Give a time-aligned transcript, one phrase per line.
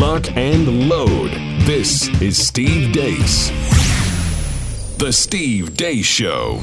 [0.00, 1.30] lock, and load.
[1.66, 3.50] This is Steve Deace.
[4.96, 6.62] The Steve Deace Show.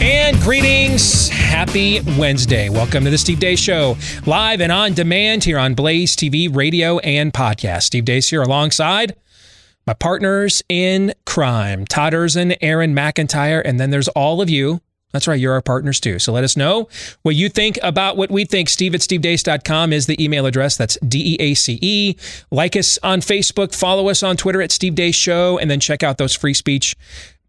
[0.00, 1.28] And greetings.
[1.28, 2.68] Happy Wednesday.
[2.68, 7.00] Welcome to the Steve Deace Show, live and on demand here on Blaze TV, radio,
[7.00, 7.82] and podcast.
[7.82, 9.16] Steve Deace here alongside
[9.84, 14.80] my partners in crime, Todd Erzen, Aaron McIntyre, and then there's all of you
[15.14, 15.38] that's right.
[15.38, 16.18] You're our partners too.
[16.18, 16.88] So let us know
[17.22, 18.68] what you think about what we think.
[18.68, 20.76] Steve at stevedeace.com is the email address.
[20.76, 22.16] That's D E A C E.
[22.50, 26.02] Like us on Facebook, follow us on Twitter at Steve Deace Show, and then check
[26.02, 26.96] out those free speech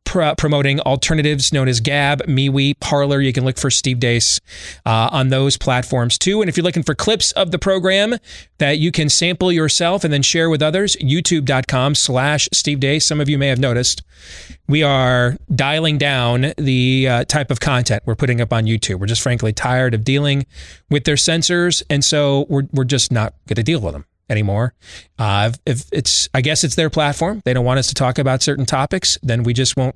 [0.06, 3.20] pr- promoting alternatives known as Gab, MeWe, Parler.
[3.20, 4.40] You can look for Steve Deace
[4.86, 6.42] uh, on those platforms too.
[6.42, 8.16] And if you're looking for clips of the program
[8.60, 13.04] that you can sample yourself and then share with others, youtube.com slash Steve Deace.
[13.04, 14.04] Some of you may have noticed
[14.68, 19.00] we are dialing down the uh, type of content we're putting up on YouTube.
[19.00, 20.46] We're just frankly tired of dealing
[20.90, 21.84] with their censors.
[21.90, 24.74] And so we're, we're just not going to deal with them anymore.
[25.20, 27.42] Uh, if it's, I guess it's their platform.
[27.46, 29.96] They don't want us to talk about certain topics, then we just won't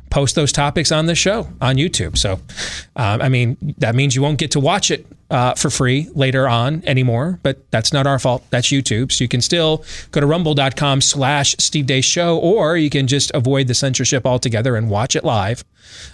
[0.11, 2.17] post those topics on the show on YouTube.
[2.17, 2.33] So,
[2.95, 6.47] um, I mean, that means you won't get to watch it uh, for free later
[6.47, 8.43] on anymore, but that's not our fault.
[8.49, 9.11] That's YouTube.
[9.11, 13.31] So you can still go to rumble.com slash Steve Deace Show, or you can just
[13.33, 15.63] avoid the censorship altogether and watch it live.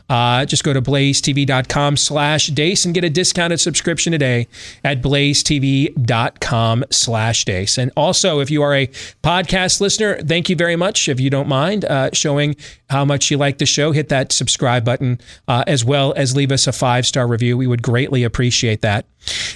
[0.09, 4.47] Uh, just go to blazetv.com slash Deace and get a discounted subscription today
[4.83, 7.77] at blazetv.com slash Deace.
[7.77, 8.87] And also, if you are a
[9.23, 11.09] podcast listener, thank you very much.
[11.09, 12.55] If you don't mind uh, showing
[12.89, 16.51] how much you like the show, hit that subscribe button uh, as well as leave
[16.51, 17.57] us a five star review.
[17.57, 19.05] We would greatly appreciate that.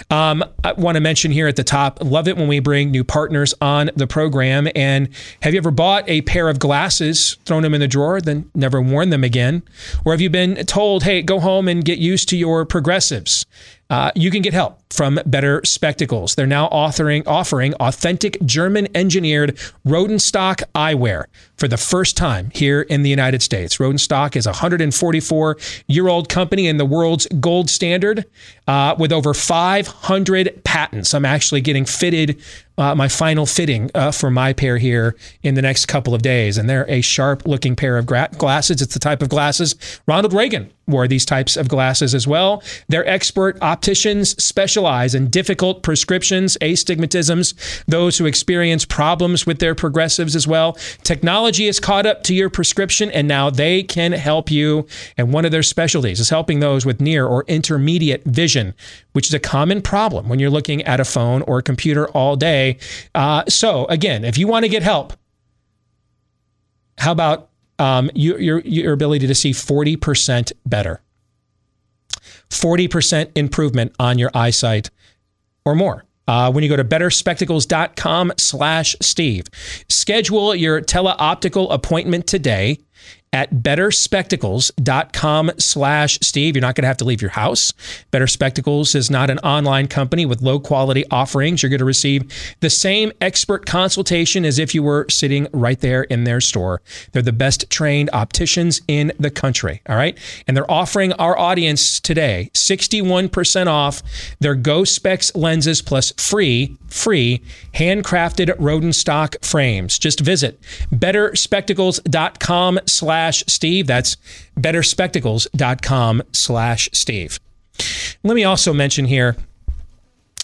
[0.10, 3.04] Um, I want to mention here at the top, love it when we bring new
[3.04, 4.68] partners on the program.
[4.76, 5.09] And
[5.42, 8.82] have you ever bought a pair of glasses, thrown them in the drawer, then never
[8.82, 9.64] worn them again?
[10.06, 13.46] Or have you been told, hey, go home and get used to your progressives?
[13.92, 16.36] Uh, you can get help from Better Spectacles.
[16.36, 21.25] They're now offering, offering authentic German engineered Rodenstock eyewear
[21.57, 23.80] for the first time here in the United States.
[23.80, 25.57] Rodenstock is a 144
[25.88, 28.24] year old company and the world's gold standard
[28.66, 31.13] uh, with over 500 patents.
[31.13, 32.41] I'm actually getting fitted
[32.78, 36.58] uh, my final fitting uh, for my pair here in the next couple of days.
[36.58, 38.82] And they're a sharp looking pair of gra- glasses.
[38.82, 39.76] It's the type of glasses
[40.08, 42.62] Ronald Reagan wore these types of glasses as well.
[42.90, 50.36] They're expert opticians specialize in difficult prescriptions, astigmatisms, those who experience problems with their progressives
[50.36, 50.74] as well.
[51.04, 54.86] Technology is caught up to your prescription and now they can help you.
[55.18, 58.74] And one of their specialties is helping those with near or intermediate vision,
[59.14, 62.36] which is a common problem when you're looking at a phone or a computer all
[62.36, 62.61] day.
[63.16, 65.14] Uh, so, again, if you want to get help,
[66.98, 67.50] how about
[67.80, 71.02] um, you, your, your ability to see 40% better?
[72.50, 74.90] 40% improvement on your eyesight
[75.66, 76.06] or more.
[76.28, 79.48] Uh, when you go to betterspectacles.com slash Steve.
[79.90, 82.78] Schedule your teleoptical appointment today
[83.34, 86.56] at betterspectacles.com slash Steve.
[86.56, 87.74] You're not going to have to leave your house.
[88.12, 91.64] Better Spectacles is not an online company with low quality offerings.
[91.64, 92.24] You're going to receive
[92.59, 96.81] the same expert consultation as if you were sitting right there in their store.
[97.14, 99.81] They're the best trained opticians in the country.
[99.88, 100.18] All right.
[100.46, 104.03] And they're offering our audience today 61% off
[104.40, 107.42] their Go Specs lenses plus free, free
[107.75, 109.98] handcrafted Rodenstock frames.
[109.98, 110.59] Just visit
[110.94, 113.88] betterspectacles.com slash slash Steve.
[113.88, 114.18] That's
[114.59, 117.40] betterspectacles.com slash Steve.
[118.24, 119.36] Let me also mention here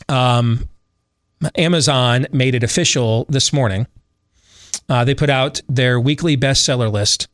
[0.10, 0.70] um,
[1.56, 3.88] Amazon made it official this morning.
[4.90, 7.28] Uh, they put out their weekly bestseller list,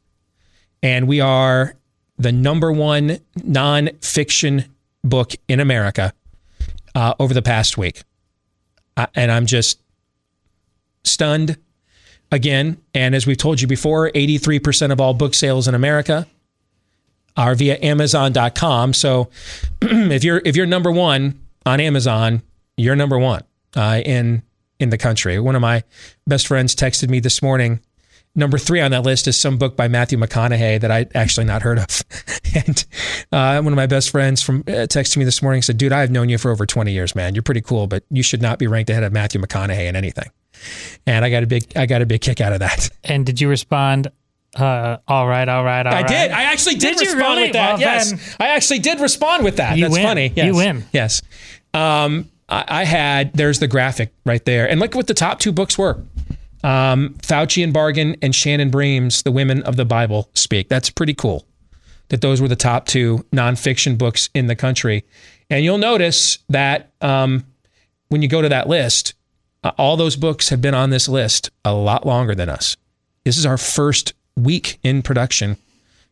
[0.82, 1.76] and we are
[2.18, 4.66] the number one nonfiction
[5.04, 6.14] book in America
[6.96, 8.04] uh, over the past week.
[8.96, 9.80] Uh, and I'm just
[11.04, 11.58] stunned
[12.34, 12.78] again.
[12.94, 16.28] And as we've told you before, 83% of all book sales in America
[17.38, 18.94] are via Amazon.com.
[18.94, 19.30] So
[19.82, 22.42] if you're if you're number one on Amazon,
[22.76, 23.44] you're number one
[23.76, 24.44] uh, in
[24.80, 25.40] in the country.
[25.40, 25.84] One of my
[26.28, 27.80] best friends texted me this morning.
[28.36, 31.62] Number three on that list is some book by Matthew McConaughey that I actually not
[31.62, 32.02] heard of.
[32.56, 32.84] and
[33.32, 36.10] uh, one of my best friends from uh, texted me this morning said, "Dude, I've
[36.10, 37.36] known you for over 20 years, man.
[37.36, 40.32] You're pretty cool, but you should not be ranked ahead of Matthew McConaughey in anything."
[41.06, 42.90] And I got a big I got a big kick out of that.
[43.04, 44.10] And did you respond?
[44.56, 46.08] Uh, all right, all right, all I right.
[46.08, 46.32] did.
[46.32, 47.42] I actually did, Did respond really?
[47.44, 47.72] with that.
[47.74, 49.80] Well, yes, I actually did respond with that.
[49.80, 50.04] That's win.
[50.04, 50.32] funny.
[50.36, 50.86] You win.
[50.94, 51.24] Yes.
[51.74, 53.34] Um, I, I had.
[53.34, 56.00] There's the graphic right there, and look what the top two books were.
[56.64, 60.70] Um, Faucian Bargain and Shannon Bream's The Women of the Bible Speak.
[60.70, 61.46] That's pretty cool.
[62.10, 65.04] That those were the top two nonfiction books in the country,
[65.50, 67.44] and you'll notice that um,
[68.10, 69.16] when you go to that list,
[69.64, 72.76] uh, all those books have been on this list a lot longer than us.
[73.24, 75.58] This is our first week in production,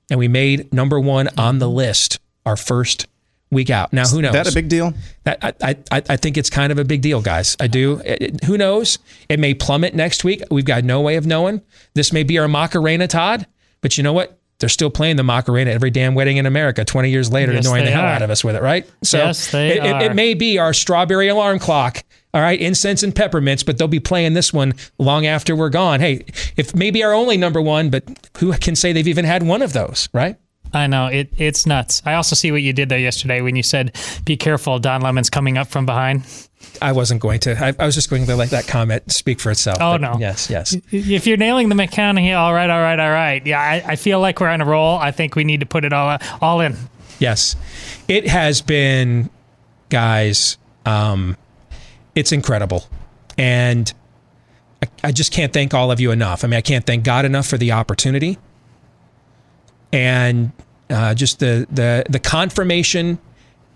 [0.10, 3.08] and we made number one on the list our first
[3.52, 3.92] week out.
[3.92, 4.34] Now, who knows?
[4.34, 4.94] Is that a big deal?
[5.26, 7.58] That, I, I, I think it's kind of a big deal, guys.
[7.60, 8.02] I do.
[8.06, 8.98] It- it- who knows?
[9.28, 10.42] It may plummet next week.
[10.50, 11.62] We've got no way of knowing.
[11.94, 13.46] This may be our Macarena, Todd.
[13.82, 14.38] But you know what?
[14.60, 17.84] They're still playing the Macarena every damn wedding in America 20 years later, Yes, annoying
[17.86, 18.08] the hell are.
[18.10, 18.88] out of us with it, right?
[19.04, 22.04] So Yes, they it, it- it may be our strawberry alarm clock.
[22.34, 26.00] All right, incense and peppermints, but they'll be playing this one long after we're gone.
[26.00, 26.26] Hey,
[26.56, 28.04] if maybe our only number one, but
[28.38, 30.38] who can say they've even had one of those, right?
[30.74, 31.34] I know it.
[31.38, 32.02] It's nuts.
[32.06, 33.94] I also see what you did there yesterday when you said,
[34.24, 36.24] "Be careful, Don Lemon's coming up from behind."
[36.82, 37.62] I wasn't going to.
[37.62, 39.80] I, I was just going to let that comment speak for itself.
[39.82, 40.16] Oh, no.
[40.20, 40.76] Yes, yes.
[40.92, 43.46] If you're nailing the McConaughey, all right, all right, all right.
[43.46, 44.98] Yeah, I, I feel like we're on a roll.
[44.98, 46.78] I think we need to put it all all in.
[47.20, 47.56] Yes.
[48.08, 49.30] It has been,
[49.90, 51.36] guys, um,
[52.16, 52.86] it's incredible.
[53.38, 53.92] And
[54.84, 56.44] I, I just can't thank all of you enough.
[56.44, 58.38] I mean, I can't thank God enough for the opportunity
[59.94, 60.52] and
[60.90, 63.20] uh, just the, the, the confirmation.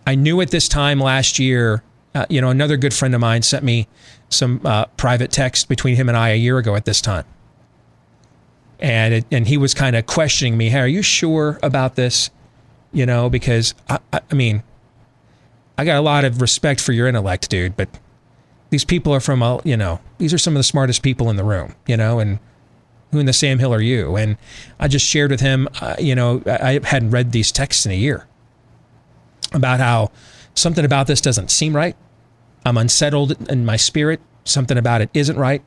[0.07, 1.83] I knew at this time last year,
[2.13, 3.87] uh, you know, another good friend of mine sent me
[4.29, 7.25] some uh, private text between him and I a year ago at this time.
[8.79, 12.29] And, it, and he was kind of questioning me, hey, are you sure about this?
[12.95, 14.63] you know, because I, I, I mean,
[15.77, 17.89] I got a lot of respect for your intellect, dude, but
[18.69, 21.35] these people are from, a, you know, these are some of the smartest people in
[21.35, 22.39] the room, you know, and
[23.11, 24.15] who in the Sam Hill are you?
[24.15, 24.37] And
[24.79, 27.91] I just shared with him, uh, you know, I, I hadn't read these texts in
[27.91, 28.27] a year
[29.53, 30.11] about how
[30.53, 31.95] something about this doesn't seem right.
[32.65, 34.19] I'm unsettled in my spirit.
[34.43, 35.63] Something about it isn't right.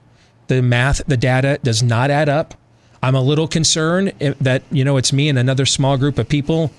[0.49, 2.55] The math, the data does not add up.
[3.03, 6.73] I'm a little concerned that, you know, it's me and another small group of people.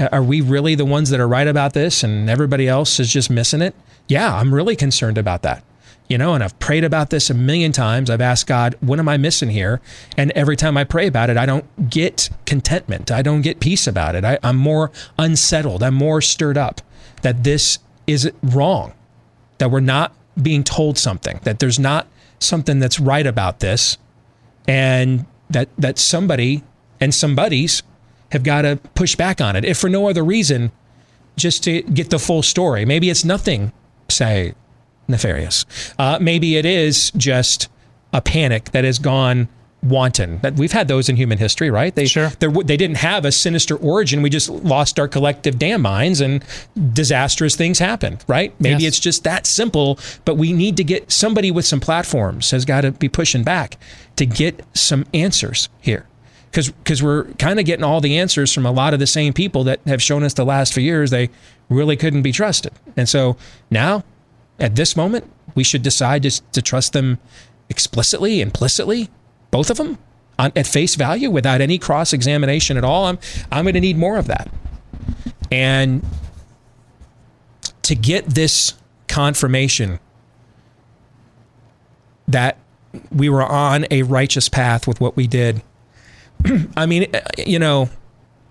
[0.00, 3.30] Are we really the ones that are right about this and everybody else is just
[3.30, 3.74] missing it?
[4.08, 5.64] Yeah, I'm really concerned about that.
[6.08, 8.10] You know, and I've prayed about this a million times.
[8.10, 9.80] I've asked God, what am I missing here?
[10.16, 13.10] And every time I pray about it, I don't get contentment.
[13.10, 14.24] I don't get peace about it.
[14.24, 15.82] I, I'm more unsettled.
[15.82, 16.80] I'm more stirred up
[17.22, 18.92] that this is wrong
[19.58, 22.06] that we're not being told something, that there's not
[22.38, 23.98] something that's right about this,
[24.68, 26.62] and that that somebody
[27.00, 27.82] and somebodies
[28.32, 30.72] have got to push back on it, if for no other reason,
[31.36, 32.84] just to get the full story.
[32.84, 33.72] Maybe it's nothing,
[34.08, 34.54] say,
[35.08, 35.64] nefarious.
[35.98, 37.68] Uh, maybe it is just
[38.12, 39.48] a panic that has gone
[39.82, 40.38] wanton.
[40.42, 41.94] That we've had those in human history, right?
[41.94, 42.30] They Sure.
[42.40, 44.20] they didn't have a sinister origin.
[44.22, 46.42] We just lost our collective damn minds, and
[46.92, 48.52] disastrous things happened, right?
[48.58, 48.88] Maybe Yes.
[48.94, 49.98] it's just that simple.
[50.24, 53.76] But we need to get somebody with some platforms has got to be pushing back
[54.16, 56.06] to get some answers here.
[56.50, 59.32] Because because we're kind of getting all the answers from a lot of the same
[59.34, 61.28] people that have shown us the last few years they
[61.68, 62.72] really couldn't be trusted.
[62.96, 63.36] And so
[63.70, 64.04] now,
[64.58, 67.18] at this moment, we should decide just to trust them
[67.68, 69.08] explicitly, implicitly,
[69.50, 69.98] both of them
[70.38, 73.06] on, at face value without any cross examination at all.
[73.06, 73.18] I'm
[73.50, 74.48] I'm going to need more of that.
[75.50, 76.04] And
[77.82, 78.74] to get this
[79.08, 80.00] confirmation
[82.28, 82.58] that
[83.10, 85.62] we were on a righteous path with what we did.
[86.76, 87.90] I mean, uh, you know,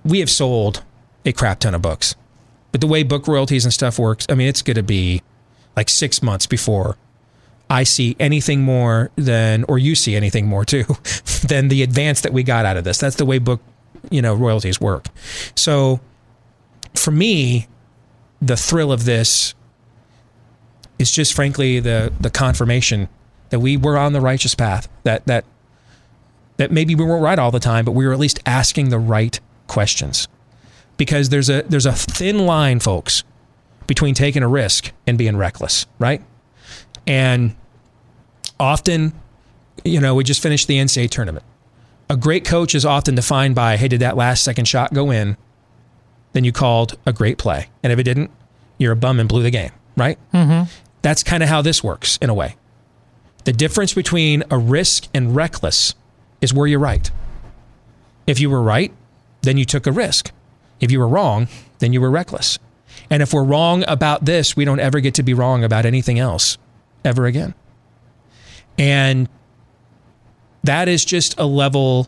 [0.04, 0.84] we have sold
[1.26, 2.16] a crap ton of books,
[2.76, 5.22] but the way book royalties and stuff works, I mean, it's going to be
[5.78, 6.98] like six months before
[7.70, 10.84] I see anything more than, or you see anything more too,
[11.48, 12.98] than the advance that we got out of this.
[12.98, 13.62] That's the way book,
[14.10, 15.06] you know, royalties work.
[15.56, 16.02] So
[16.96, 17.68] for me,
[18.42, 19.56] the thrill of this
[21.00, 23.08] is just frankly the the confirmation
[23.52, 24.90] that we were on the righteous path.
[25.04, 25.46] That that
[26.58, 29.00] that maybe we weren't right all the time, but we were at least asking the
[29.00, 30.28] right questions.
[30.98, 33.24] Because there's a there's a thin line, folks,
[33.88, 36.22] between taking a risk and being reckless, right?
[37.08, 37.56] And
[38.60, 39.14] often,
[39.84, 41.46] you know, we just finished the NCAA tournament.
[42.10, 45.38] A great coach is often defined by, hey, did that last second shot go in?
[46.34, 47.70] Then you called a great play.
[47.84, 48.32] And if it didn't,
[48.78, 50.18] you're a bum and blew the game, right?
[50.34, 50.70] Mm-hmm.
[51.02, 52.56] That's kind of how this works in a way.
[53.46, 55.96] The difference between a risk and reckless
[56.42, 57.10] is where you're right.
[58.28, 58.92] If you were right,
[59.42, 60.32] then you took a risk.
[60.80, 61.48] If you were wrong,
[61.80, 62.60] then you were reckless.
[63.10, 66.20] And if we're wrong about this, we don't ever get to be wrong about anything
[66.20, 66.58] else
[67.04, 67.54] ever again.
[68.78, 69.30] And
[70.64, 72.08] that is just a level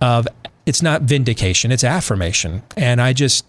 [0.00, 0.26] of
[0.64, 2.62] it's not vindication, it's affirmation.
[2.76, 3.48] And I just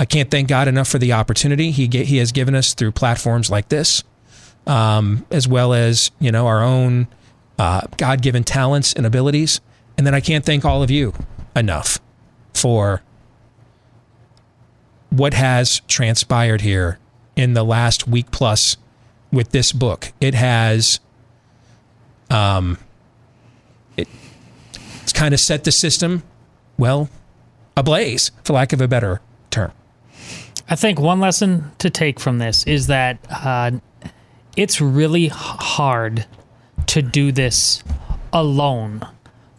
[0.00, 2.92] I can't thank God enough for the opportunity he ga- he has given us through
[2.92, 4.02] platforms like this,
[4.66, 7.06] um, as well as you know our own
[7.58, 9.60] uh, God given talents and abilities.
[9.96, 11.14] And then I can't thank all of you
[11.54, 12.00] enough
[12.52, 13.02] for
[15.16, 16.98] what has transpired here
[17.36, 18.76] in the last week plus
[19.32, 20.12] with this book.
[20.20, 21.00] It has
[22.30, 22.78] Um,
[23.96, 24.08] it,
[25.02, 26.22] it's kind of set the system,
[26.78, 27.08] well,
[27.76, 29.70] ablaze, for lack of a better term.
[30.68, 33.72] I think one lesson to take from this is that uh,
[34.56, 36.26] it's really hard
[36.86, 37.84] to do this
[38.32, 39.06] alone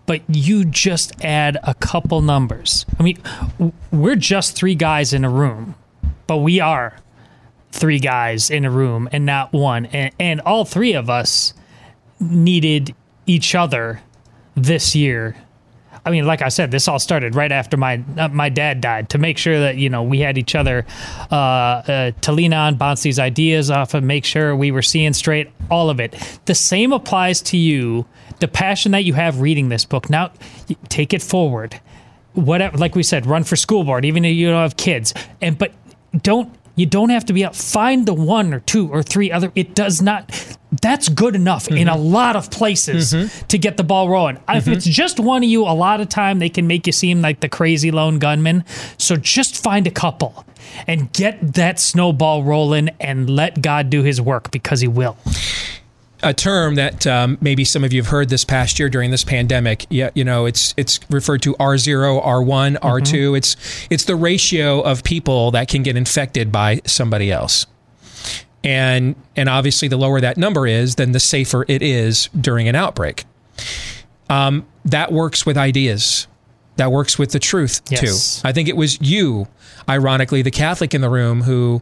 [0.05, 2.85] but you just add a couple numbers.
[2.99, 3.21] I mean,
[3.91, 5.75] we're just three guys in a room,
[6.27, 6.97] but we are
[7.71, 9.87] three guys in a room and not one.
[9.87, 11.53] And, and all three of us
[12.19, 12.95] needed
[13.25, 14.01] each other
[14.55, 15.35] this year
[16.05, 19.09] I mean, like I said, this all started right after my uh, my dad died
[19.09, 20.85] to make sure that you know we had each other
[21.31, 25.13] uh, uh, to lean on, bounce these ideas off of, make sure we were seeing
[25.13, 25.49] straight.
[25.71, 26.15] All of it.
[26.45, 28.05] The same applies to you.
[28.39, 30.09] The passion that you have reading this book.
[30.09, 30.31] Now,
[30.89, 31.79] take it forward.
[32.33, 35.13] Whatever, like we said, run for school board, even if you don't have kids.
[35.41, 35.73] And but
[36.21, 37.55] don't you don't have to be out.
[37.55, 39.51] Find the one or two or three other.
[39.55, 41.77] It does not that's good enough mm-hmm.
[41.77, 42.13] in a mm-hmm.
[42.13, 43.47] lot of places mm-hmm.
[43.47, 44.35] to get the ball rolling.
[44.35, 44.57] Mm-hmm.
[44.57, 47.21] If it's just one of you, a lot of time they can make you seem
[47.21, 48.65] like the crazy lone gunman.
[48.97, 50.45] So just find a couple
[50.87, 55.17] and get that snowball rolling and let God do his work because he will
[56.25, 59.23] a term that um, maybe some of you have heard this past year during this
[59.23, 59.85] pandemic.
[59.89, 63.35] Yeah, you know, it's it's referred to R zero, R one, R 2 mm-hmm.
[63.35, 63.55] It's
[63.89, 67.67] it's the ratio of people that can get infected by somebody else
[68.65, 72.75] and and obviously the lower that number is, then the safer it is during an
[72.75, 73.23] outbreak.
[74.27, 76.27] Um, that works with ideas.
[76.77, 78.41] That works with the truth yes.
[78.41, 78.47] too.
[78.47, 79.47] I think it was you,
[79.87, 81.81] ironically, the Catholic in the room who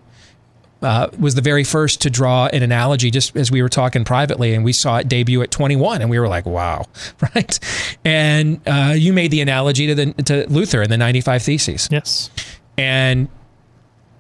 [0.84, 4.54] uh, was the very first to draw an analogy just as we were talking privately
[4.54, 6.86] and we saw it debut at 21 and we were like wow
[7.36, 7.60] right
[8.06, 12.30] and uh, you made the analogy to the to luther and the 95 theses yes
[12.78, 13.30] and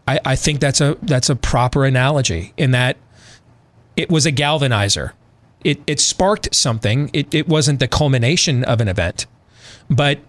[0.08, 2.98] I, I think that's a that's a proper analogy in that
[3.96, 5.14] it was a galvanizer.
[5.64, 7.10] It it sparked something.
[7.14, 9.26] It it wasn't the culmination of an event,
[9.90, 10.20] but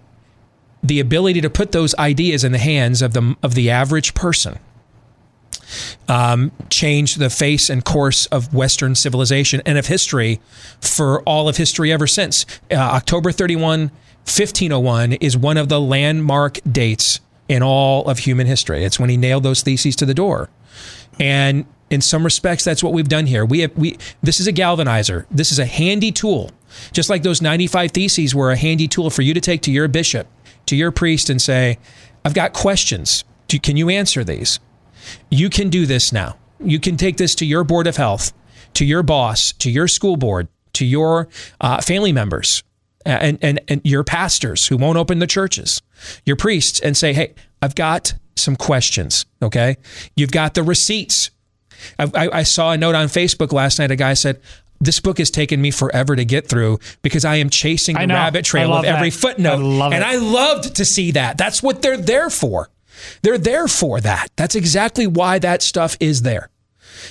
[0.82, 4.58] the ability to put those ideas in the hands of the of the average person
[6.08, 10.40] um, changed the face and course of Western civilization and of history
[10.80, 12.46] for all of history ever since.
[12.70, 13.90] Uh, October 31,
[14.24, 18.84] 1501 is one of the landmark dates in all of human history.
[18.84, 20.48] It's when he nailed those theses to the door.
[21.20, 23.44] And in some respects, that's what we've done here.
[23.44, 25.26] We have we this is a galvanizer.
[25.30, 26.50] This is a handy tool.
[26.92, 29.86] Just like those 95 theses were a handy tool for you to take to your
[29.86, 30.26] bishop,
[30.66, 31.78] to your priest, and say,
[32.24, 33.24] I've got questions.
[33.48, 34.58] can you answer these?
[35.30, 36.36] You can do this now.
[36.60, 38.32] You can take this to your board of health,
[38.74, 41.28] to your boss, to your school board, to your
[41.60, 42.62] uh, family members,
[43.04, 45.82] and, and, and your pastors who won't open the churches
[46.24, 49.26] your priests and say, hey, I've got some questions.
[49.42, 49.76] Okay.
[50.16, 51.30] You've got the receipts.
[51.98, 53.90] I, I, I saw a note on Facebook last night.
[53.90, 54.40] A guy said,
[54.80, 58.44] this book has taken me forever to get through because I am chasing the rabbit
[58.44, 59.16] trail of every that.
[59.16, 59.80] footnote.
[59.80, 61.38] I and I loved to see that.
[61.38, 62.68] That's what they're there for.
[63.22, 64.30] They're there for that.
[64.36, 66.50] That's exactly why that stuff is there.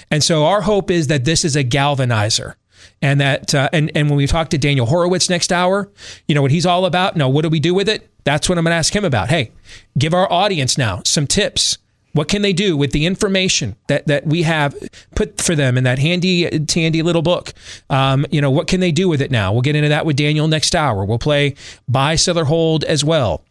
[0.09, 2.55] And so our hope is that this is a galvanizer
[3.01, 5.91] and that uh, and and when we talk to Daniel Horowitz next hour,
[6.27, 7.15] you know what he's all about.
[7.15, 8.09] No, what do we do with it?
[8.23, 9.29] That's what I'm going to ask him about.
[9.29, 9.51] Hey,
[9.97, 11.77] give our audience now some tips.
[12.13, 14.75] What can they do with the information that, that we have
[15.15, 17.53] put for them in that handy, handy little book?
[17.89, 19.51] Um, you know, what can they do with it now?
[19.51, 21.03] We'll get into that with Daniel next hour.
[21.05, 21.55] We'll play
[21.87, 23.43] buy, sell, or hold as well.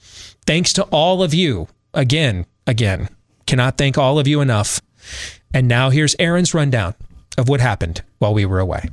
[0.46, 3.08] Thanks to all of you again, again.
[3.46, 4.80] Cannot thank all of you enough.
[5.52, 6.94] And now here's Aaron's rundown
[7.37, 8.88] of what happened while we were away.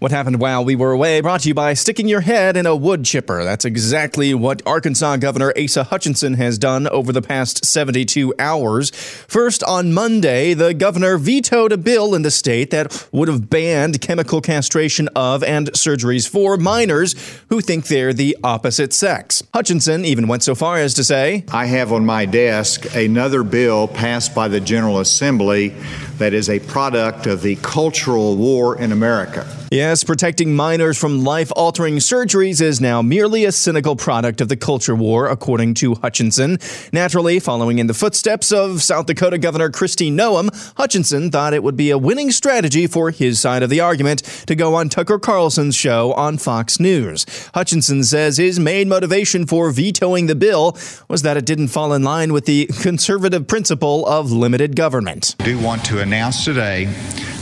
[0.00, 2.76] What happened while we were away brought to you by sticking your head in a
[2.76, 3.42] wood chipper.
[3.42, 8.90] That's exactly what Arkansas Governor Asa Hutchinson has done over the past 72 hours.
[8.90, 14.00] First, on Monday, the governor vetoed a bill in the state that would have banned
[14.00, 17.16] chemical castration of and surgeries for minors
[17.48, 19.42] who think they're the opposite sex.
[19.52, 23.88] Hutchinson even went so far as to say, I have on my desk another bill
[23.88, 25.74] passed by the General Assembly
[26.18, 29.44] that is a product of the cultural war in America.
[29.88, 34.56] Yes, protecting minors from life altering surgeries is now merely a cynical product of the
[34.56, 36.58] culture war, according to Hutchinson.
[36.92, 41.74] Naturally, following in the footsteps of South Dakota Governor Kristi Noem, Hutchinson thought it would
[41.74, 45.74] be a winning strategy for his side of the argument to go on Tucker Carlson's
[45.74, 47.24] show on Fox News.
[47.54, 50.76] Hutchinson says his main motivation for vetoing the bill
[51.08, 55.34] was that it didn't fall in line with the conservative principle of limited government.
[55.40, 56.94] I do want to announce today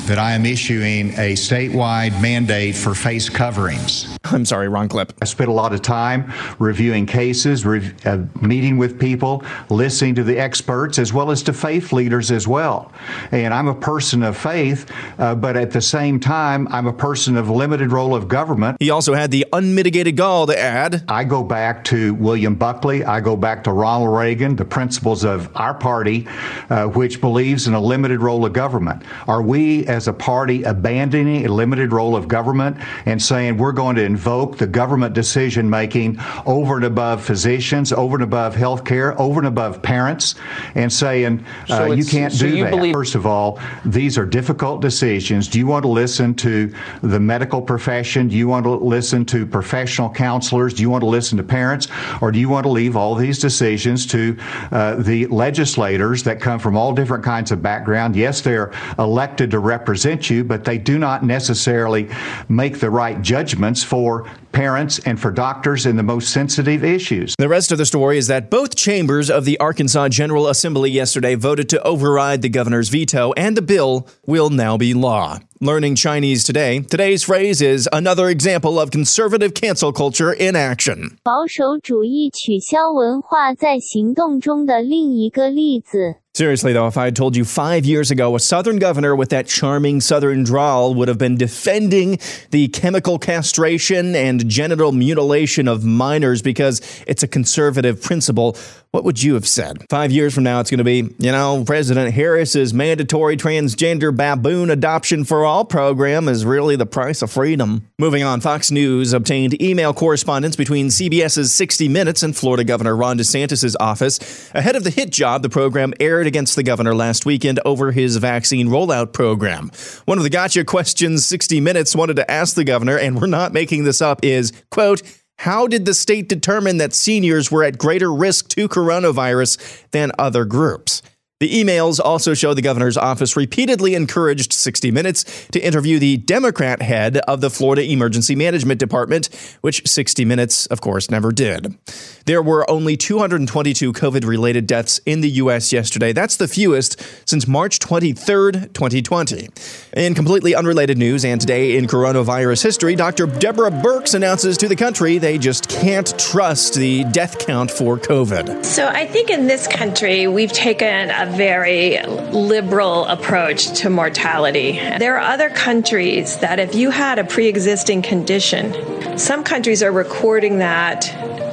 [0.07, 4.17] that I am issuing a statewide mandate for face coverings.
[4.25, 5.13] I'm sorry, wrong clip.
[5.21, 10.25] I spent a lot of time reviewing cases, re- uh, meeting with people, listening to
[10.25, 12.93] the experts, as well as to faith leaders as well.
[13.31, 17.37] And I'm a person of faith, uh, but at the same time, I'm a person
[17.37, 18.77] of limited role of government.
[18.81, 23.05] He also had the unmitigated gall to add I go back to William Buckley.
[23.05, 26.27] I go back to Ronald Reagan, the principles of our party,
[26.71, 29.03] uh, which believes in a limited role of government.
[29.27, 32.77] Are we, as a party, abandoning a limited role of government
[33.07, 38.17] and saying we're going to invoke the government decision making over and above physicians, over
[38.17, 40.35] and above health care, over and above parents,
[40.75, 42.71] and saying uh, you can't so do you that?
[42.71, 45.49] believe- First of all, these are difficult decisions.
[45.49, 46.73] Do you want to listen to
[47.03, 48.29] the medical profession?
[48.29, 50.75] Do you want to listen to professional counselors?
[50.75, 51.89] Do you want to listen to parents?
[52.21, 54.37] Or do you want to leave all these decisions to
[54.73, 58.15] uh, the legislators that come from all different kinds of background?
[58.15, 59.86] Yes, they're elected to represent
[60.31, 62.09] you, but they do not necessarily
[62.49, 67.35] make the right judgments for parents and for doctors in the most sensitive issues.
[67.39, 71.35] The rest of the story is that both chambers of the Arkansas General Assembly yesterday
[71.35, 75.41] voted to override the governor's veto, and the bill will now be law.
[75.60, 81.18] Learning Chinese today, today's phrase is another example of conservative cancel culture in action.
[81.24, 86.22] 保守主义取消文化在行动中的另一个例子。
[86.34, 89.48] Seriously, though, if I had told you five years ago a Southern governor with that
[89.48, 92.20] charming Southern drawl would have been defending
[92.52, 98.56] the chemical castration and genital mutilation of minors because it's a conservative principle,
[98.97, 99.85] what would you have said?
[99.91, 104.71] Five years from now, it's going to be, you know, President Harris's mandatory transgender baboon
[104.71, 107.87] adoption for all program is really the price of freedom.
[107.99, 113.19] Moving on, Fox News obtained email correspondence between CBS's 60 Minutes and Florida Governor Ron
[113.19, 117.61] DeSantis' office ahead of the hit job the program aired against the governor last weekend
[117.67, 119.71] over his vaccine rollout program.
[120.07, 123.53] One of the gotcha questions 60 Minutes wanted to ask the governor, and we're not
[123.53, 125.03] making this up, is, quote,
[125.39, 130.45] how did the state determine that seniors were at greater risk to coronavirus than other
[130.45, 131.03] groups?
[131.39, 136.81] The emails also show the governor's office repeatedly encouraged 60 Minutes to interview the Democrat
[136.81, 139.29] head of the Florida Emergency Management Department,
[139.61, 141.77] which 60 Minutes, of course, never did.
[142.25, 145.75] There were only 222 COVID related deaths in the U.S.
[145.75, 146.15] yesterday.
[146.15, 149.51] That's the fewest since March 23rd, 2020.
[149.95, 153.27] In completely unrelated news and today in coronavirus history, Dr.
[153.27, 158.65] Deborah Birx announces to the country they just can't trust the death count for COVID.
[158.65, 164.73] So I think in this country, we've taken a very liberal approach to mortality.
[164.73, 169.93] There are other countries that if you had a pre existing condition, some countries are
[169.93, 171.07] recording that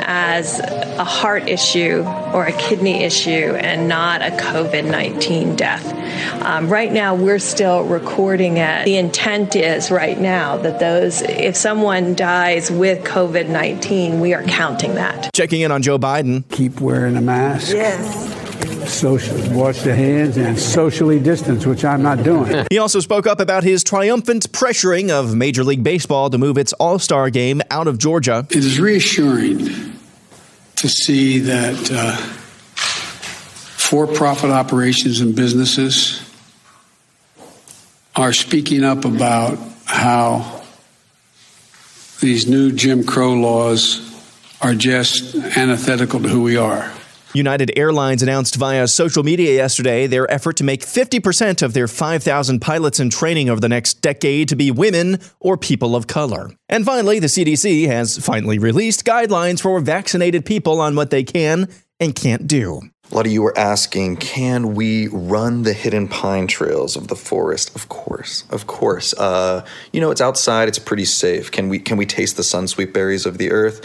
[0.06, 6.44] as a heart issue or a kidney issue and not a COVID 19 death.
[6.44, 8.86] Um, right now, we're still recording it.
[8.86, 14.44] The intent is right now that those, if someone dies with COVID 19, we are
[14.44, 15.32] counting that.
[15.34, 16.44] Checking in on Joe Biden.
[16.50, 17.74] keep wearing a mask.
[17.74, 18.33] Yes.
[18.88, 22.66] Social, wash the hands and socially distance, which I'm not doing.
[22.74, 26.74] He also spoke up about his triumphant pressuring of Major League Baseball to move its
[26.74, 28.46] All Star game out of Georgia.
[28.50, 29.60] it is reassuring
[30.76, 32.16] to see that uh,
[33.78, 36.22] for-profit operations and businesses
[38.16, 40.62] are speaking up about how
[42.22, 44.02] these new Jim Crow laws
[44.62, 46.92] are just antithetical to who we are.
[47.34, 52.60] United Airlines announced via social media yesterday their effort to make 50% of their 5,000
[52.60, 56.52] pilots in training over the next decade to be women or people of color.
[56.70, 61.70] And finally, the CDC has finally released guidelines for vaccinated people on what they can
[62.00, 62.82] and can't do.
[63.12, 67.16] A lot of you were asking, can we run the hidden pine trails of the
[67.16, 67.76] forest?
[67.76, 69.14] Of course, of course.
[69.14, 71.52] Uh, you know, it's outside; it's pretty safe.
[71.52, 73.82] Can we can we taste the sunsweet berries of the earth?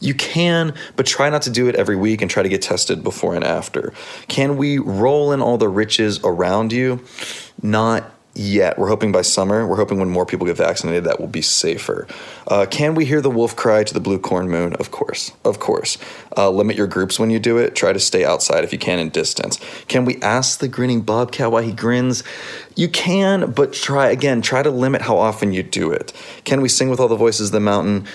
[0.00, 3.02] You can, but try not to do it every week and try to get tested
[3.02, 3.92] before and after.
[4.28, 7.04] Can we roll in all the riches around you?
[7.62, 8.78] Not yet.
[8.78, 9.66] We're hoping by summer.
[9.66, 12.06] We're hoping when more people get vaccinated, that will be safer.
[12.46, 14.74] Uh, can we hear the wolf cry to the blue corn moon?
[14.74, 15.98] Of course, of course.
[16.36, 17.74] Uh, limit your groups when you do it.
[17.74, 19.58] Try to stay outside if you can in distance.
[19.88, 22.22] Can we ask the grinning bobcat why he grins?
[22.76, 24.40] You can, but try again.
[24.40, 26.12] Try to limit how often you do it.
[26.44, 28.06] Can we sing with all the voices of the mountain?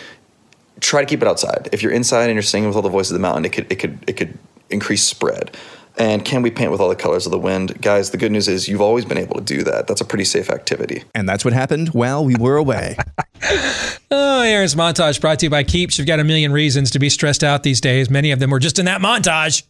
[0.84, 1.70] Try to keep it outside.
[1.72, 3.72] If you're inside and you're singing with all the voices of the mountain, it could
[3.72, 4.38] it could it could
[4.70, 5.56] increase spread.
[5.98, 7.82] And can we paint with all the colors of the wind?
[7.82, 9.88] Guys, the good news is you've always been able to do that.
[9.88, 11.04] That's a pretty safe activity.
[11.14, 12.98] And that's what happened while we were away.
[14.16, 15.98] Oh, Aaron's montage brought to you by Keeps.
[15.98, 18.12] You've got a million reasons to be stressed out these days.
[18.12, 19.64] Many of them were just in that montage.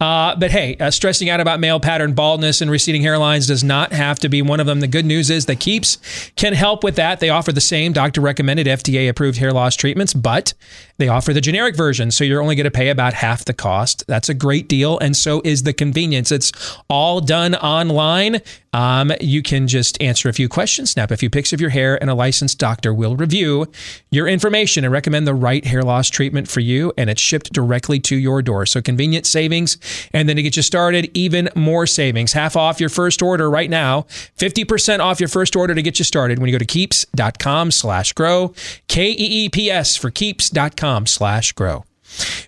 [0.00, 3.92] Uh, but hey, uh, stressing out about male pattern baldness and receding hairlines does not
[3.92, 4.80] have to be one of them.
[4.80, 5.98] The good news is that Keeps
[6.34, 7.20] can help with that.
[7.20, 10.52] They offer the same doctor recommended FDA approved hair loss treatments, but
[10.98, 12.10] they offer the generic version.
[12.10, 14.04] So you're only going to pay about half the cost.
[14.06, 14.98] That's a great deal.
[14.98, 16.32] And so is the convenience.
[16.32, 16.52] It's
[16.88, 18.40] all done online.
[18.76, 21.96] Um, you can just answer a few questions, snap a few pics of your hair,
[21.98, 23.66] and a licensed doctor will review
[24.10, 26.92] your information and recommend the right hair loss treatment for you.
[26.98, 28.66] And it's shipped directly to your door.
[28.66, 29.78] So convenient savings.
[30.12, 32.34] And then to get you started, even more savings.
[32.34, 34.02] Half off your first order right now.
[34.36, 38.12] 50% off your first order to get you started when you go to keeps.com slash
[38.12, 38.52] grow.
[38.88, 41.86] K E E P S for keeps.com slash grow.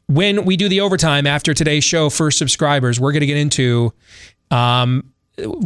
[0.08, 3.94] When we do the overtime after today's show for subscribers, we're going to get into
[4.50, 5.10] um,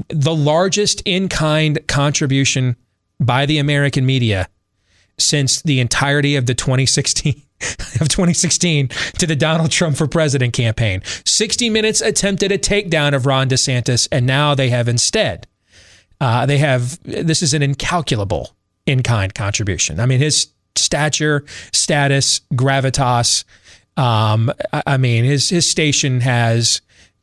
[0.08, 2.76] the largest in kind contribution
[3.18, 4.48] by the American media
[5.18, 7.42] since the entirety of the 2016
[8.00, 11.00] of 2016 to the Donald Trump for president campaign.
[11.24, 15.46] 60 Minutes attempted a takedown of Ron DeSantis, and now they have instead.
[16.20, 18.54] Uh, they have this is an incalculable
[18.86, 20.00] in kind contribution.
[20.00, 23.44] I mean, his stature, status, gravitas.
[23.96, 26.80] Um, I, I mean, his his station has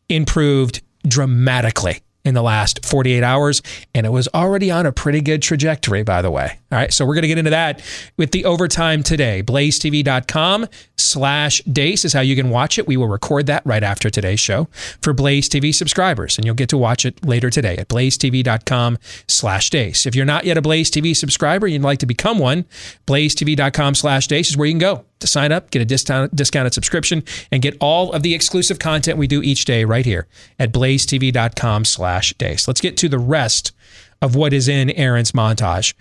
[0.10, 3.62] improved dramatically in the last 48 hours,
[3.96, 6.60] and it was already on a pretty good trajectory, by the way.
[6.72, 7.82] All right, so we're going to get into that
[8.18, 9.42] with the overtime today.
[9.42, 12.88] BlazeTV.com slash Deace is how you can watch it.
[12.88, 14.68] We will record that right after today's show
[15.02, 19.70] for Blaze TV subscribers, and you'll get to watch it later today at BlazeTV.com slash
[19.70, 20.06] Deace.
[20.06, 22.66] If you're not yet a Blaze TV subscriber, and you'd like to become one,
[23.08, 26.74] BlazeTV.com slash Deace is where you can go to sign up, get a discount, discounted
[26.74, 30.28] subscription, and get all of the exclusive content we do each day right here
[30.58, 32.68] at blazetv.com slash Deace.
[32.68, 33.74] Let's get to the rest
[34.22, 35.94] of what is in Aaron's montage.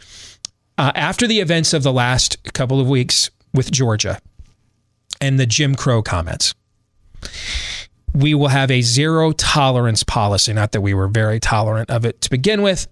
[0.77, 4.21] Uh, after the events of the last couple of weeks with Georgia
[5.21, 6.55] and the Jim Crow comments,
[8.15, 10.53] we will have a zero tolerance policy.
[10.53, 12.87] Not that we were very tolerant of it to begin with,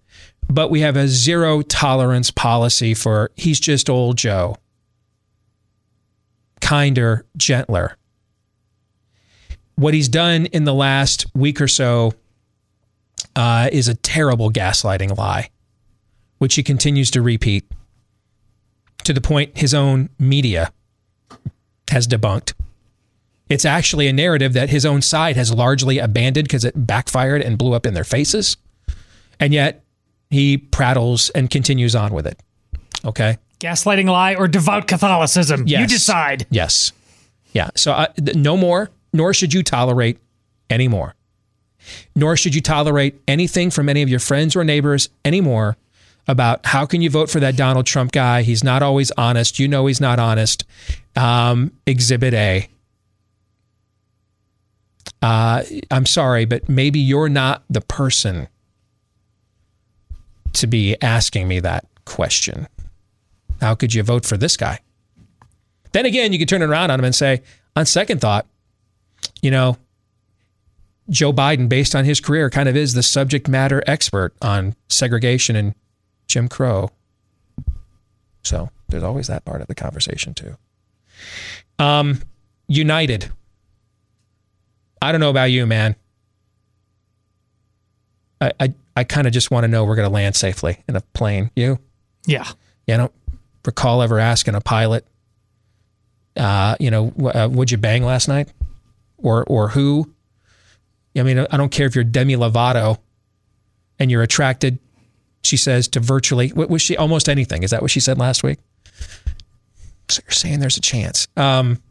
[0.48, 4.56] but we have a zero tolerance policy for he's just old Joe
[6.66, 7.96] kinder, gentler.
[9.76, 12.12] What he's done in the last week or so
[13.36, 15.50] uh, is a terrible gaslighting lie,
[16.38, 17.70] which he continues to repeat
[19.04, 20.72] to the point his own media
[21.88, 22.54] has debunked.
[23.48, 27.56] It's actually a narrative that his own side has largely abandoned because it backfired and
[27.56, 28.56] blew up in their faces.
[29.38, 29.84] And yet
[30.30, 32.42] he prattles and continues on with it.
[33.04, 33.38] Okay.
[33.60, 35.66] Gaslighting lie or devout Catholicism.
[35.66, 36.46] You decide.
[36.50, 36.92] Yes.
[37.52, 37.70] Yeah.
[37.74, 40.18] So uh, th- no more, nor should you tolerate
[40.68, 41.14] anymore.
[42.14, 45.76] Nor should you tolerate anything from any of your friends or neighbors anymore
[46.28, 48.42] about how can you vote for that Donald Trump guy?
[48.42, 49.58] He's not always honest.
[49.58, 50.64] You know he's not honest.
[51.14, 52.68] Um, exhibit A.
[55.22, 58.48] Uh, I'm sorry, but maybe you're not the person
[60.52, 62.66] to be asking me that question.
[63.60, 64.80] How could you vote for this guy?
[65.92, 67.42] Then again, you could turn it around on him and say,
[67.74, 68.46] on second thought,
[69.40, 69.76] you know,
[71.08, 75.56] Joe Biden, based on his career, kind of is the subject matter expert on segregation
[75.56, 75.74] and
[76.26, 76.90] Jim Crow.
[78.42, 80.56] So there's always that part of the conversation too.
[81.78, 82.22] Um,
[82.68, 83.30] United.
[85.00, 85.94] I don't know about you, man.
[88.40, 90.96] I I, I kind of just want to know we're going to land safely in
[90.96, 91.50] a plane.
[91.54, 91.78] You?
[92.26, 92.46] Yeah.
[92.86, 93.12] Yeah, I don't
[93.66, 95.06] recall ever asking a pilot,
[96.36, 98.48] uh, you know, uh, would you bang last night,
[99.18, 100.12] or or who?
[101.16, 102.98] I mean, I don't care if you're Demi Lovato,
[103.98, 104.78] and you're attracted.
[105.42, 106.96] She says to virtually, what was she?
[106.96, 107.62] Almost anything.
[107.62, 108.58] Is that what she said last week?
[110.08, 111.82] So you're saying there's a chance, um,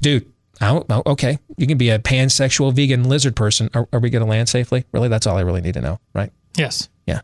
[0.00, 0.32] dude.
[0.58, 3.68] I don't, oh, okay, you can be a pansexual vegan lizard person.
[3.74, 4.86] Are, are we going to land safely?
[4.90, 6.32] Really, that's all I really need to know, right?
[6.56, 6.88] Yes.
[7.06, 7.20] Yeah.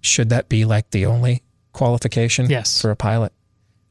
[0.00, 2.80] Should that be like the only qualification Yes.
[2.80, 3.32] for a pilot?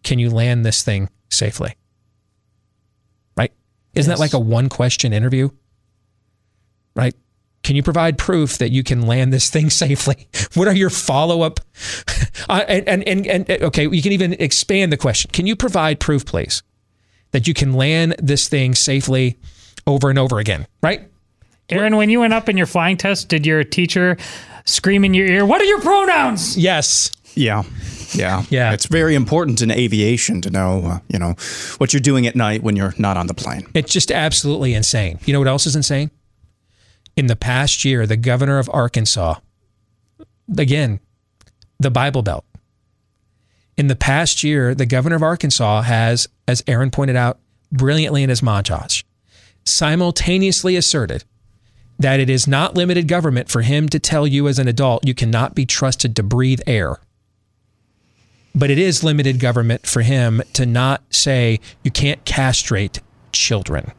[0.03, 1.75] Can you land this thing safely?
[3.37, 3.51] Right?
[3.95, 5.49] Isn't that like a one question interview?
[6.95, 7.15] Right?
[7.63, 10.27] Can you provide proof that you can land this thing safely?
[10.55, 11.59] What are your follow up?
[12.49, 15.29] Uh, and, and, and, and, okay, you can even expand the question.
[15.31, 16.63] Can you provide proof, please,
[17.31, 19.37] that you can land this thing safely
[19.85, 20.65] over and over again?
[20.81, 21.07] Right?
[21.69, 24.17] Aaron, when you went up in your flying test, did your teacher
[24.65, 26.57] scream in your ear, What are your pronouns?
[26.57, 27.11] Yes.
[27.35, 27.63] Yeah.
[28.13, 28.73] Yeah, Yeah.
[28.73, 31.35] It's very important in aviation to know, uh, you know,
[31.77, 33.67] what you're doing at night when you're not on the plane.
[33.73, 35.19] It's just absolutely insane.
[35.25, 36.11] You know what else is insane?
[37.15, 39.35] In the past year, the governor of Arkansas,
[40.57, 40.99] again,
[41.79, 42.45] the Bible Belt.
[43.77, 47.39] In the past year, the governor of Arkansas has, as Aaron pointed out
[47.71, 49.03] brilliantly in his montage,
[49.65, 51.23] simultaneously asserted
[51.97, 55.13] that it is not limited government for him to tell you as an adult you
[55.13, 56.97] cannot be trusted to breathe air.
[58.53, 62.99] But it is limited government for him to not say you can't castrate
[63.31, 63.91] children.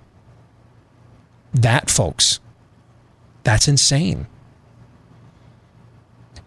[1.54, 2.40] That, folks,
[3.44, 4.26] that's insane.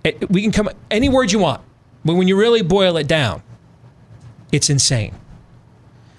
[0.04, 1.62] It- we can come any word you want,
[2.04, 3.42] but when you really boil it down,
[4.52, 5.16] it's insane.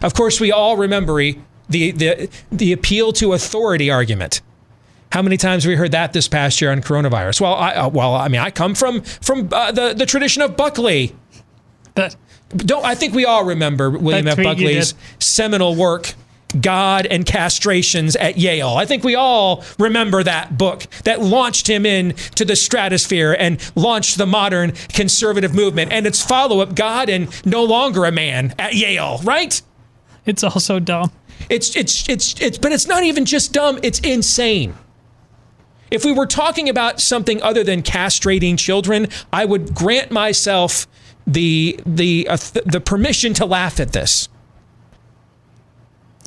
[0.03, 1.23] Of course, we all remember
[1.69, 4.41] the the the appeal to authority argument.
[5.13, 7.41] How many times have we heard that this past year on coronavirus?
[7.41, 10.57] Well, I uh, well, I mean, I come from from uh, the the tradition of
[10.57, 11.15] Buckley.
[11.97, 12.17] That,
[12.57, 14.37] Don't I think we all remember William F.
[14.37, 16.15] Buckley's seminal work,
[16.61, 18.77] God and Castrations at Yale.
[18.77, 24.17] I think we all remember that book that launched him into the stratosphere and launched
[24.17, 29.21] the modern conservative movement and its follow-up, God and No Longer a Man at Yale,
[29.25, 29.61] right?
[30.27, 31.13] it's also dumb.
[31.49, 34.75] It's it's it's it's but it's not even just dumb, it's insane.
[35.91, 40.89] If we were talking about something other than castrating children, I would grant myself
[41.27, 44.29] the the uh, th- the permission to laugh at this.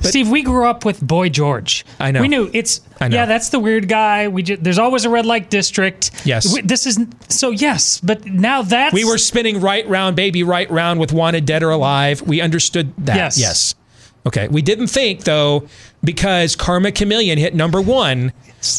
[0.02, 1.86] Steve, we grew up with Boy George.
[2.00, 2.22] I know.
[2.22, 2.80] We knew it's.
[3.02, 3.18] I know.
[3.18, 4.30] Yeah, that's the weird guy.
[4.30, 6.26] We just, there's always a red light district.
[6.26, 6.54] Yes.
[6.54, 10.70] We- this is so yes, but now that's We were spinning right round, baby, right
[10.72, 12.22] round with wanted dead or alive.
[12.22, 13.18] We understood that.
[13.18, 13.38] Yes.
[13.38, 13.76] Yes.
[14.26, 14.48] Okay.
[14.48, 15.68] We didn't think though,
[16.02, 18.32] because Karma Chameleon hit number one.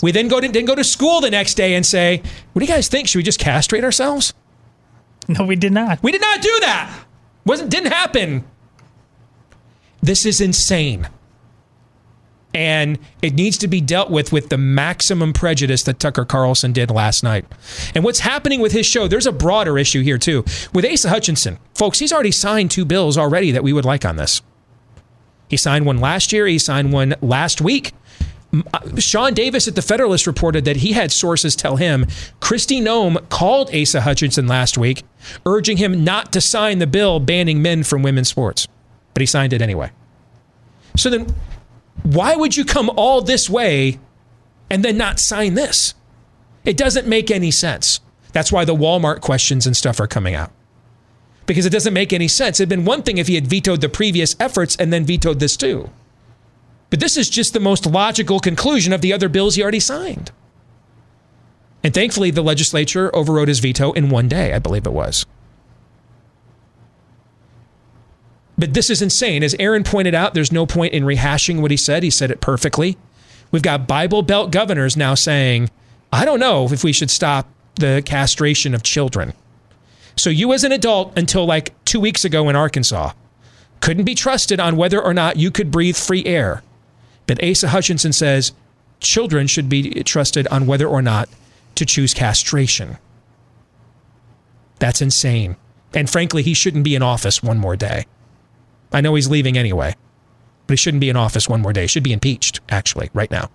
[0.02, 2.64] We then go to didn't go to school the next day and say, "What do
[2.66, 3.08] you guys think?
[3.08, 4.32] Should we just castrate ourselves?"
[5.28, 6.02] no, we did not.
[6.02, 7.04] We did not do that.
[7.44, 8.44] Wasn't didn't happen.
[10.02, 11.08] This is insane.
[12.52, 16.90] And it needs to be dealt with with the maximum prejudice that Tucker Carlson did
[16.90, 17.44] last night.
[17.94, 20.44] And what's happening with his show, there's a broader issue here too.
[20.74, 24.16] With Asa Hutchinson, folks, he's already signed two bills already that we would like on
[24.16, 24.42] this.
[25.48, 27.92] He signed one last year, he signed one last week.
[28.52, 32.06] Uh, Sean Davis at the Federalist reported that he had sources tell him
[32.40, 35.04] Kristi Noem called Asa Hutchinson last week,
[35.46, 38.66] urging him not to sign the bill banning men from women's sports.
[39.14, 39.90] But he signed it anyway.
[40.96, 41.32] So then,
[42.02, 44.00] why would you come all this way
[44.68, 45.94] and then not sign this?
[46.64, 48.00] It doesn't make any sense.
[48.32, 50.52] That's why the Walmart questions and stuff are coming out.
[51.46, 52.60] Because it doesn't make any sense.
[52.60, 55.56] It'd been one thing if he had vetoed the previous efforts and then vetoed this
[55.56, 55.90] too.
[56.90, 60.32] But this is just the most logical conclusion of the other bills he already signed.
[61.82, 65.24] And thankfully, the legislature overrode his veto in one day, I believe it was.
[68.58, 69.42] But this is insane.
[69.42, 72.02] As Aaron pointed out, there's no point in rehashing what he said.
[72.02, 72.98] He said it perfectly.
[73.50, 75.70] We've got Bible Belt governors now saying,
[76.12, 79.32] I don't know if we should stop the castration of children.
[80.16, 83.12] So you, as an adult, until like two weeks ago in Arkansas,
[83.80, 86.62] couldn't be trusted on whether or not you could breathe free air.
[87.30, 88.50] But Asa Hutchinson says
[88.98, 91.28] children should be trusted on whether or not
[91.76, 92.98] to choose castration.
[94.80, 95.54] That's insane.
[95.94, 98.06] And frankly, he shouldn't be in office one more day.
[98.92, 99.94] I know he's leaving anyway,
[100.66, 101.82] but he shouldn't be in office one more day.
[101.82, 103.48] He should be impeached, actually, right now.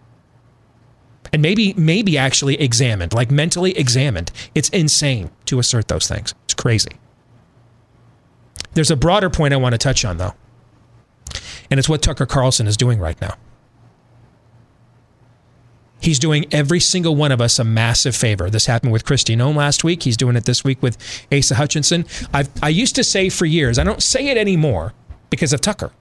[1.34, 4.32] And maybe, maybe actually examined, like mentally examined.
[4.56, 6.34] It's insane to assert those things.
[6.46, 6.94] It's crazy.
[8.74, 10.34] There's a broader point I want to touch on, though,
[11.70, 13.36] and it's what Tucker Carlson is doing right now.
[16.02, 18.50] He's doing every single one of us a massive favor.
[18.50, 20.04] This happened with Kristi Noem last week.
[20.04, 20.98] He's doing it this week with
[21.32, 22.06] Asa Hutchinson.
[22.34, 24.94] I've, I used to say for years, I don't say it anymore
[25.30, 25.92] because of Tucker.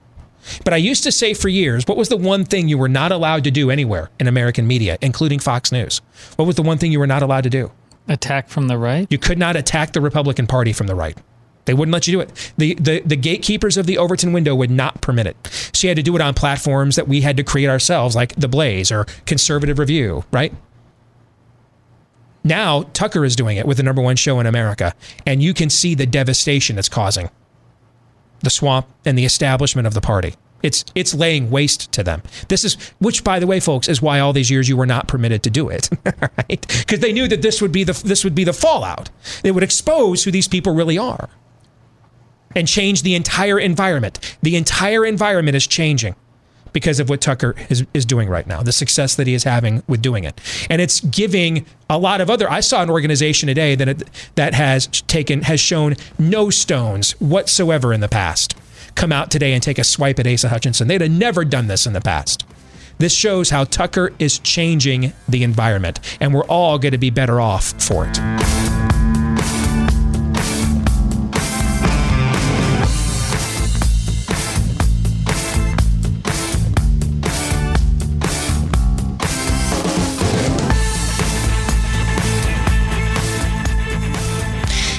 [0.63, 3.11] But I used to say for years, what was the one thing you were not
[3.11, 6.01] allowed to do anywhere in American media, including Fox News?
[6.35, 7.71] What was the one thing you were not allowed to do?
[8.07, 9.07] Attack from the right.
[9.09, 11.17] You could not attack the Republican Party from the right.
[11.65, 12.53] They wouldn't let you do it.
[12.57, 15.69] The, the, the gatekeepers of the Overton window would not permit it.
[15.73, 18.35] So you had to do it on platforms that we had to create ourselves, like
[18.35, 20.53] The Blaze or Conservative Review, right?
[22.43, 24.93] Now, Tucker is doing it with the number one show in America,
[25.25, 27.29] and you can see the devastation it's causing
[28.41, 30.35] the swamp and the establishment of the party.
[30.61, 32.21] It's it's laying waste to them.
[32.47, 35.07] This is which, by the way, folks, is why all these years you were not
[35.07, 36.65] permitted to do it, right?
[36.67, 39.09] Because they knew that this would be the this would be the fallout.
[39.43, 41.29] It would expose who these people really are,
[42.55, 44.37] and change the entire environment.
[44.41, 46.15] The entire environment is changing
[46.73, 49.81] because of what Tucker is, is doing right now, the success that he is having
[49.87, 50.41] with doing it.
[50.69, 54.03] And it's giving a lot of other I saw an organization today that
[54.35, 58.55] that has taken has shown no stones whatsoever in the past
[58.95, 60.87] come out today and take a swipe at Asa Hutchinson.
[60.87, 62.45] They'd have never done this in the past.
[62.97, 67.41] This shows how Tucker is changing the environment, and we're all going to be better
[67.41, 68.54] off for it.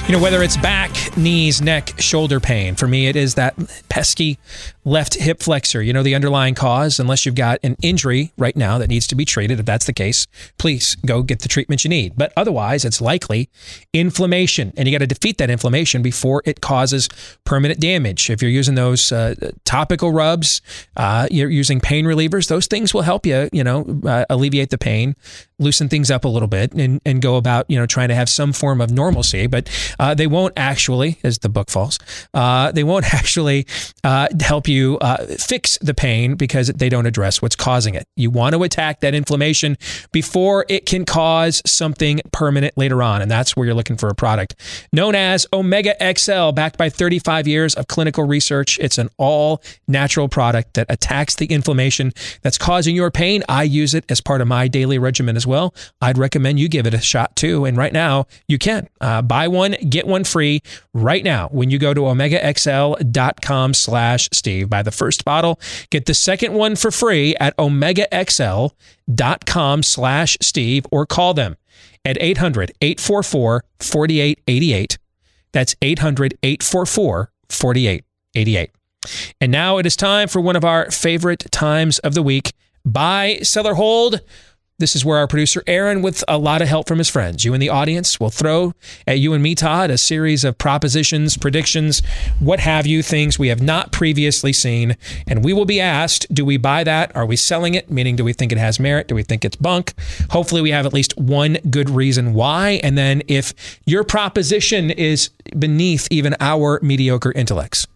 [0.07, 3.55] You know, whether it's back, knees, neck, shoulder pain, for me, it is that
[3.89, 4.39] pesky
[4.85, 5.81] left hip flexor.
[5.81, 9.15] You know, the underlying cause, unless you've got an injury right now that needs to
[9.15, 9.59] be treated.
[9.59, 10.25] If that's the case,
[10.57, 12.13] please go get the treatment you need.
[12.15, 13.49] But otherwise, it's likely
[13.91, 17.09] inflammation, and you got to defeat that inflammation before it causes
[17.43, 18.29] permanent damage.
[18.29, 20.61] If you're using those uh, topical rubs,
[20.95, 24.77] uh, you're using pain relievers, those things will help you, you know, uh, alleviate the
[24.77, 25.17] pain,
[25.59, 28.29] loosen things up a little bit, and, and go about, you know, trying to have
[28.29, 29.47] some form of normalcy.
[29.47, 31.99] But uh, they won't actually, as the book falls,
[32.33, 33.65] uh, they won't actually
[34.03, 38.07] uh, help you uh, fix the pain because they don't address what's causing it.
[38.15, 39.77] You want to attack that inflammation
[40.11, 43.21] before it can cause something permanent later on.
[43.21, 44.55] And that's where you're looking for a product
[44.91, 48.79] known as Omega XL, backed by 35 years of clinical research.
[48.79, 53.43] It's an all natural product that attacks the inflammation that's causing your pain.
[53.49, 55.73] I use it as part of my daily regimen as well.
[56.01, 57.65] I'd recommend you give it a shot too.
[57.65, 60.61] And right now, you can uh, buy one, get one free
[60.93, 64.69] right now when you go to omegaxl.com slash Steve.
[64.69, 71.05] Buy the first bottle, get the second one for free at omegaxl.com slash Steve or
[71.05, 71.55] call them
[72.05, 74.97] at 800 844 4888.
[75.51, 78.71] That's 800 844 4888.
[79.39, 82.53] And now it is time for one of our favorite times of the week
[82.85, 84.21] buy, seller, hold.
[84.79, 87.55] This is where our producer Aaron, with a lot of help from his friends, you
[87.55, 88.73] in the audience, will throw
[89.07, 92.03] at you and me, Todd, a series of propositions, predictions,
[92.39, 94.95] what have you, things we have not previously seen.
[95.25, 97.15] And we will be asked, do we buy that?
[97.15, 97.89] Are we selling it?
[97.89, 99.07] Meaning, do we think it has merit?
[99.07, 99.95] Do we think it's bunk?
[100.29, 102.79] Hopefully, we have at least one good reason why.
[102.83, 103.55] And then, if
[103.87, 107.87] your proposition is beneath even our mediocre intellects,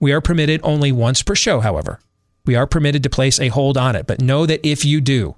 [0.00, 2.00] we are permitted only once per show, however.
[2.46, 4.06] We are permitted to place a hold on it.
[4.06, 5.36] But know that if you do,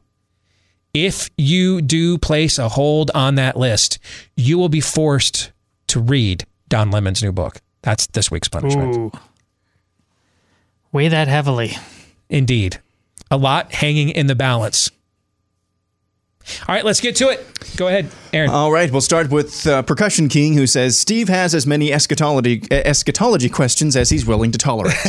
[0.94, 3.98] if you do place a hold on that list,
[4.36, 5.50] you will be forced
[5.88, 7.60] to read Don Lemon's new book.
[7.82, 8.96] That's this week's punishment.
[8.96, 9.12] Ooh.
[10.92, 11.76] Weigh that heavily.
[12.30, 12.80] Indeed.
[13.30, 14.90] A lot hanging in the balance.
[16.68, 17.44] All right, let's get to it.
[17.76, 18.50] Go ahead, Aaron.
[18.50, 22.62] All right, we'll start with uh, Percussion King, who says Steve has as many eschatology
[22.70, 24.94] uh, eschatology questions as he's willing to tolerate.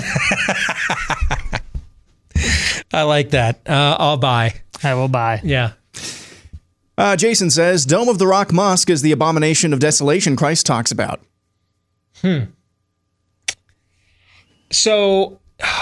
[2.94, 3.60] I like that.
[3.68, 4.54] Uh, I'll buy.
[4.84, 5.42] I will buy.
[5.44, 5.74] Yeah.
[6.98, 10.92] Uh, Jason says Dome of the Rock Mosque is the abomination of desolation Christ talks
[10.92, 11.22] about.
[12.22, 12.46] Hmm.
[14.72, 15.40] So,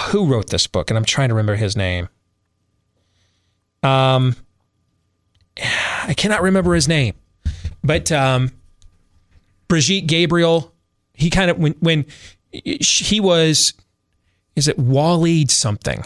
[0.08, 0.90] who wrote this book?
[0.90, 2.08] And I'm trying to remember his name.
[3.82, 4.34] Um,
[5.58, 7.14] I cannot remember his name,
[7.82, 8.50] but um,
[9.68, 10.72] Brigitte Gabriel.
[11.12, 12.06] He kind of when when
[12.50, 13.74] he was,
[14.56, 16.04] is it Walid something?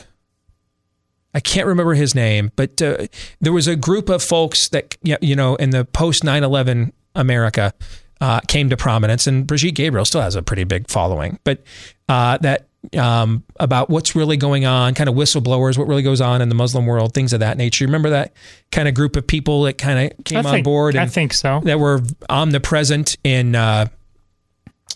[1.39, 3.07] I can't remember his name, but uh,
[3.41, 7.73] there was a group of folks that you know in the post 9/11 America
[8.21, 11.39] uh, came to prominence, and Brigitte Gabriel still has a pretty big following.
[11.45, 11.63] But
[12.09, 12.67] uh, that
[12.99, 16.57] um, about what's really going on, kind of whistleblowers, what really goes on in the
[16.57, 17.85] Muslim world, things of that nature.
[17.85, 18.33] You remember that
[18.73, 20.97] kind of group of people that kind of came I on think- board?
[20.97, 21.61] I think so.
[21.63, 23.87] That were omnipresent in uh,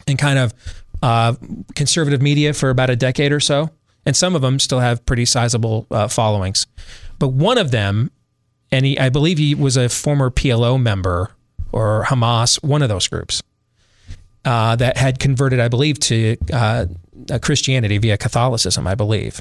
[0.08, 0.52] in kind of
[1.04, 1.34] uh,
[1.76, 3.70] conservative media for about a decade or so,
[4.04, 6.66] and some of them still have pretty sizable uh, followings.
[7.18, 8.10] But one of them,
[8.70, 11.30] and he, I believe he was a former PLO member
[11.72, 13.42] or Hamas, one of those groups
[14.44, 16.86] uh, that had converted, I believe, to uh,
[17.40, 19.40] Christianity via Catholicism, I believe.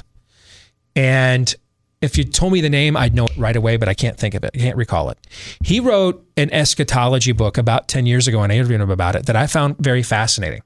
[0.94, 1.54] And
[2.00, 4.34] if you told me the name, I'd know it right away, but I can't think
[4.34, 4.50] of it.
[4.54, 5.18] I can't recall it.
[5.64, 9.26] He wrote an eschatology book about 10 years ago, and I interviewed him about it
[9.26, 10.62] that I found very fascinating.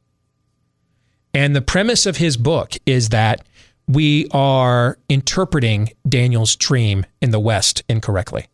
[1.34, 3.46] And the premise of his book is that
[3.88, 8.46] we are interpreting Daniel's dream in the West incorrectly.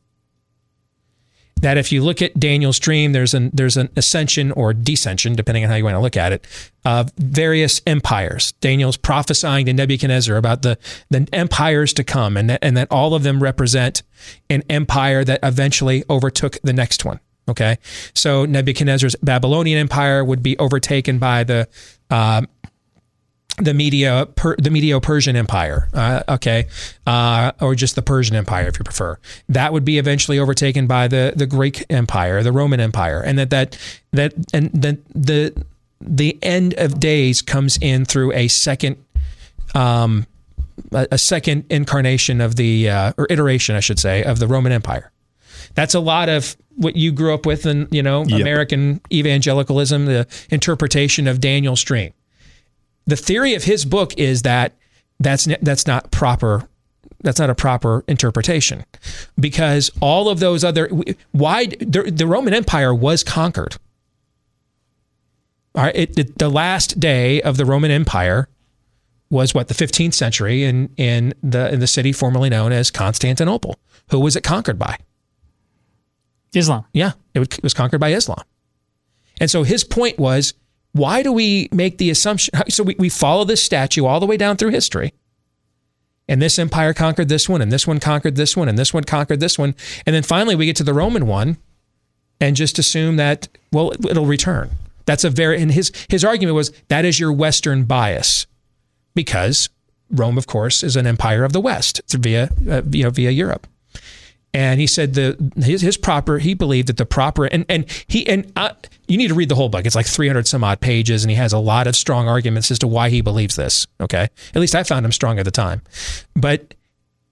[1.61, 5.63] That if you look at Daniel's dream, there's an there's an ascension or descension, depending
[5.63, 6.45] on how you want to look at it,
[6.85, 8.51] of various empires.
[8.61, 10.77] Daniel's prophesying to Nebuchadnezzar about the
[11.11, 14.03] the empires to come, and that and that all of them represent
[14.51, 17.21] an empire that eventually overtook the next one.
[17.49, 17.79] Okay,
[18.13, 21.69] so Nebuchadnezzar's Babylonian empire would be overtaken by the
[22.11, 22.49] um,
[23.59, 26.67] the media per, the Medio Persian Empire, uh, okay,
[27.07, 29.19] uh, or just the Persian Empire if you prefer.
[29.49, 33.51] That would be eventually overtaken by the the Greek Empire, the Roman Empire, and that
[33.51, 33.79] that
[34.13, 35.55] that and that the
[36.01, 38.97] the end of days comes in through a second
[39.75, 40.27] um,
[40.93, 44.73] a, a second incarnation of the uh, or iteration, I should say, of the Roman
[44.73, 45.11] Empire.
[45.75, 48.41] That's a lot of what you grew up with in you know Yep.
[48.41, 52.13] American evangelicalism, the interpretation of Daniel's dream.
[53.07, 54.73] The theory of his book is that
[55.19, 56.69] that's that's not proper.
[57.21, 58.85] That's not a proper interpretation,
[59.39, 60.91] because all of those other
[61.31, 63.77] why the, the Roman Empire was conquered.
[65.75, 68.49] All right, it, it, the last day of the Roman Empire
[69.31, 73.79] was what the 15th century in in the in the city formerly known as Constantinople.
[74.11, 74.99] Who was it conquered by?
[76.55, 76.85] Islam.
[76.93, 78.43] Yeah, it was conquered by Islam.
[79.41, 80.55] And so his point was,
[80.93, 82.55] why do we make the assumption?
[82.69, 85.13] So we, we follow this statue all the way down through history.
[86.29, 89.05] And this empire conquered this one, and this one conquered this one, and this one
[89.05, 89.75] conquered this one.
[90.07, 91.57] And then finally we get to the Roman one
[92.41, 94.71] and just assume that, well, it'll return.
[95.05, 98.47] That's a very, and his, his argument was that is your Western bias
[99.15, 99.69] because
[100.11, 103.67] Rome, of course, is an empire of the West via, uh, via Europe.
[104.55, 108.29] And he said the his, his proper he believed that the proper and and he
[108.29, 108.73] and uh,
[109.09, 109.87] you need to read the whole book.
[109.87, 112.79] It's like 300 some odd pages, and he has a lot of strong arguments as
[112.81, 113.87] to why he believes this.
[114.01, 115.81] Okay, at least I found him strong at the time,
[116.37, 116.75] but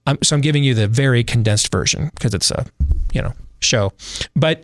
[0.07, 2.65] I'm, so I'm giving you the very condensed version because it's a
[3.13, 3.93] you know show.
[4.35, 4.63] But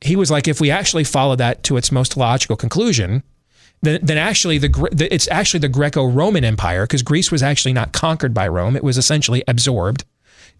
[0.00, 3.22] he was like, if we actually follow that to its most logical conclusion,
[3.82, 7.92] then, then actually the, the it's actually the Greco-Roman Empire because Greece was actually not
[7.92, 10.04] conquered by Rome; it was essentially absorbed.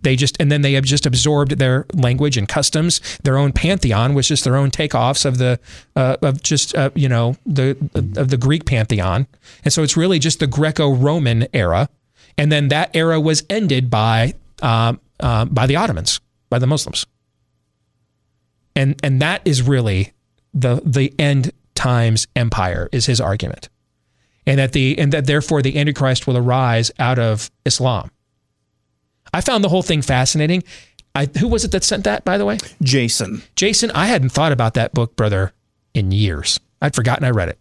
[0.03, 3.01] They just and then they have just absorbed their language and customs.
[3.25, 5.59] Their own pantheon was just their own takeoffs of the
[5.97, 7.77] uh, of just uh, you know the
[8.17, 9.27] of the Greek pantheon,
[9.65, 11.89] and so it's really just the Greco-Roman era,
[12.39, 16.21] and then that era was ended by um, uh, by the Ottomans,
[16.51, 17.07] by the Muslims,
[18.75, 20.13] and and that is really
[20.55, 23.71] the the end times empire is his argument,
[24.47, 28.11] and that the and that therefore the Antichrist will arise out of Islam.
[29.37, 30.65] I found the whole thing fascinating.
[31.15, 32.59] I, who was it that sent that, by the way?
[32.83, 33.43] Jason.
[33.55, 35.53] Jason, I hadn't thought about that book, brother,
[35.95, 36.59] in years.
[36.81, 37.59] I'd forgotten I read it.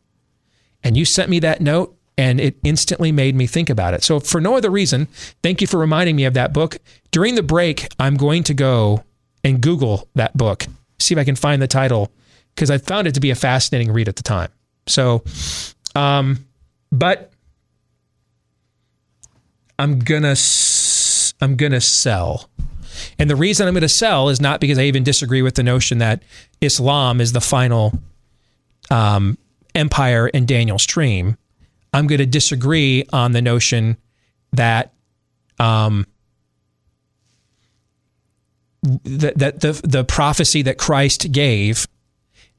[0.84, 4.04] And you sent me that note, and it instantly made me think about it.
[4.04, 5.08] So, for no other reason,
[5.44, 6.78] thank you for reminding me of that book.
[7.12, 9.04] During the break, I'm going to go
[9.44, 10.66] and Google that book,
[11.00, 12.12] see if I can find the title,
[12.56, 14.50] because I found it to be a fascinating read at the time.
[14.88, 15.24] So,
[15.96, 16.46] um,
[16.92, 17.32] but
[19.78, 20.95] I'm gonna s-
[21.46, 22.50] I'm gonna sell.
[23.20, 25.64] And the reason I'm going to sell is not because I even disagree with the
[25.64, 26.24] notion that
[26.62, 27.94] Islam is the final
[28.90, 29.38] um,
[29.74, 31.38] empire in Daniel's dream.
[31.94, 33.98] I'm going to disagree on the notion
[34.54, 34.94] that
[35.60, 36.06] um,
[38.84, 41.88] that, that the the prophecy that Christ gave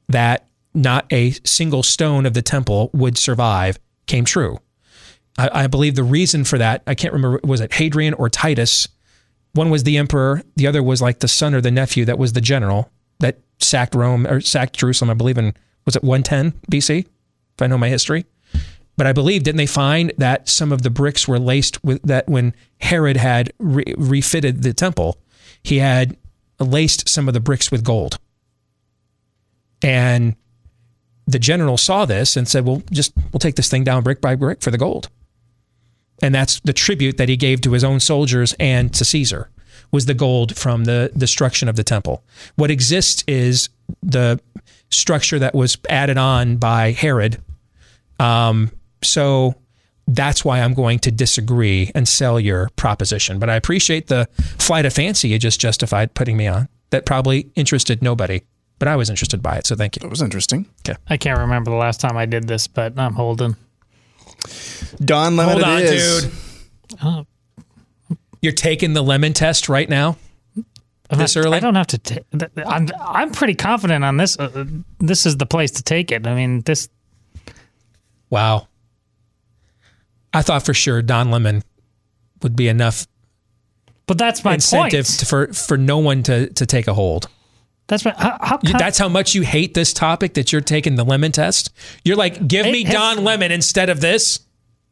[0.09, 4.59] that not a single stone of the temple would survive came true.
[5.37, 8.87] I, I believe the reason for that I can't remember was it Hadrian or Titus.
[9.53, 12.33] One was the emperor, the other was like the son or the nephew that was
[12.33, 15.09] the general that sacked Rome or sacked Jerusalem.
[15.09, 18.25] I believe in was it 110 BC, if I know my history.
[18.97, 22.27] But I believe didn't they find that some of the bricks were laced with that
[22.27, 25.17] when Herod had re- refitted the temple,
[25.63, 26.17] he had
[26.59, 28.17] laced some of the bricks with gold.
[29.83, 30.35] And
[31.27, 34.35] the general saw this and said, "Well, just we'll take this thing down brick by
[34.35, 35.09] brick for the gold."
[36.21, 39.49] And that's the tribute that he gave to his own soldiers and to Caesar
[39.91, 42.23] was the gold from the destruction of the temple.
[42.55, 43.69] What exists is
[44.03, 44.39] the
[44.89, 47.41] structure that was added on by Herod.
[48.19, 48.71] Um,
[49.03, 49.55] so
[50.07, 53.39] that's why I'm going to disagree and sell your proposition.
[53.39, 56.69] But I appreciate the flight of fancy you just justified putting me on.
[56.89, 58.43] That probably interested nobody,
[58.79, 59.67] but I was interested by it.
[59.67, 59.99] So thank you.
[59.99, 60.65] That was interesting.
[60.87, 60.97] Okay.
[61.09, 63.57] I can't remember the last time I did this, but I'm holding.
[65.03, 66.23] Don Lemon Hold it on, is.
[66.23, 66.31] dude.
[67.03, 67.25] Oh,
[68.41, 70.17] You're taking the lemon test right now?
[71.09, 71.57] I'm This not- early?
[71.57, 71.97] I don't have to.
[71.97, 74.37] ta- th- I'm I'm pretty confident on this.
[74.37, 74.65] Uh,
[74.99, 76.27] this is the place to take it.
[76.27, 76.89] I mean, this.
[78.29, 78.67] Wow.
[80.33, 81.63] I thought for sure Don Lemon
[82.43, 83.07] would be enough
[84.05, 85.19] But that's my incentive point.
[85.19, 87.29] to, for for no one to to take a hold.
[87.87, 88.03] That's.
[88.03, 91.73] How, how That's how much you hate this topic that you're taking the lemon test.
[92.03, 94.41] You're like, give me has- Don Lemon instead of this.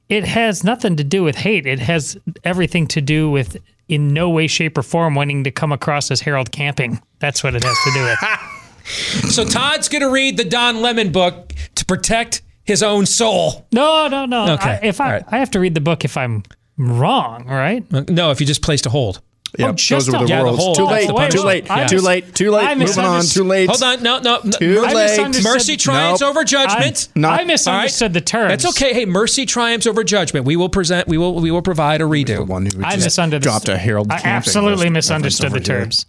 [0.07, 1.65] It has nothing to do with hate.
[1.65, 3.57] It has everything to do with,
[3.89, 7.01] in no way, shape, or form, wanting to come across as Harold Camping.
[7.17, 8.19] That's what it has to do with.
[8.85, 13.65] So Todd's going to read the Don Lemon book to protect his own soul.
[13.71, 14.53] No, no, no.
[14.53, 14.79] Okay.
[14.81, 15.23] I, if I, right.
[15.27, 16.43] I have to read the book if I'm
[16.77, 17.83] wrong, right?
[18.09, 19.21] No, if you just placed a hold.
[19.57, 21.07] Yep, Oh, just those were the Yeah, the whole- too late.
[21.07, 21.69] the Too late.
[21.71, 22.35] I Too mis- late.
[22.35, 22.67] Too late.
[22.67, 23.23] I Moving on.
[23.23, 23.69] Too late.
[23.69, 24.51] Hold on, no, no, no.
[24.51, 25.41] Too late.
[25.43, 26.29] Mercy triumphs Nope.
[26.31, 27.07] over judgment.
[27.15, 27.29] No.
[27.29, 28.49] I misunderstood the terms.
[28.63, 28.93] That's okay.
[28.93, 30.45] Hey, mercy triumphs over judgment.
[30.45, 31.07] We will present.
[31.07, 31.35] We will.
[31.35, 32.45] We will provide a The redo.
[32.47, 33.43] one who I misunderstood.
[33.43, 34.11] dropped a Harold.
[34.11, 35.79] I absolutely misunderstood the reference here.
[35.79, 36.05] terms.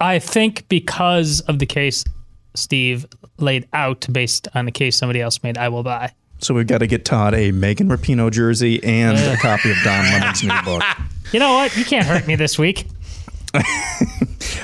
[0.00, 2.04] I think because of the case
[2.54, 3.06] Steve
[3.38, 6.12] laid out based on the case somebody else made, I will buy.
[6.40, 10.04] So we've got to get Todd a Megan Rapinoe jersey and a copy of Don
[10.04, 10.82] Lemon's new book.
[11.32, 11.76] You know what?
[11.76, 12.86] You can't hurt me this week.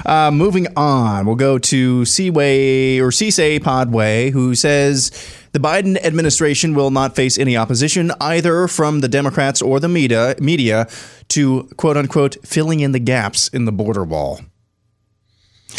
[0.06, 5.10] Uh, moving on, we'll go to Seaway or Cisse Podway, who says
[5.52, 10.34] the Biden administration will not face any opposition either from the Democrats or the media,
[10.38, 10.88] media
[11.28, 14.40] to quote unquote filling in the gaps in the border wall.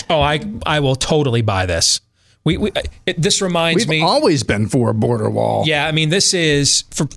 [0.10, 2.02] Oh, I I will totally buy this.
[2.46, 2.72] We, we
[3.08, 3.96] it, this reminds me.
[3.96, 4.08] We've me.
[4.08, 5.64] always been for a border wall.
[5.66, 7.08] Yeah, I mean, this is for.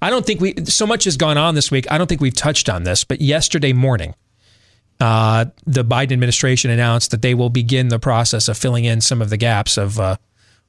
[0.00, 1.86] I don't think we so much has gone on this week.
[1.90, 4.14] I don't think we've touched on this, but yesterday morning,
[4.98, 9.20] uh, the Biden administration announced that they will begin the process of filling in some
[9.20, 10.16] of the gaps of uh,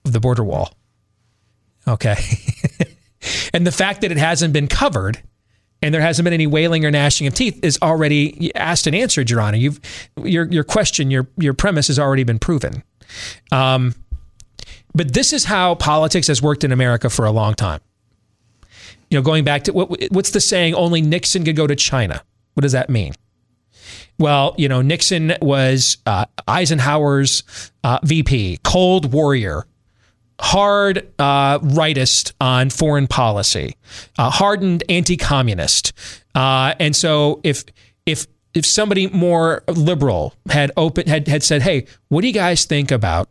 [0.03, 0.73] of the border wall.
[1.87, 2.17] Okay,
[3.53, 5.23] and the fact that it hasn't been covered.
[5.81, 9.29] And there hasn't been any wailing or gnashing of teeth is already asked and answered,
[9.29, 9.55] Your Honor.
[9.55, 9.79] You've
[10.21, 12.83] your your question, your your premise has already been proven.
[13.53, 13.95] Um,
[14.93, 17.81] but this is how politics has worked in America for a long time.
[19.09, 20.75] You know, going back to what, what's the saying?
[20.75, 22.21] Only Nixon could go to China.
[22.53, 23.13] What does that mean?
[24.19, 29.65] Well, you know, Nixon was uh, Eisenhower's uh, VP, cold warrior,
[30.39, 33.77] hard uh, rightist on foreign policy,
[34.17, 35.93] uh, hardened anti-communist,
[36.35, 37.63] uh, and so if
[38.05, 42.65] if if somebody more liberal had open had had said, "Hey, what do you guys
[42.65, 43.29] think about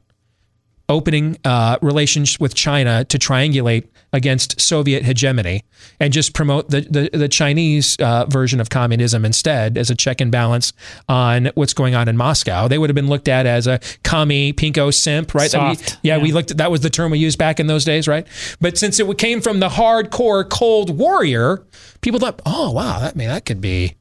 [0.88, 5.62] opening uh, relations with China to triangulate against Soviet hegemony
[6.00, 10.20] and just promote the the, the Chinese uh, version of communism instead as a check
[10.22, 10.72] and balance
[11.08, 12.68] on what's going on in Moscow.
[12.68, 15.42] They would have been looked at as a commie, pinko, simp, right?
[15.44, 16.22] We- Soft, yeah, yeah.
[16.22, 16.52] we looked.
[16.52, 18.26] At, that was the term we used back in those days, right?
[18.60, 21.66] But since it came from the hardcore Cold Warrior,
[22.00, 23.94] people thought, oh wow, that I mean that could be.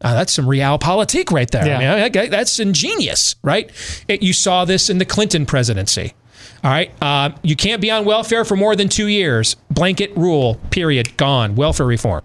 [0.00, 1.66] Uh, that's some realpolitik right there.
[1.66, 1.94] Yeah.
[1.94, 3.68] I mean, that- that's ingenious, right?
[4.06, 6.14] It, you saw this in the Clinton presidency.
[6.64, 6.92] All right.
[7.00, 9.54] Uh, you can't be on welfare for more than two years.
[9.70, 11.16] Blanket rule, period.
[11.16, 11.54] Gone.
[11.54, 12.22] Welfare reform.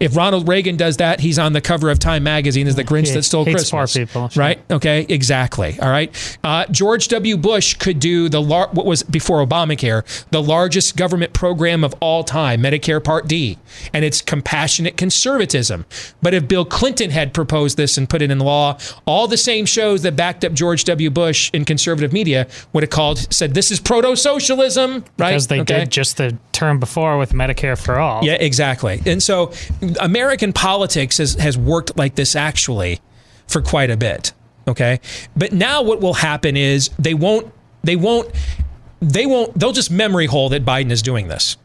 [0.00, 3.08] If Ronald Reagan does that, he's on the cover of Time magazine as the Grinch
[3.08, 3.94] He that stole Christmas.
[3.94, 4.40] people, sure.
[4.40, 4.60] Right?
[4.70, 5.78] Okay, exactly.
[5.80, 6.38] All right.
[6.44, 7.36] Uh, George W.
[7.36, 12.24] Bush could do the lar- what was before Obamacare, the largest government program of all
[12.24, 13.58] time, Medicare Part D,
[13.92, 15.86] and it's compassionate conservatism.
[16.22, 19.66] But if Bill Clinton had proposed this and put it in law, all the same
[19.66, 21.10] shows that backed up George W.
[21.10, 25.30] Bush in conservative media would have called said this is proto-socialism, right?
[25.30, 25.80] Because they Okay.
[25.80, 28.24] did just the term before with Medicare for all.
[28.24, 29.00] Yeah, exactly.
[29.06, 29.52] And so
[30.00, 33.00] American politics has, has worked like this actually
[33.46, 34.32] for quite a bit.
[34.68, 35.00] Okay.
[35.36, 37.52] But now what will happen is they won't,
[37.84, 38.30] they won't,
[39.00, 41.56] they won't, they'll just memory hole that Biden is doing this.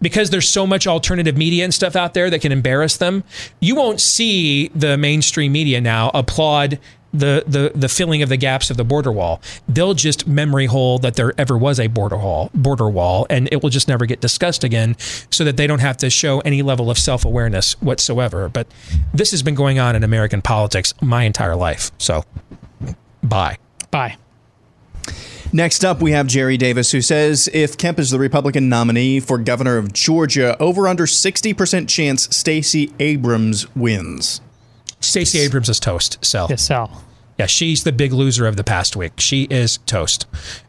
[0.00, 3.22] Because there's so much alternative media and stuff out there that can embarrass them,
[3.60, 6.78] you won't see the mainstream media now applaud
[7.12, 9.40] the, the the filling of the gaps of the border wall.
[9.68, 13.62] They'll just memory hole that there ever was a border wall, border wall, and it
[13.62, 14.96] will just never get discussed again,
[15.30, 18.48] so that they don't have to show any level of self awareness whatsoever.
[18.48, 18.66] But
[19.12, 21.90] this has been going on in American politics my entire life.
[21.98, 22.24] So,
[23.22, 23.58] bye.
[23.90, 24.16] Bye.
[25.54, 29.36] Next up, we have Jerry Davis, who says if Kemp is the Republican nominee for
[29.36, 34.40] governor of Georgia, over under 60% chance Stacey Abrams wins.
[35.02, 36.24] Stacey Abrams is toast.
[36.24, 36.46] Sell.
[36.50, 37.02] Yes, Sal.
[37.38, 39.14] Yeah, she's the big loser of the past week.
[39.18, 40.26] She is toast.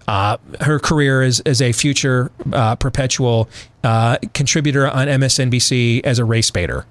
[0.08, 3.50] Uh, her career is as a future uh, perpetual
[3.84, 6.86] uh, contributor on MSNBC as a race baiter.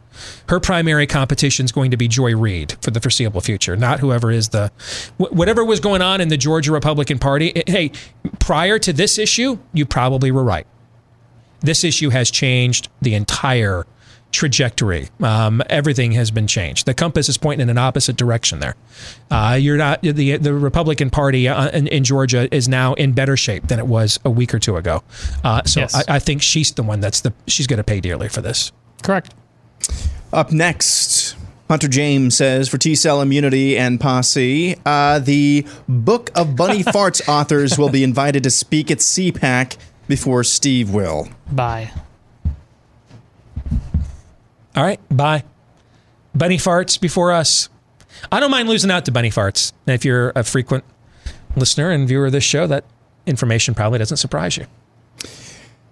[0.51, 4.31] Her primary competition is going to be Joy Reid for the foreseeable future, not whoever
[4.31, 4.71] is the
[5.17, 7.49] whatever was going on in the Georgia Republican Party.
[7.49, 7.93] it- hey,
[8.39, 10.67] prior to this issue, you probably were right.
[11.61, 13.87] This issue has changed the entire
[14.33, 15.09] trajectory.
[15.23, 16.87] Um, everything has been changed.
[16.87, 18.75] The compass is pointing in an opposite direction there.
[19.31, 23.37] Uh, you're not the the Republican Party uh, in, in Georgia is now in better
[23.37, 25.03] shape than it was a week or two ago.
[25.45, 25.95] Uh, so Yes.
[25.95, 28.73] I, I think she's the one that's the she's going to pay dearly for this.
[29.03, 29.35] Correct.
[30.33, 31.37] Up next,
[31.69, 37.27] Hunter James says for T Cell Immunity and Posse, uh, the Book of Bunny Farts
[37.29, 39.77] authors will be invited to speak at CPAC
[40.09, 41.29] before Steve will.
[41.51, 41.91] Bye.
[44.77, 45.45] All right, bye.
[46.35, 47.69] Bunny farts before us.
[48.31, 49.73] I don't mind losing out to bunny farts.
[49.87, 50.85] If you're a frequent
[51.57, 52.85] listener and viewer of this show, that
[53.27, 54.67] information probably doesn't surprise you.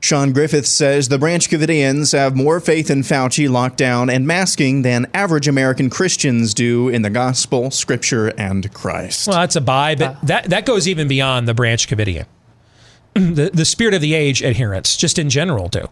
[0.02, 5.06] Sean Griffith says the Branch Covidians have more faith in Fauci, lockdown, and masking than
[5.12, 9.28] average American Christians do in the gospel, scripture, and Christ.
[9.28, 10.18] Well, that's a buy, but ah.
[10.22, 12.24] that, that goes even beyond the Branch Covidian.
[13.14, 15.86] the, the spirit of the age adherents, just in general, do.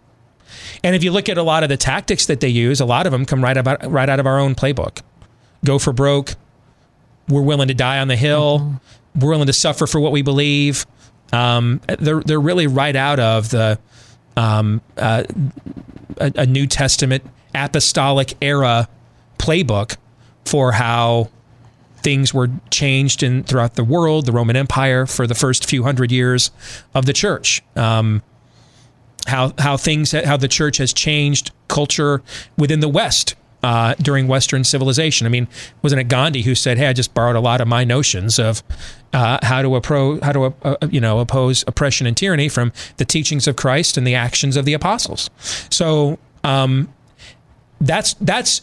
[0.82, 3.06] And if you look at a lot of the tactics that they use, a lot
[3.06, 5.02] of them come right about right out of our own playbook.
[5.64, 6.34] Go for broke.
[7.28, 8.80] We're willing to die on the hill.
[9.18, 10.86] We're willing to suffer for what we believe.
[11.32, 13.78] Um, they're they're really right out of the
[14.36, 15.24] um, uh,
[16.18, 18.88] a, a New Testament apostolic era
[19.38, 19.96] playbook
[20.44, 21.28] for how
[21.98, 26.12] things were changed in throughout the world, the Roman Empire for the first few hundred
[26.12, 26.50] years
[26.94, 27.62] of the church.
[27.76, 28.22] Um,
[29.28, 32.22] how how things how the church has changed culture
[32.56, 35.26] within the West uh, during Western civilization.
[35.26, 35.48] I mean,
[35.82, 38.62] wasn't it Gandhi who said, "Hey, I just borrowed a lot of my notions of
[39.12, 42.72] uh, how to appro- how to uh, uh, you know oppose oppression and tyranny from
[42.96, 45.30] the teachings of Christ and the actions of the apostles."
[45.70, 46.92] So um,
[47.80, 48.62] that's that's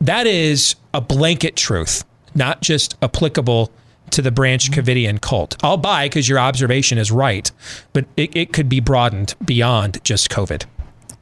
[0.00, 3.70] that is a blanket truth, not just applicable
[4.14, 5.56] to the Branch Covidian cult.
[5.62, 7.50] I'll buy because your observation is right,
[7.92, 10.64] but it, it could be broadened beyond just COVID.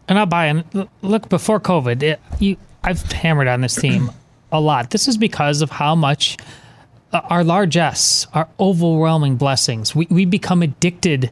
[0.08, 0.46] And I'll buy.
[0.46, 4.10] And look, before COVID, it, you, I've hammered on this theme
[4.50, 4.90] a lot.
[4.90, 6.36] This is because of how much
[7.12, 11.30] uh, our largesse, our overwhelming blessings, we, we become addicted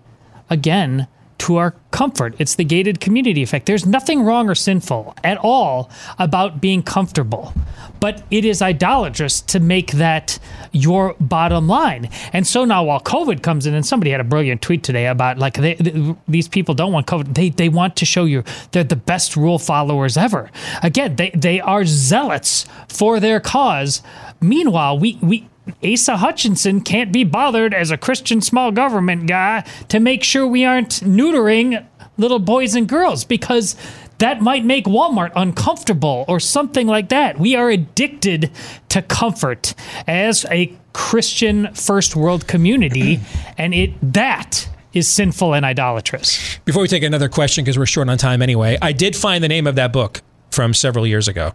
[0.48, 1.06] again
[1.40, 2.34] to our comfort.
[2.38, 3.66] It's the gated community effect.
[3.66, 7.54] There's nothing wrong or sinful at all about being comfortable,
[7.98, 10.38] but it is idolatrous to make that
[10.72, 12.10] your bottom line.
[12.32, 15.38] And so now, while COVID comes in, and somebody had a brilliant tweet today about
[15.38, 18.84] like they, th- these people don't want COVID, they they want to show you they're
[18.84, 20.50] the best rule followers ever.
[20.82, 24.02] Again, they they are zealots for their cause.
[24.42, 25.48] Meanwhile, we we
[25.84, 30.64] Asa Hutchinson can't be bothered as a Christian small government guy to make sure we
[30.64, 31.86] aren't neutering
[32.18, 33.76] little boys and girls because
[34.18, 37.38] that might make Walmart uncomfortable or something like that.
[37.38, 38.50] We are addicted
[38.90, 39.74] to comfort
[40.06, 43.20] as a Christian first world community
[43.58, 46.58] and it that is sinful and idolatrous.
[46.64, 49.48] Before we take another question, because we're short on time anyway, I did find the
[49.48, 51.52] name of that book from several years ago.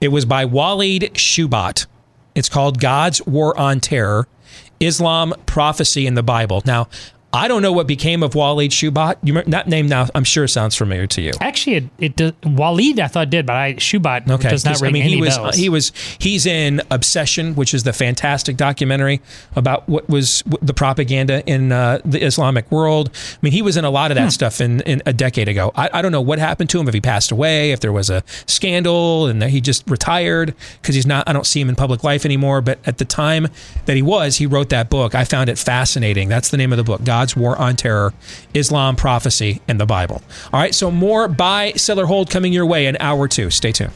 [0.00, 1.86] It was by Walid Shoebat.
[2.38, 4.28] It's called God's War on Terror
[4.80, 6.62] Islam, Prophecy, in the Bible.
[6.64, 6.88] Now,
[7.30, 9.16] I don't know what became of Walid Shoebat.
[9.22, 11.32] You remember, that name now, I'm sure sounds familiar to you.
[11.42, 14.90] Actually, it, it does, Walid I thought did, but I Shoebat Okay, does not ring
[14.90, 15.54] I mean, he was bells.
[15.56, 19.20] he was he's in Obsession, which is the fantastic documentary
[19.54, 23.10] about what was the propaganda in uh, the Islamic world.
[23.14, 24.24] I mean, he was in a lot of Hmm.
[24.24, 25.70] that stuff in, in a decade ago.
[25.76, 28.08] I, I don't know what happened to him if he passed away, if there was
[28.08, 31.28] a scandal, and that he just retired because he's not.
[31.28, 32.62] I don't see him in public life anymore.
[32.62, 33.48] But at the time
[33.84, 35.14] that he was, he wrote that book.
[35.14, 36.28] I found it fascinating.
[36.30, 38.14] That's the name of the book: God's War on Terror,
[38.54, 40.22] Islam, Prophecy, and the Bible.
[40.52, 43.50] All right, so more buy, sell, or hold coming your way in hour two.
[43.50, 43.90] Stay tuned.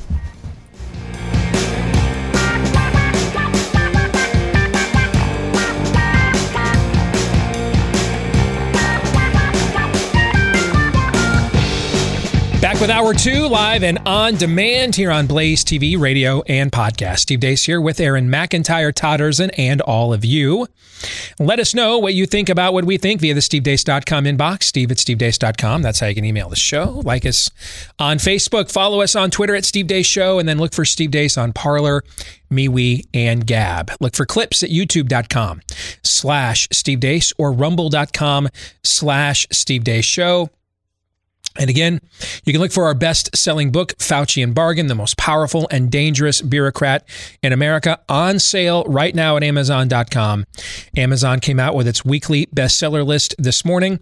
[12.62, 17.18] Back with Hour Two, live and on demand here on Blaze TV, radio, and podcast.
[17.18, 20.68] Steve Deace here with Aaron McIntyre, Todd Erzen, and all of you.
[21.40, 24.92] Let us know what you think about what we think via the stevedeace.com inbox, steve
[24.92, 25.82] at stevedeace.com.
[25.82, 27.02] That's how you can email the show.
[27.04, 27.50] Like us
[27.98, 31.10] on Facebook, follow us on Twitter at Steve Deace Show, and then look for Steve
[31.10, 32.04] Deace on Parler,
[32.48, 33.90] MeWe, and Gab.
[33.98, 35.62] Look for clips at youtube.com
[36.04, 38.50] slash Steve Deace or rumble.com
[38.84, 40.48] slash Steve Deace Show.
[41.59, 42.00] And again,
[42.44, 46.40] you can look for our best selling book, Faucian Bargain, the most powerful and dangerous
[46.40, 47.07] bureaucrat
[47.42, 50.46] in America, on sale right now at Amazon.com.
[50.96, 53.98] Amazon came out with its weekly bestseller list this morning.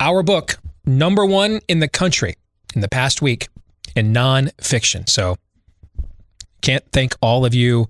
[0.00, 2.36] Our book, number one in the country
[2.74, 3.48] in the past week
[3.94, 5.08] in nonfiction.
[5.08, 5.36] So
[6.62, 7.88] can't thank all of you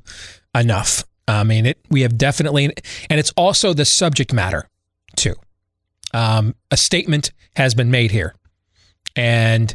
[0.54, 1.04] enough.
[1.28, 1.78] I mean, it.
[1.90, 2.72] We have definitely,
[3.10, 4.68] and it's also the subject matter
[5.16, 5.34] too.
[6.14, 8.34] Um, a statement has been made here
[9.16, 9.74] and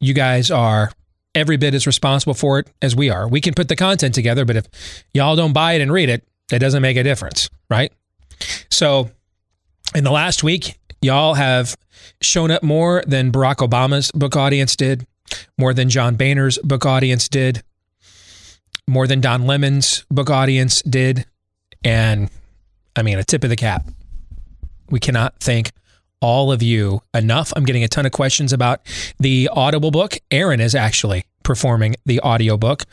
[0.00, 0.90] you guys are
[1.34, 3.28] every bit as responsible for it as we are.
[3.28, 4.66] We can put the content together, but if
[5.14, 7.92] y'all don't buy it and read it, it doesn't make a difference, right?
[8.70, 9.10] So,
[9.94, 11.76] in the last week, y'all have
[12.20, 15.06] shown up more than Barack Obama's book audience did,
[15.56, 17.62] more than John Boehner's book audience did,
[18.88, 21.24] more than Don Lemon's book audience did,
[21.84, 22.30] and
[22.96, 23.86] I mean, a tip of the cap.
[24.90, 25.72] We cannot thank
[26.22, 27.52] all of you enough.
[27.56, 28.80] I'm getting a ton of questions about
[29.18, 30.16] the Audible book.
[30.30, 32.84] Aaron is actually performing the audiobook.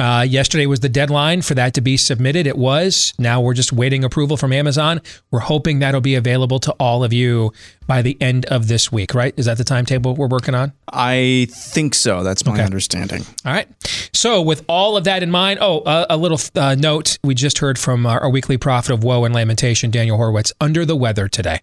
[0.00, 2.48] Uh, yesterday was the deadline for that to be submitted.
[2.48, 3.14] It was.
[3.16, 5.00] Now we're just waiting approval from Amazon.
[5.30, 7.52] We're hoping that'll be available to all of you
[7.86, 9.32] by the end of this week, right?
[9.36, 10.72] Is that the timetable we're working on?
[10.92, 12.24] I think so.
[12.24, 12.64] That's my Okay.
[12.64, 13.24] understanding.
[13.44, 13.68] All right.
[14.12, 17.58] So, with all of that in mind, oh, uh, a little uh, note we just
[17.58, 21.28] heard from our, our weekly prophet of woe and lamentation, Daniel Horowitz, under the weather
[21.28, 21.60] today.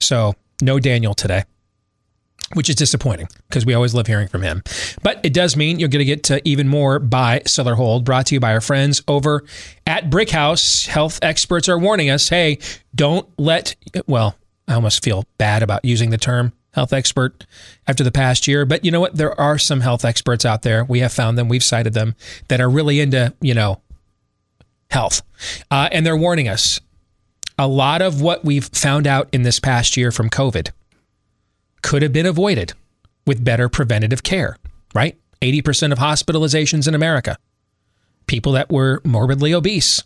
[0.00, 1.44] So, no Daniel today,
[2.54, 4.62] which is disappointing because we always love hearing from him.
[5.02, 8.26] But it does mean you're going to get to even more buy, seller, hold, brought
[8.26, 9.44] to you by our friends over
[9.86, 10.86] at Brick House.
[10.86, 12.58] Health experts are warning us hey,
[12.94, 13.74] don't let,
[14.06, 14.36] well,
[14.68, 17.46] I almost feel bad about using the term health expert
[17.86, 18.66] after the past year.
[18.66, 19.16] But you know what?
[19.16, 20.84] There are some health experts out there.
[20.84, 22.14] We have found them, we've cited them
[22.48, 23.80] that are really into, you know,
[24.90, 25.22] health.
[25.70, 26.80] Uh, and they're warning us
[27.58, 30.70] a lot of what we've found out in this past year from COVID
[31.82, 32.72] could have been avoided
[33.26, 34.56] with better preventative care,
[34.94, 35.18] right?
[35.40, 37.36] 80% of hospitalizations in America,
[38.26, 40.02] people that were morbidly obese,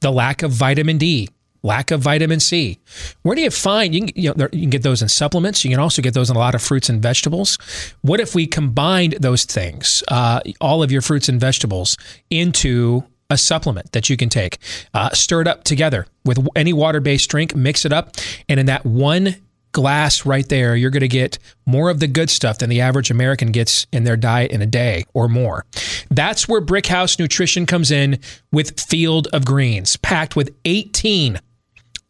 [0.00, 1.28] the lack of vitamin D,
[1.62, 2.78] lack of vitamin C.
[3.22, 5.64] Where do you find you can, you know, you can get those in supplements?
[5.64, 7.58] You can also get those in a lot of fruits and vegetables.
[8.02, 11.96] What if we combined those things, uh, all of your fruits and vegetables,
[12.30, 14.58] into a supplement that you can take,
[14.94, 18.16] uh, stir it up together with any water-based drink, mix it up,
[18.48, 19.36] and in that one
[19.72, 23.10] glass right there, you're going to get more of the good stuff than the average
[23.10, 25.66] American gets in their diet in a day or more.
[26.10, 28.18] That's where Brickhouse Nutrition comes in
[28.50, 31.40] with Field of Greens, packed with 18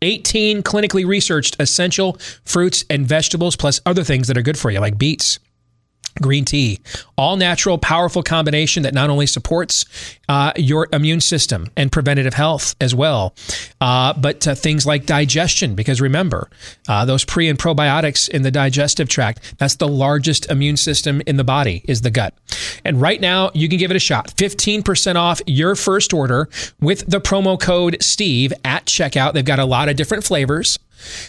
[0.01, 4.79] 18 clinically researched essential fruits and vegetables, plus other things that are good for you,
[4.79, 5.41] like beets,
[6.21, 6.81] green tea,
[7.17, 9.85] all natural, powerful combination that not only supports
[10.29, 13.35] uh, your immune system and preventative health as well,
[13.81, 15.75] uh, but uh, things like digestion.
[15.75, 16.51] Because remember,
[16.89, 21.37] uh, those pre and probiotics in the digestive tract, that's the largest immune system in
[21.37, 22.35] the body, is the gut.
[22.85, 26.49] And right now, you can give it a shot 15% off your first order
[26.81, 29.33] with the promo code STEVE at checkout.
[29.33, 30.79] They've got a lot of different flavors.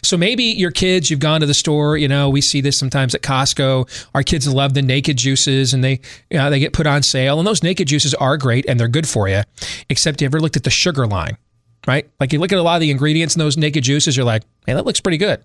[0.04, 1.98] So maybe your kids, you've gone to the store.
[1.98, 4.08] You know, we see this sometimes at Costco.
[4.14, 6.02] Our kids love the naked juices, and they
[6.36, 7.40] uh, they get put on sale.
[7.40, 9.42] And those naked juices are great and they're good for you.
[9.90, 11.38] Except you ever looked at the sugar line,
[11.88, 12.10] right?
[12.20, 14.44] Like you look at a lot of the ingredients in those naked juices, you're like,
[14.66, 15.44] hey, that looks pretty good.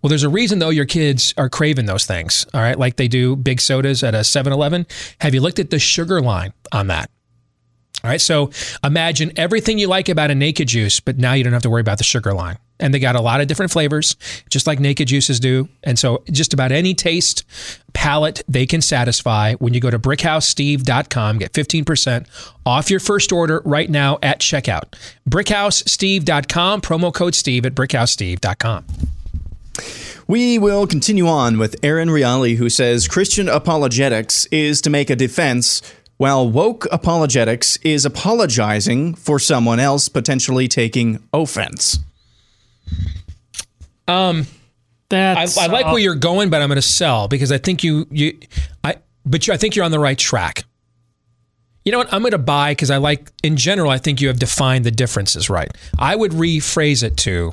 [0.00, 2.46] Well, there's a reason though your kids are craving those things.
[2.54, 4.86] All right, like they do big sodas at a 7-Eleven.
[5.20, 7.10] Have you looked at the sugar line on that?
[8.04, 8.50] All right, so
[8.84, 11.80] imagine everything you like about a naked juice, but now you don't have to worry
[11.80, 12.58] about the sugar line.
[12.78, 14.16] And they got a lot of different flavors,
[14.50, 15.68] just like naked juices do.
[15.82, 17.42] And so just about any taste
[17.94, 22.26] palette they can satisfy when you go to brickhousesteve.com, get 15%
[22.66, 24.92] off your first order right now at checkout.
[25.28, 28.84] brickhousesteve.com, promo code Steve at brickhousesteve.com.
[30.28, 35.16] We will continue on with Aaron Riali, who says Christian apologetics is to make a
[35.16, 35.82] defense,
[36.16, 41.98] while woke apologetics is apologizing for someone else potentially taking offense.
[44.08, 44.46] Um,
[45.08, 47.58] That's I, I like uh, where you're going, but I'm going to sell because I
[47.58, 48.38] think you you
[48.84, 50.64] I but you, I think you're on the right track.
[51.84, 52.12] You know what?
[52.12, 53.90] I'm going to buy because I like in general.
[53.90, 55.70] I think you have defined the differences right.
[55.98, 57.52] I would rephrase it to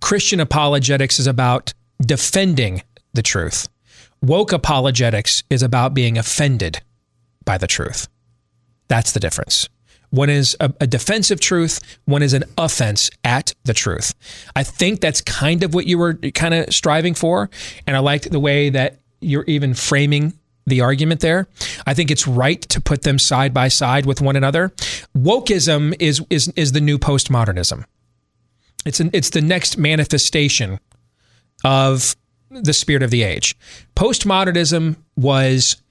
[0.00, 2.82] Christian apologetics is about defending
[3.14, 3.68] the truth.
[4.20, 6.82] Woke apologetics is about being offended
[7.44, 8.08] by the truth.
[8.88, 9.68] That's the difference.
[10.10, 14.12] One is a, a defensive truth, one is an offense at the truth.
[14.54, 17.48] I think that's kind of what you were kind of striving for.
[17.86, 20.34] And I liked the way that you're even framing
[20.66, 21.48] the argument there.
[21.86, 24.68] I think it's right to put them side by side with one another.
[25.16, 27.84] Wokeism is is is the new postmodernism.
[28.84, 30.78] It's an, it's the next manifestation
[31.64, 32.16] of
[32.50, 33.56] the spirit of the age.
[33.96, 35.81] Postmodernism was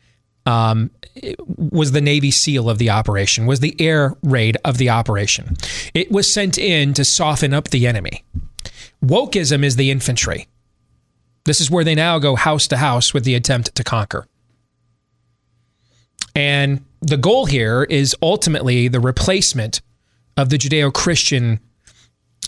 [0.45, 0.91] um,
[1.47, 5.55] was the Navy SEAL of the operation, was the air raid of the operation.
[5.93, 8.23] It was sent in to soften up the enemy.
[9.03, 10.47] Wokeism is the infantry.
[11.45, 14.27] This is where they now go house to house with the attempt to conquer.
[16.35, 19.81] And the goal here is ultimately the replacement
[20.37, 21.59] of the Judeo Christian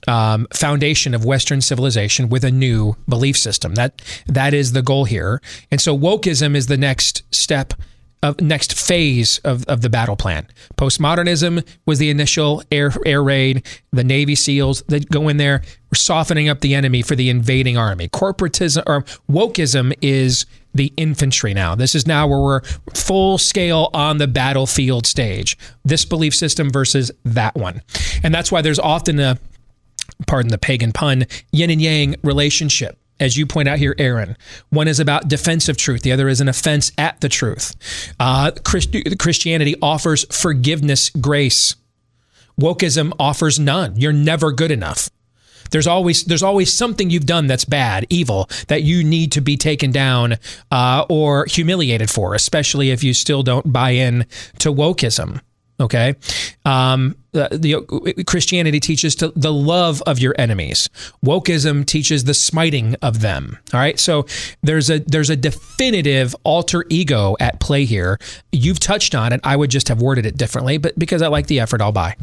[0.07, 3.75] um, foundation of Western civilization with a new belief system.
[3.75, 5.41] That that is the goal here.
[5.71, 7.73] And so wokeism is the next step
[8.23, 10.47] of next phase of, of the battle plan.
[10.77, 13.67] Postmodernism was the initial air air raid.
[13.91, 17.77] The Navy SEALs that go in there, we're softening up the enemy for the invading
[17.77, 18.07] army.
[18.07, 21.75] Corporatism or wokeism is the infantry now.
[21.75, 22.61] This is now where we're
[22.95, 25.57] full scale on the battlefield stage.
[25.85, 27.81] This belief system versus that one.
[28.23, 29.37] And that's why there's often a
[30.27, 34.35] pardon the pagan pun, yin and yang relationship as you point out here, Aaron.
[34.69, 37.73] One is about defensive truth, the other is an offense at the truth.
[38.19, 41.75] Uh, Christ- Christianity offers forgiveness, grace.
[42.59, 43.95] Wokeism offers none.
[43.95, 45.09] You're never good enough.
[45.71, 49.57] There's always there's always something you've done that's bad, evil, that you need to be
[49.57, 50.35] taken down
[50.69, 54.27] uh, or humiliated for, especially if you still don't buy in
[54.59, 55.41] to wokeism.
[55.83, 56.15] Okay,
[56.63, 60.89] um, the, the Christianity teaches to the love of your enemies.
[61.25, 63.57] Wokeism teaches the smiting of them.
[63.73, 64.25] All right, so
[64.61, 68.17] there's a there's a definitive alter ego at play here.
[68.53, 69.41] You've touched on it.
[69.43, 72.15] I would just have worded it differently, but because I like the effort, I'll buy.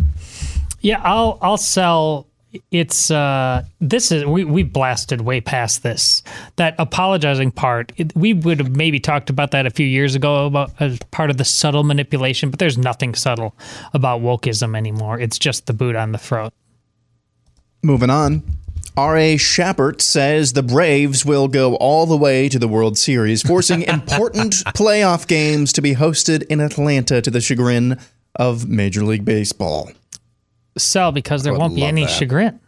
[0.80, 2.26] Yeah, I'll I'll sell
[2.70, 6.22] it's uh this is we we blasted way past this
[6.56, 10.46] that apologizing part it, we would have maybe talked about that a few years ago
[10.46, 13.54] about as part of the subtle manipulation but there's nothing subtle
[13.94, 16.52] about wokeism anymore it's just the boot on the throat
[17.82, 18.42] Moving on.
[18.96, 19.36] R.A.
[19.36, 24.52] Shapert says the Braves will go all the way to the World Series, forcing important
[24.74, 27.98] playoff games to be hosted in Atlanta to the chagrin
[28.34, 29.90] of Major League Baseball.
[30.80, 32.10] Sell because there won't be any that.
[32.10, 32.58] chagrin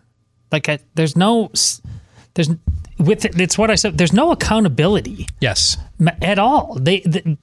[0.50, 1.50] like I, there's no
[2.34, 2.50] there's
[2.98, 5.76] with it, it's what i said there's no accountability Yes.
[6.22, 6.76] at all.
[6.80, 7.36] They, the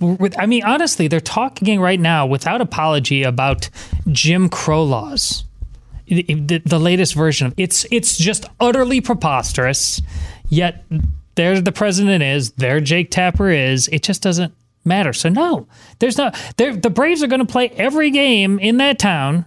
[0.00, 3.68] with, I mean, honestly, they're talking right now without apology about
[4.12, 5.44] Jim Crow laws.
[6.06, 10.00] The, the, latest version of it's it's just utterly preposterous.
[10.48, 10.84] Yet
[11.36, 13.88] there the president is, there Jake Tapper is.
[13.88, 15.12] It just doesn't matter.
[15.12, 15.66] So no,
[16.00, 16.36] there's not.
[16.58, 19.44] there- The Braves are going to play every game in that town.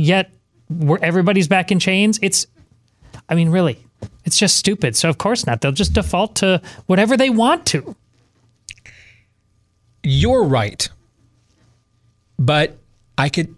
[0.00, 0.30] Yet
[0.68, 2.18] where everybody's back in chains.
[2.22, 2.46] It's
[3.28, 3.84] I mean, really,
[4.24, 4.96] it's just stupid.
[4.96, 5.60] So of course not.
[5.60, 7.96] They'll just default to whatever they want to.
[10.02, 10.88] You're right.
[12.38, 12.78] But
[13.18, 13.54] I could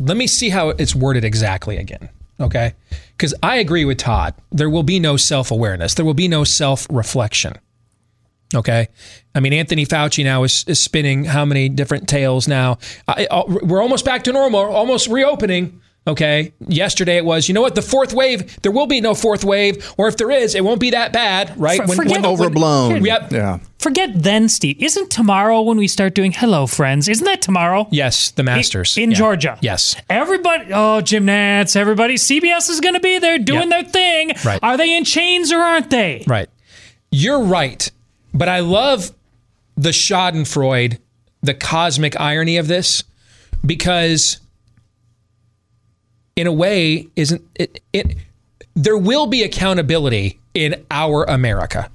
[0.00, 2.08] let me see how it's worded exactly again.
[2.40, 2.74] Okay?
[3.16, 4.34] Because I agree with Todd.
[4.50, 7.54] There will be no self awareness, there will be no self reflection.
[8.54, 8.88] Okay.
[9.34, 12.78] I mean, Anthony Fauci now is, is spinning how many different tales now?
[13.08, 15.80] I, I- uh, we're almost back to normal, almost reopening.
[16.08, 16.52] Okay.
[16.68, 17.74] Yesterday it was, you know what?
[17.74, 20.78] The fourth wave, there will be no fourth wave, or if there is, it won't
[20.80, 21.80] be that bad, right?
[21.82, 23.04] For- forget- Overblown.
[23.04, 23.32] Yep.
[23.32, 23.58] Yeah.
[23.80, 24.76] Forget then, Steve.
[24.80, 27.08] Isn't tomorrow when we start doing Hello Friends?
[27.08, 27.88] Isn't that tomorrow?
[27.90, 28.96] Yes, the Masters.
[28.96, 29.16] in Yeah.
[29.16, 29.58] Georgia.
[29.60, 29.96] Yes.
[30.08, 33.82] Everybody, oh, Jim Nantz, everybody, CBS is going to be there doing Yeah.
[33.82, 34.32] their thing.
[34.44, 34.60] Right.
[34.62, 36.22] Are they in chains or aren't they?
[36.28, 36.48] Right.
[37.10, 37.90] You're right.
[38.36, 39.12] But I love
[39.76, 40.98] the Schadenfreude,
[41.40, 43.02] the cosmic irony of this,
[43.64, 44.40] because
[46.36, 48.16] in a way, isn't it, it
[48.74, 51.90] there will be accountability in our America.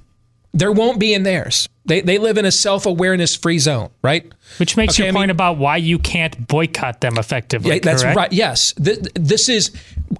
[0.53, 1.69] There won't be in theirs.
[1.85, 4.31] They, they live in a self awareness free zone, right?
[4.57, 7.71] Which makes Okay, your I point mean- about why you can't boycott them effectively.
[7.75, 8.17] Yeah, that's correct?
[8.17, 8.33] right.
[8.33, 9.71] Yes, Th- this is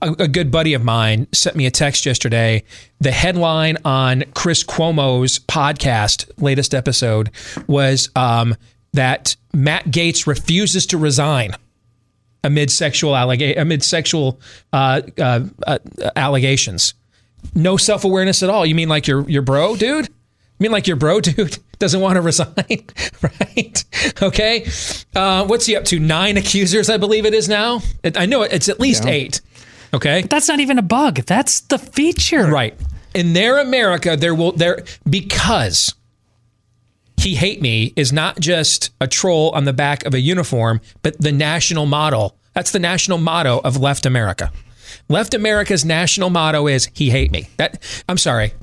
[0.02, 2.64] a, a good buddy of mine sent me a text yesterday.
[3.02, 7.30] The headline on Chris Cuomo's podcast, latest episode,
[7.68, 8.56] was um,
[8.94, 11.56] that Matt Gaetz refuses to resign
[12.44, 14.40] amid sexual allega- amid sexual
[14.74, 15.78] uh, uh, uh,
[16.16, 16.94] allegations.
[17.54, 18.66] No self awareness at all.
[18.66, 20.10] You mean like your your bro, dude?
[20.62, 22.54] Mean like your bro, dude, doesn't want to resign,
[23.24, 23.84] right?
[24.22, 24.70] Okay.
[25.16, 26.00] Uh, what's he up to?
[26.00, 27.82] Nine accusers, I believe it is now.
[28.16, 29.42] I know it's at least eight.
[29.92, 30.22] Okay.
[30.22, 31.16] That's not even a bug.
[31.26, 32.46] That's the feature.
[32.46, 32.80] Right.
[33.16, 35.96] In their America, there will there because
[37.18, 41.20] he hate me is not just a troll on the back of a uniform, but
[41.20, 42.36] the national motto.
[42.54, 44.52] That's the national motto of left America.
[45.10, 47.50] Left America's national motto is he hate me.
[47.58, 48.54] That I'm sorry.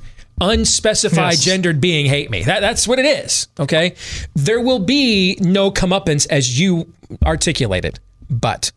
[0.40, 1.44] Unspecified Yes.
[1.44, 2.44] gendered being hate me.
[2.44, 3.48] That, that's what it is.
[3.58, 3.94] Okay.
[4.34, 6.92] There will be no comeuppance as you
[7.24, 7.98] articulated,
[8.30, 8.70] but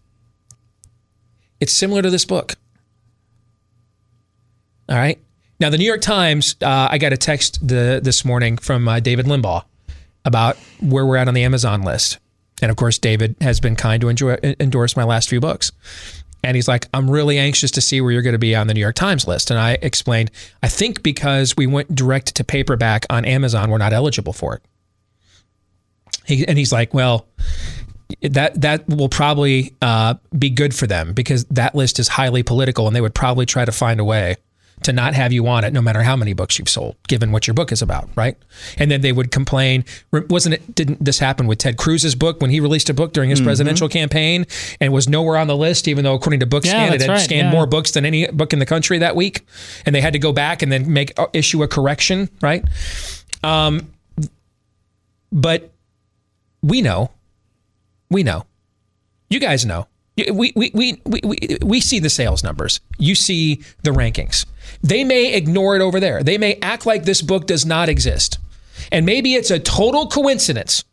[1.60, 2.56] it's similar to this book.
[4.90, 5.20] All right.
[5.60, 9.00] Now, the New York Times, uh, I got a text the, this morning from uh,
[9.00, 9.64] David Limbaugh
[10.26, 12.18] about where we're at on the Amazon list.
[12.62, 15.72] And of course, David has been kind to enjoy, endorse my last few books.
[16.44, 18.74] And he's like, I'm really anxious to see where you're going to be on the
[18.74, 19.52] New York Times list.
[19.52, 20.32] And I explained,
[20.64, 24.62] I think because we went direct to paperback on Amazon, we're not eligible for it.
[26.26, 27.28] He, and he's like, well,
[28.22, 32.88] that that will probably uh, be good for them because that list is highly political,
[32.88, 34.36] and they would probably try to find a way
[34.84, 37.48] to not have you on it, no matter how many books you've sold, given what
[37.48, 38.38] your book is about, right?
[38.78, 39.86] And then they would complain.
[40.12, 40.76] Wasn't it?
[40.76, 43.90] Didn't this happen with Ted Cruz's book when he released a book during his presidential
[43.90, 44.46] campaign
[44.80, 47.20] and was nowhere on the list, even though according to BookScan Yeah, it had right,
[47.20, 47.52] scanned yeah.
[47.52, 49.46] more books than any book in the country that week,
[49.86, 52.64] and they had to go back and then make uh, issue a correction, right?
[53.44, 53.92] Um,
[55.32, 55.72] but
[56.62, 57.12] we know
[58.12, 58.46] we know.
[59.30, 59.88] You guys know.
[60.18, 62.82] We, we, we, we, we, we see the sales numbers.
[63.00, 64.46] You see the rankings.
[64.82, 66.24] They may ignore it over there.
[66.24, 68.40] They may act like this book does not exist.
[68.92, 70.84] And maybe it's a total coincidence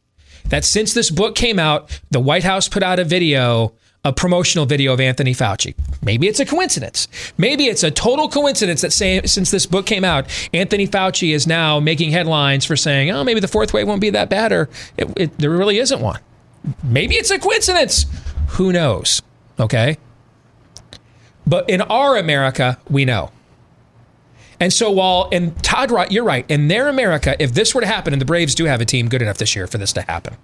[0.47, 4.67] that since this book came out, the White House put out a video, a promotional
[4.67, 5.75] video of Anthony Fauci.
[6.03, 7.09] Maybe it's a coincidence.
[7.37, 11.47] Maybe it's a total coincidence that say, since this book came out, Anthony Fauci is
[11.47, 14.69] now making headlines for saying, oh, maybe the fourth wave won't be that bad, or
[14.97, 16.21] it, it, there really isn't one.
[16.83, 18.07] Maybe it's a coincidence.
[18.51, 19.23] Who knows?
[19.59, 19.99] Okay.
[21.47, 23.31] But in our America, we know.
[24.61, 26.45] And so while and Todd, you're right.
[26.49, 29.09] In their America, if this were to happen, and the Braves do have a team
[29.09, 30.37] good enough this year for this to happen,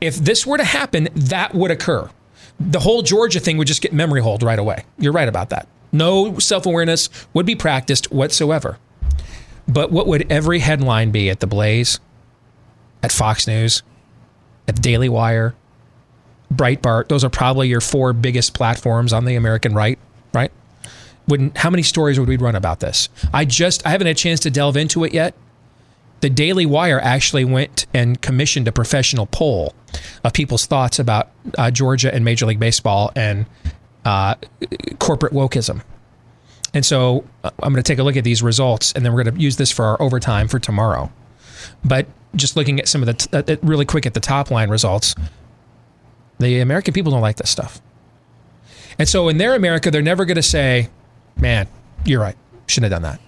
[0.00, 2.08] if this were to happen, that would occur.
[2.58, 4.84] The whole Georgia thing would just get memory hold right away.
[4.98, 5.68] You're right about that.
[5.92, 8.78] No self awareness would be practiced whatsoever.
[9.66, 12.00] But what would every headline be at the Blaze,
[13.02, 13.82] at Fox News,
[14.68, 15.54] at Daily Wire,
[16.52, 17.08] Breitbart?
[17.08, 19.98] Those are probably your four biggest platforms on the American right?
[21.28, 23.08] Wouldn't how many stories would we run about this?
[23.32, 25.34] I just I haven't had a chance to delve into it yet.
[26.20, 29.74] The Daily Wire actually went and commissioned a professional poll
[30.22, 33.46] of people's thoughts about uh, Georgia and Major League Baseball and
[34.04, 34.34] uh,
[34.98, 35.82] corporate wokeism.
[36.72, 39.22] And so uh, I'm going to take a look at these results, and then we're
[39.22, 41.12] going to use this for our overtime for tomorrow.
[41.84, 44.70] But just looking at some of the t- uh, really quick at the top line
[44.70, 45.14] results,
[46.38, 47.80] the American people don't like this stuff.
[48.98, 50.88] And so in their America, they're never going to say,
[51.36, 51.68] man,
[52.04, 52.36] you're right.
[52.66, 53.20] Shouldn't have done that.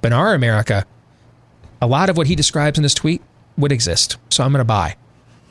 [0.00, 0.84] But in our America,
[1.80, 3.22] a lot of what he describes in this tweet
[3.56, 4.16] would exist.
[4.30, 4.96] So I'm going to buy.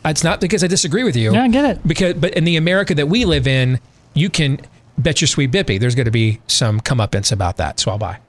[0.04, 1.34] It's not because I disagree with you.
[1.34, 1.88] Yeah, I get it.
[1.88, 3.80] Because, but in the America that we live in,
[4.14, 4.60] you can
[4.98, 5.80] bet your sweet bippy.
[5.80, 7.80] There's going to be some comeuppance about that.
[7.80, 8.20] So I'll buy.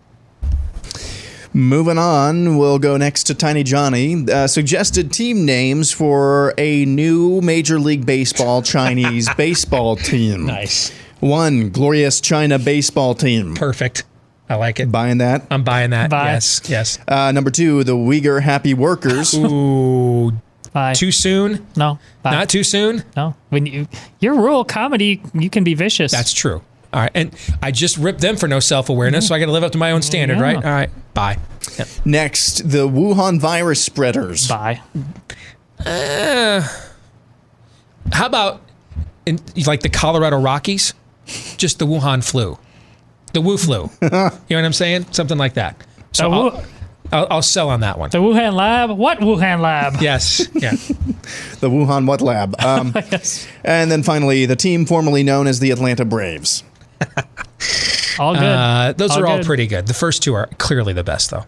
[1.55, 4.25] Moving on, we'll go next to Tiny Johnny.
[4.31, 10.47] Uh, suggested team names for a new Major League Baseball Chinese baseball team.
[10.47, 10.93] Nice.
[11.23, 13.55] One, Glorious China Baseball Team.
[13.55, 14.03] Perfect.
[14.49, 14.91] I like it.
[14.91, 15.47] Buying that?
[15.53, 16.11] I'm buying that.
[16.11, 16.33] Buy.
[16.33, 16.61] Yes.
[16.69, 16.99] Yes.
[17.07, 19.33] Uh, number two, the Uyghur Happy Workers.
[19.35, 20.33] Ooh.
[20.73, 20.95] Bye.
[20.95, 21.65] Too soon?
[21.77, 22.01] no.
[22.23, 22.33] Bye.
[22.33, 23.05] Not too soon?
[23.17, 23.37] no.
[23.51, 23.87] When you
[24.19, 26.11] you're rural comedy, you can be vicious.
[26.11, 26.61] That's true.
[26.93, 27.11] All right.
[27.15, 29.71] And I just ripped them for no self awareness, so I got to live up
[29.73, 30.43] to my own standard, Yeah.
[30.43, 30.57] right?
[30.57, 30.91] All right.
[31.15, 31.39] Bye.
[31.79, 31.89] Yep.
[32.05, 34.49] Next, the Wuhan virus spreaders.
[34.49, 34.81] bye.
[38.13, 38.61] How about
[39.25, 40.95] in, like the Colorado Rockies?
[41.57, 42.59] Just the Wuhan flu.
[43.33, 43.89] The Wu flu.
[44.03, 45.07] you know what I'm saying?
[45.13, 45.77] Something like that.
[46.13, 46.63] So The I'll, Wu-
[47.13, 48.11] I'll, I'll sell on that one.
[48.11, 48.91] The Wuhan lab.
[48.91, 50.01] What Wuhan lab?
[50.01, 50.47] Yes.
[50.55, 50.73] Yeah.
[51.61, 52.61] The Wuhan What Lab.
[52.61, 53.47] Um, Yes.
[53.65, 56.65] and then finally, the team formerly known as the Atlanta Braves.
[58.19, 58.43] All good.
[58.43, 59.87] Uh, those All are all pretty good.
[59.87, 61.45] The first two are clearly the best, though.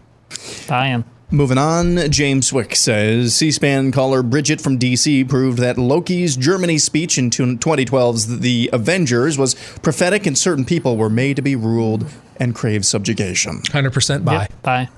[0.69, 1.03] Buying.
[1.31, 6.77] Moving on, James Swick says C SPAN caller Bridget from DC proved that Loki's Germany
[6.77, 12.05] speech in 2012's The Avengers was prophetic and certain people were made to be ruled
[12.37, 13.61] and crave subjugation.
[13.63, 14.41] 100% buy.
[14.41, 14.89] Yep, bye.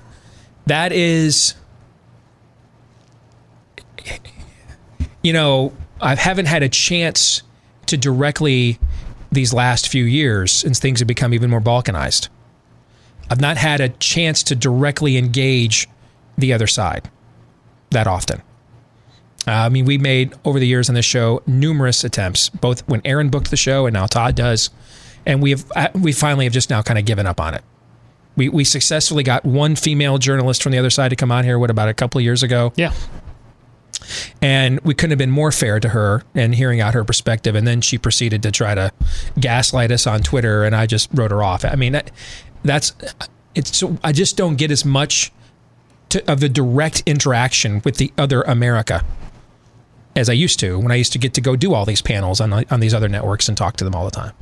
[0.66, 1.54] That is,
[5.22, 7.42] you know, I haven't had a chance
[7.86, 8.78] to directly
[9.32, 12.28] these last few years since things have become even more balkanized.
[13.30, 15.88] I've not had a chance to directly engage
[16.38, 17.10] the other side
[17.90, 18.40] that often.
[19.46, 23.00] Uh, I mean, we made over the years on this show numerous attempts, both when
[23.04, 24.70] Aaron booked the show and now Todd does,
[25.26, 27.62] and we have uh, we finally have just now kind of given up on it.
[28.36, 31.58] We we successfully got one female journalist from the other side to come on here.
[31.58, 32.72] What about a couple of years ago?
[32.76, 32.92] Yeah.
[34.40, 37.66] and we couldn't have been more fair to her and hearing out her perspective and
[37.66, 38.92] then she proceeded to try to
[39.40, 42.10] gaslight us on twitter and i just wrote her off i mean that,
[42.62, 42.92] that's
[43.54, 45.32] it's i just don't get as much
[46.10, 49.04] to, of the direct interaction with the other america
[50.16, 52.40] as i used to when i used to get to go do all these panels
[52.40, 54.32] on, on these other networks and talk to them all the time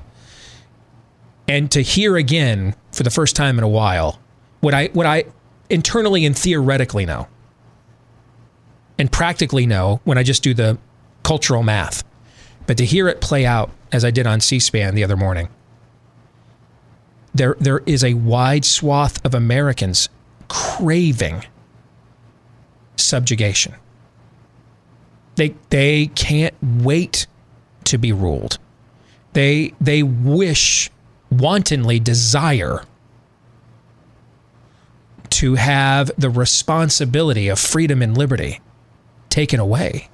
[1.49, 4.19] and to hear again for the first time in a while
[4.61, 5.25] what i what i
[5.69, 7.27] internally and theoretically know
[8.99, 10.79] and practically know when I just do the
[11.23, 12.05] cultural math.
[12.67, 15.49] But to hear it play out as I did on C-SPAN the other morning,
[17.35, 20.09] there there is a wide swath of Americans
[20.49, 21.45] craving
[22.97, 23.75] subjugation.
[25.37, 27.27] They they can't wait
[27.85, 28.59] to be ruled.
[29.33, 30.91] They they wish
[31.31, 32.83] wantonly desire
[35.31, 38.61] to have the responsibility of freedom and liberty
[39.29, 40.09] taken away.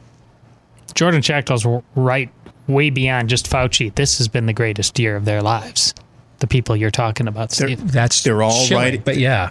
[0.94, 2.30] Jordan Chactall's right
[2.66, 3.94] way beyond just Fauci.
[3.94, 5.94] This has been the greatest year of their lives.
[6.40, 7.92] The people you're talking about, Steve.
[7.92, 9.04] That's They're all chilling, right.
[9.04, 9.50] but yeah,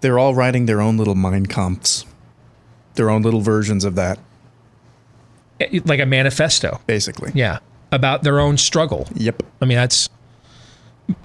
[0.00, 2.04] They're all writing their own little Mein Kampfs,
[2.94, 4.18] their own little versions of that,
[5.60, 6.80] eh, like a manifesto.
[6.86, 7.32] basically.
[7.34, 7.58] Yeah,
[7.90, 9.08] about their own struggle.
[9.14, 9.42] Yep.
[9.60, 10.08] I mean, that's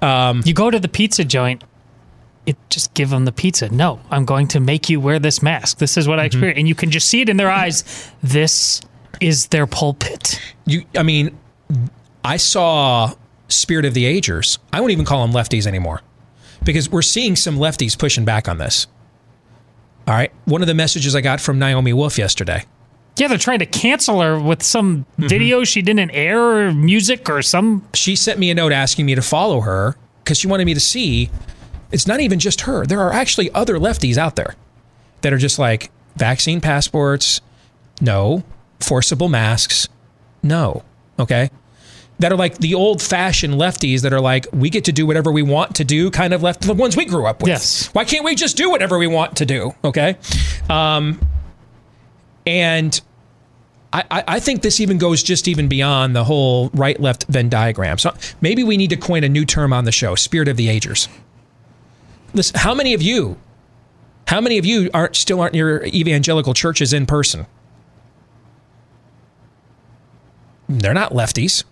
[0.01, 1.63] um, You go to the pizza joint,
[2.45, 3.69] it just give them the pizza.
[3.69, 5.79] No, I'm going to make you wear this mask.
[5.79, 6.25] This is what I mm-hmm.
[6.27, 8.11] experienced, and you can just see it in their eyes.
[8.23, 8.81] This
[9.19, 10.39] is their pulpit.
[10.65, 10.83] you.
[10.95, 11.37] I mean,
[12.23, 13.13] I saw
[13.47, 14.59] Spirit of the Agers.
[14.71, 16.01] I won't even call them lefties anymore
[16.63, 18.87] because we're seeing some lefties pushing back on this.
[20.07, 20.31] All right.
[20.45, 22.63] One of the messages I got from Naomi Wolf yesterday.
[23.17, 25.27] Yeah, they're trying to cancel her with some mm-hmm.
[25.27, 27.87] video she didn't air or music or some.
[27.93, 30.79] She sent me a note asking me to follow her because she wanted me to
[30.79, 31.29] see
[31.91, 32.85] it's not even just her.
[32.85, 34.55] There are actually other lefties out there
[35.21, 37.41] that are just like vaccine passports,
[37.99, 38.43] no.
[38.79, 39.89] Forcible masks,
[40.43, 40.83] no.
[41.17, 41.49] Okay.
[42.19, 45.31] That are like the old fashioned lefties that are like, we get to do whatever
[45.31, 47.49] we want to do, kind of left the ones we grew up with.
[47.49, 47.87] Yes.
[47.93, 49.75] Why can't we just do whatever we want to do?
[49.83, 50.17] Okay.
[50.67, 51.19] Um,
[52.47, 52.99] and
[53.93, 57.97] I, I think this even goes just even beyond the whole right left Venn diagram.
[57.97, 60.69] So maybe we need to coin a new term on the show spirit of the
[60.69, 61.07] agers.
[62.33, 63.37] Listen, how many of you,
[64.27, 67.47] how many of you aren't still aren't your evangelical churches in person?
[70.67, 71.63] They're not lefties,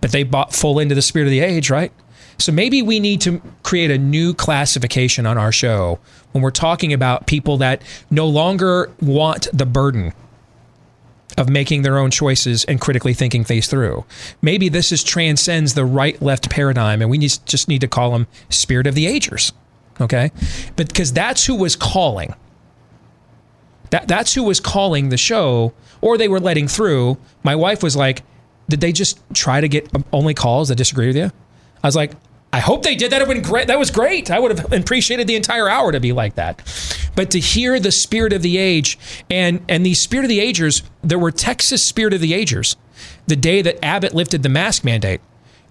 [0.00, 1.92] but they bought full into the spirit of the age, right?
[2.38, 5.98] So maybe we need to create a new classification on our show
[6.32, 10.14] when we're talking about people that no longer want the burden
[11.36, 14.04] of making their own choices and critically thinking things through.
[14.42, 18.26] Maybe this is transcends the right left paradigm and we just need to call them
[18.48, 19.52] spirit of the agers.
[20.00, 20.30] Okay?
[20.76, 22.34] But because that's who was calling.
[23.90, 27.18] That that's who was calling the show or they were letting through.
[27.42, 28.22] My wife was like,
[28.70, 31.30] "Did they just try to get only calls that disagree with you?"
[31.82, 32.12] I was like,
[32.52, 33.12] I hope they did.
[33.12, 33.68] That would great.
[33.68, 34.30] That was great.
[34.30, 36.62] I would have appreciated the entire hour to be like that.
[37.14, 38.98] But to hear the spirit of the age
[39.30, 42.76] and and the spirit of the agers, there were Texas spirit of the agers,
[43.26, 45.20] the day that Abbott lifted the mask mandate,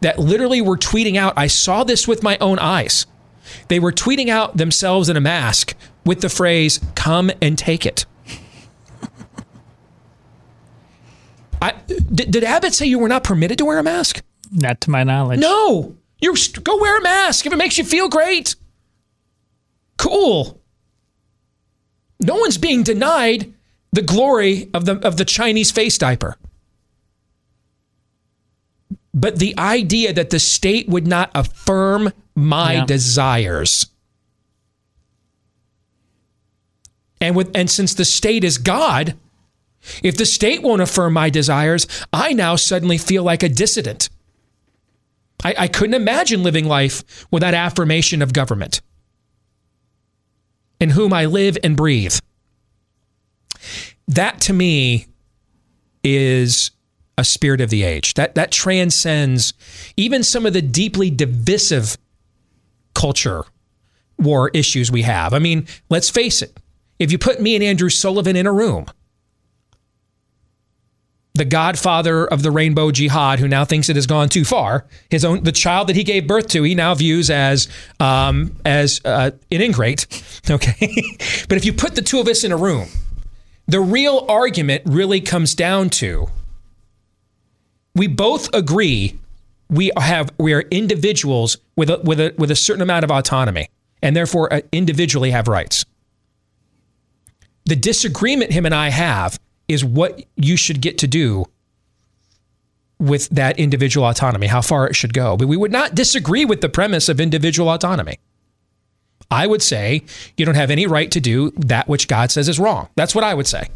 [0.02, 1.34] that literally were tweeting out.
[1.36, 3.06] I saw this with my own eyes.
[3.68, 5.76] They were tweeting out themselves in a mask
[6.06, 8.06] with the phrase "Come and take it."
[11.62, 14.22] I, did, did Abbott say you were not permitted to wear a mask?
[14.52, 15.40] Not to my knowledge.
[15.40, 16.34] No, you
[16.64, 18.56] go wear a mask if it makes you feel great.
[19.98, 20.60] Cool.
[22.20, 23.54] No one's being denied
[23.92, 26.38] the glory of the of the Chinese face diaper.
[29.14, 32.86] But the idea that the state would not affirm my Yeah.
[32.86, 33.88] desires.
[37.22, 39.16] And with and since the state is God,
[40.04, 44.10] if the state won't affirm my desires, I now suddenly feel like a dissident.
[45.44, 48.82] I, I couldn't imagine living life without affirmation of government
[50.80, 52.18] in whom I live and breathe.
[54.08, 55.08] That to me
[56.04, 56.72] is
[57.18, 58.14] a spirit of the age.
[58.16, 59.54] That that transcends
[59.98, 61.98] even some of the deeply divisive
[62.94, 63.44] culture
[64.18, 65.34] war issues we have.
[65.34, 66.58] I mean, let's face it.
[66.98, 68.86] If you put me and Andrew Sullivan in a room,
[71.40, 75.24] the godfather of the rainbow jihad, who now thinks it has gone too far, his
[75.24, 77.70] own the child that he gave birth to, he now views as
[78.02, 80.06] um, as uh, an ingrate.
[80.50, 80.92] Okay,
[81.48, 82.88] but if you put the two of us in a room,
[83.68, 86.28] the real argument really comes down to
[87.94, 89.20] we both agree
[89.70, 93.70] we have we are individuals with a with a with a certain amount of autonomy
[94.02, 95.86] and therefore uh, individually have rights.
[97.66, 101.46] The disagreement him and I have is what you should get to do
[102.98, 105.38] with that individual autonomy, how far it should go.
[105.38, 108.20] But we would not disagree with the premise of individual autonomy.
[109.32, 110.02] I would say
[110.36, 112.90] you don't have any right to do that which God says is wrong.
[112.96, 113.70] That's what I would say.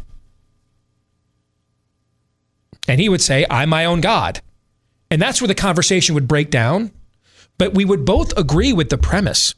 [2.86, 4.42] And he would say, I'm my own God.
[5.10, 6.90] And that's where the conversation would break down.
[7.56, 9.54] But we would both agree with the premise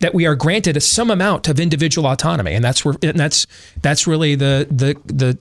[0.00, 2.54] that we are granted a some amount of individual autonomy.
[2.54, 3.46] And that's where and that's
[3.82, 5.38] that's really the the the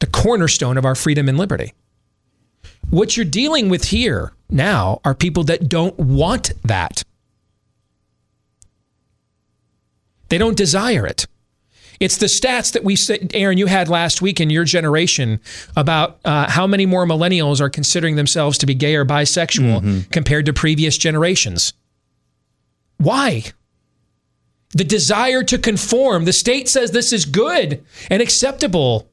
[0.00, 1.72] the cornerstone of our freedom and liberty.
[2.90, 7.04] What you're dealing with here now are people that don't want that.
[10.28, 11.26] They don't desire it.
[12.00, 15.40] It's the stats that we said, Aaron, you had last week in your generation
[15.76, 20.46] about uh, how many more millennials are considering themselves to be gay or bisexual compared
[20.46, 21.74] to previous generations.
[22.96, 23.44] Why?
[24.72, 26.24] The desire to conform.
[26.24, 29.08] The state says this is good and acceptable.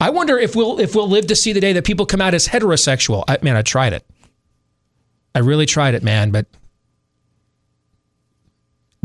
[0.00, 2.34] I wonder if we'll if we'll live to see the day that people come out
[2.34, 3.24] as heterosexual.
[3.28, 4.04] I, man, I tried it.
[5.34, 6.46] I really tried it, man, but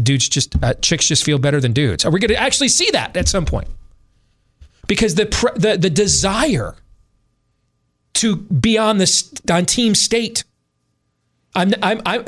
[0.02, 2.06] dudes just uh, chicks just feel better than dudes.
[2.06, 3.68] Are we going to actually see that at some point?
[4.88, 6.76] Because the pr- the the desire
[8.15, 10.43] to be on this on team state.
[11.56, 12.26] I'm I'm I'm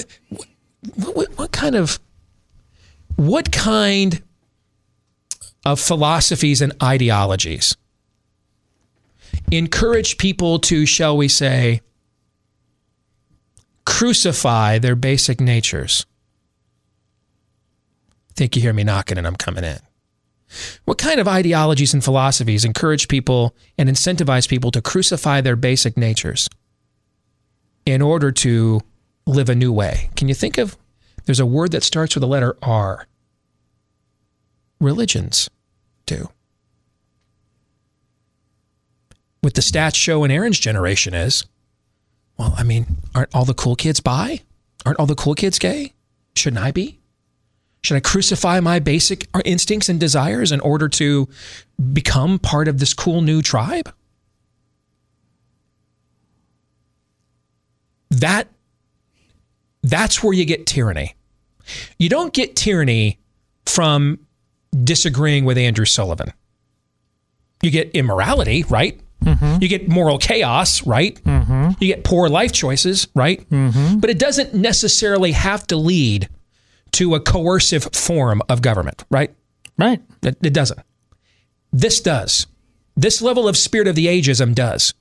[0.95, 1.99] what, what kind of
[3.15, 4.21] what kind
[5.65, 7.75] of philosophies and ideologies
[9.51, 11.81] encourage people to, shall we say,
[13.85, 16.05] crucify their basic natures.
[18.29, 19.79] I think you hear me knocking and I'm coming in.
[20.85, 25.97] What kind of ideologies and philosophies encourage people and incentivize people to crucify their basic
[25.97, 26.47] natures
[27.85, 28.81] in order to
[29.27, 30.09] live a new way?
[30.15, 30.77] Can you think of
[31.25, 33.07] there's a word that starts with the letter R?
[34.79, 35.49] Religions
[36.05, 36.29] do.
[39.41, 41.45] What the stats show in Aaron's generation is
[42.37, 42.85] well, I mean,
[43.15, 44.41] aren't all the cool kids bi?
[44.85, 45.93] Aren't all the cool kids gay?
[46.35, 46.99] Shouldn't I be?
[47.83, 51.27] Should I crucify my basic instincts and desires in order to
[51.93, 53.93] become part of this cool new tribe?
[58.09, 58.47] That
[59.89, 61.15] that's where you get tyranny.
[61.97, 63.19] You don't get tyranny
[63.65, 64.19] from
[64.83, 66.33] disagreeing with Andrew Sullivan.
[67.61, 68.99] You get immorality, right?
[69.23, 69.61] Mm-hmm.
[69.61, 71.21] You get moral chaos, right?
[71.23, 71.71] Mm-hmm.
[71.79, 73.47] You get poor life choices, right?
[73.49, 73.99] Mm-hmm.
[73.99, 76.29] But it doesn't necessarily have to lead
[76.93, 79.33] to a coercive form of government, right?
[79.77, 80.01] Right.
[80.23, 80.79] It, it doesn't.
[81.71, 82.47] This does.
[82.95, 84.93] This level of spirit of the ageism does.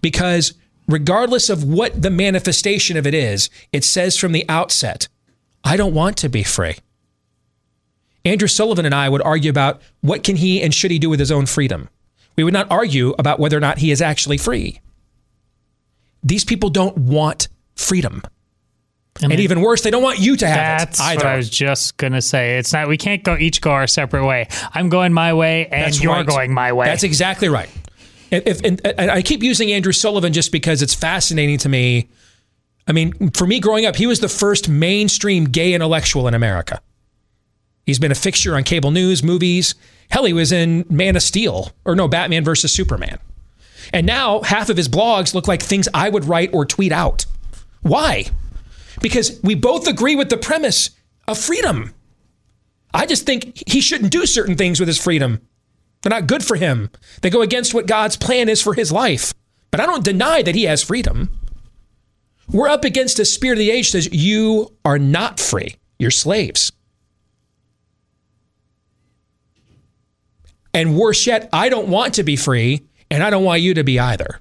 [0.00, 0.54] Because
[0.88, 5.08] regardless of what the manifestation of it is, it says from the outset,
[5.62, 6.76] I don't want to be free.
[8.24, 11.20] Andrew Sullivan and I would argue about what can he and should he do with
[11.20, 11.88] his own freedom.
[12.36, 14.80] We would not argue about whether or not he is actually free.
[16.22, 18.22] These people don't want freedom.
[19.22, 21.18] And, and even worse, they don't want you to have that's it either.
[21.18, 22.58] what I was just gonna say.
[22.58, 22.88] It's not.
[22.88, 24.48] We can't go each go our separate way.
[24.72, 26.26] I'm going my way, and That's you're right.
[26.26, 26.86] going my way.
[26.86, 27.70] That's exactly right.
[28.30, 32.08] If, and I keep using Andrew Sullivan just because it's fascinating to me.
[32.86, 36.80] I mean, for me growing up, he was the first mainstream gay intellectual in America.
[37.86, 39.74] He's been a fixture on cable news, movies.
[40.10, 43.18] Hell, he was in Man of Steel, or no, Batman versus Superman.
[43.92, 47.26] And now half of his blogs look like things I would write or tweet out.
[47.82, 48.26] Why?
[49.02, 50.90] Because we both agree with the premise
[51.28, 51.94] of freedom.
[52.92, 55.40] I just think he shouldn't do certain things with his freedom.
[56.04, 56.90] They're not good for him.
[57.22, 59.32] They go against what God's plan is for his life.
[59.70, 61.30] But I don't deny that he has freedom.
[62.52, 65.76] We're up against a spirit of the age that says you are not free.
[65.98, 66.72] You're slaves.
[70.74, 73.84] And worse yet, I don't want to be free, and I don't want you to
[73.84, 74.40] be either.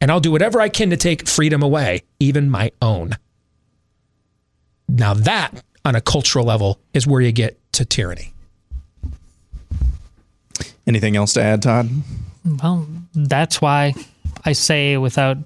[0.00, 3.18] And I'll do whatever I can to take freedom away, even my own.
[4.88, 8.33] Now, that on a cultural level is where you get to tyranny.
[10.86, 11.88] Anything else to add, Todd?
[12.62, 13.94] well, that's why
[14.44, 15.38] I say, without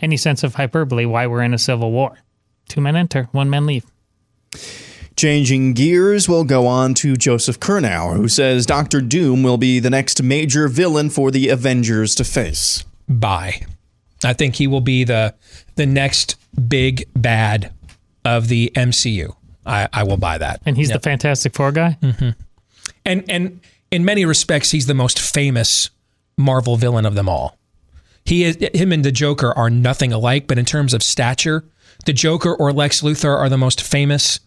[0.00, 2.16] any sense of hyperbole, why we're in a civil war.
[2.68, 3.84] Two men enter, one man leave.
[5.16, 9.88] Changing gears, we'll go on to Joseph Kernow, who says Doctor Doom will be the
[9.88, 12.84] next major villain for the Avengers to face.
[13.08, 13.62] Bye.
[14.22, 15.34] I think he will be the
[15.76, 16.36] the next
[16.68, 17.72] big bad
[18.24, 19.34] of the MCU.
[19.64, 20.60] I, I will buy that.
[20.66, 21.96] And he's the Fantastic Four guy.
[22.02, 22.30] Mm-hmm.
[23.04, 23.60] and and
[23.96, 25.88] in many respects, he's the most famous
[26.36, 27.56] Marvel villain of them all.
[28.26, 31.64] He is him and the Joker are nothing alike, but in terms of stature,
[32.04, 34.38] the Joker or Lex Luthor are the most famous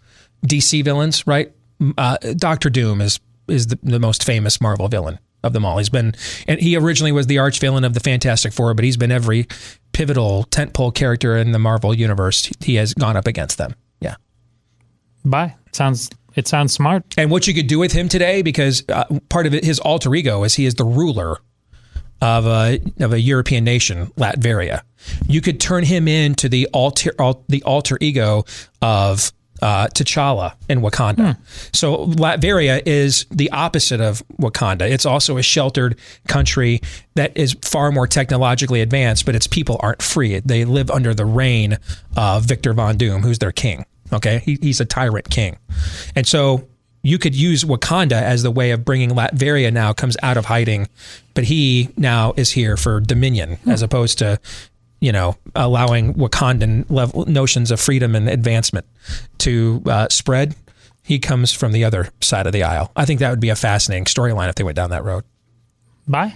[0.45, 1.51] DC villains, right?
[1.97, 5.79] Uh, Doctor Doom is is the, the most famous Marvel villain of them all.
[5.79, 6.13] He's been,
[6.47, 9.47] and he originally was the arch villain of the Fantastic Four, but he's been every
[9.93, 12.51] pivotal tentpole character in the Marvel universe.
[12.59, 13.73] He has gone up against them.
[13.99, 14.17] Yeah.
[15.25, 15.55] Bye.
[15.71, 17.03] Sounds it sounds smart.
[17.17, 20.13] And what you could do with him today, because uh, part of it, his alter
[20.15, 21.37] ego is he is the ruler
[22.21, 24.81] of a of a European nation, Latveria.
[25.27, 28.45] You could turn him into the alter al, the alter ego
[28.81, 31.37] of uh, T'Challa in Wakanda.
[31.73, 34.89] So Latveria is the opposite of Wakanda.
[34.89, 35.97] It's also a sheltered
[36.27, 36.81] country
[37.15, 40.39] that is far more technologically advanced, but its people aren't free.
[40.39, 41.77] They live under the reign
[42.15, 43.85] of Victor Von Doom, who's their king.
[44.11, 45.57] Okay, he, he's a tyrant king,
[46.15, 46.67] and so
[47.01, 50.87] you could use Wakanda as the way of bringing Latveria now comes out of hiding,
[51.33, 54.39] but he now is here for dominion as opposed to,
[54.99, 58.85] you know, allowing Wakandan level notions of freedom and advancement
[59.39, 60.55] to uh, spread.
[61.03, 62.91] He comes from the other side of the aisle.
[62.95, 65.23] I think that would be a fascinating storyline if they went down that road.
[66.07, 66.35] Bye.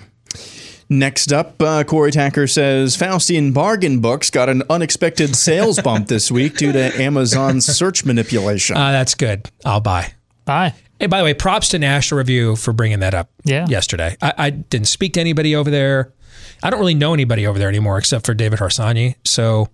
[0.90, 6.30] Next up, uh, Corey Tacker says Faucian bargain books got an unexpected sales bump this
[6.32, 8.76] week due to Amazon's search manipulation.
[8.78, 9.50] Uh, that's good.
[9.66, 10.14] I'll buy.
[10.46, 10.74] Bye.
[11.00, 13.66] Hey, by the way, props to National Review for bringing that up Yeah.
[13.68, 14.16] yesterday.
[14.22, 16.14] I, I didn't speak to anybody over there.
[16.62, 19.16] I don't really know anybody over there anymore except for David Harsanyi.
[19.26, 19.70] So,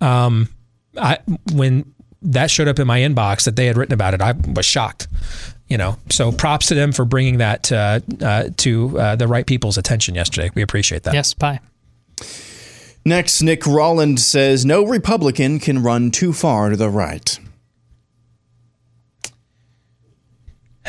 [0.00, 0.48] um,
[0.96, 1.18] I
[1.52, 1.92] when
[2.22, 5.08] that showed up in my inbox that they had written about it, I was shocked.
[5.70, 9.46] You know, so props to them for bringing that uh, uh, to uh, the right
[9.46, 10.50] people's attention yesterday.
[10.54, 11.14] We appreciate that.
[11.14, 11.60] Yes, bye.
[13.04, 17.38] Next, Nick Rolland says no Republican can run too far to the right.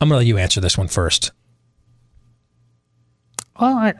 [0.00, 1.32] I'm going to let you answer this one first.
[3.58, 3.94] Well, I,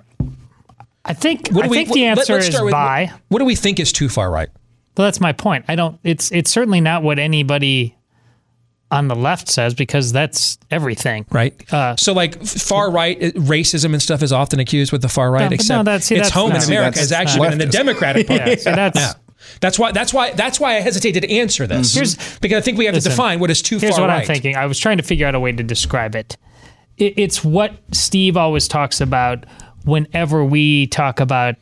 [1.04, 3.10] I think What I we- think what- the let- answer let's is start with- bye.
[3.28, 4.48] What do we think is too far right?
[4.96, 5.64] Well, that's my point.
[5.68, 5.98] I don't.
[6.04, 7.96] It's it's certainly not what anybody
[8.90, 11.26] on the left says because that's everything.
[11.30, 11.72] Right.
[11.72, 15.40] Uh, so, like far right racism and stuff is often accused with the far right.
[15.40, 17.66] No, but no, except that's- see, its home in America has actually been in the.
[17.66, 18.50] Democratic Party.
[18.50, 19.14] Yeah, so that's-
[19.60, 19.92] That's why.
[19.92, 20.32] That's why.
[20.32, 21.92] That's why I hesitated to answer this.
[21.94, 24.08] Here's- because I think we have listen, to define what is too Here's far what
[24.10, 24.20] right.
[24.20, 24.56] I'm thinking.
[24.56, 26.36] I was trying to figure out a way to describe it.
[26.96, 29.44] it it's what Steve always talks about
[29.84, 31.56] whenever we talk about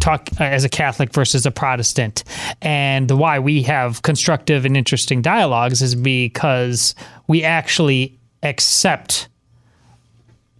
[0.00, 2.24] talk uh, as a Catholic versus a Protestant,
[2.60, 6.94] and why we have constructive and interesting dialogues is because
[7.28, 9.28] we actually accept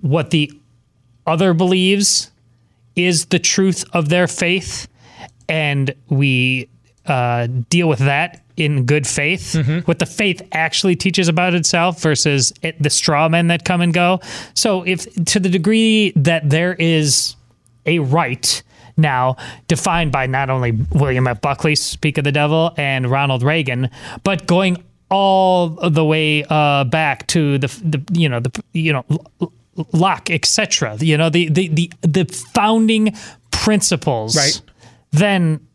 [0.01, 0.53] what the
[1.27, 2.31] other believes
[2.97, 4.89] is the truth of their faith,
[5.49, 6.69] and we
[7.07, 9.55] uh, deal with that in good faith.
[9.87, 13.95] What the faith actually teaches about itself versus it, the straw men that come and
[13.95, 14.21] go.
[14.55, 17.35] So, if to the degree that there is
[17.87, 18.63] a right
[18.97, 19.37] now
[19.69, 21.41] defined by not only William F.
[21.41, 23.91] Buckley, Speak of the Devil, and Ronald Reagan,
[24.25, 29.05] but going all the way uh, back to the the you know the you know
[29.93, 30.97] Locke, etc.
[31.01, 33.15] You know the the the the founding
[33.51, 34.37] principles.
[34.37, 34.61] Right.
[35.13, 35.67] Then,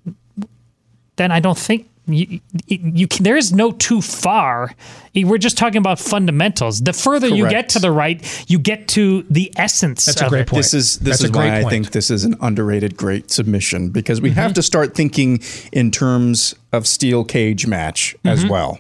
[1.16, 1.90] then I don't think.
[2.08, 4.74] You, you, you can, there is no too far.
[5.14, 6.80] We're just talking about fundamentals.
[6.82, 10.06] The further you get to the right, you get to the essence.
[10.06, 10.48] That's a great it.
[10.48, 10.64] point.
[10.64, 13.90] This is this That's is great why I think this is an underrated great submission
[13.90, 14.40] because we Mm-hmm.
[14.40, 15.40] have to start thinking
[15.72, 18.50] in terms of steel cage match as Mm-hmm.
[18.52, 18.80] well,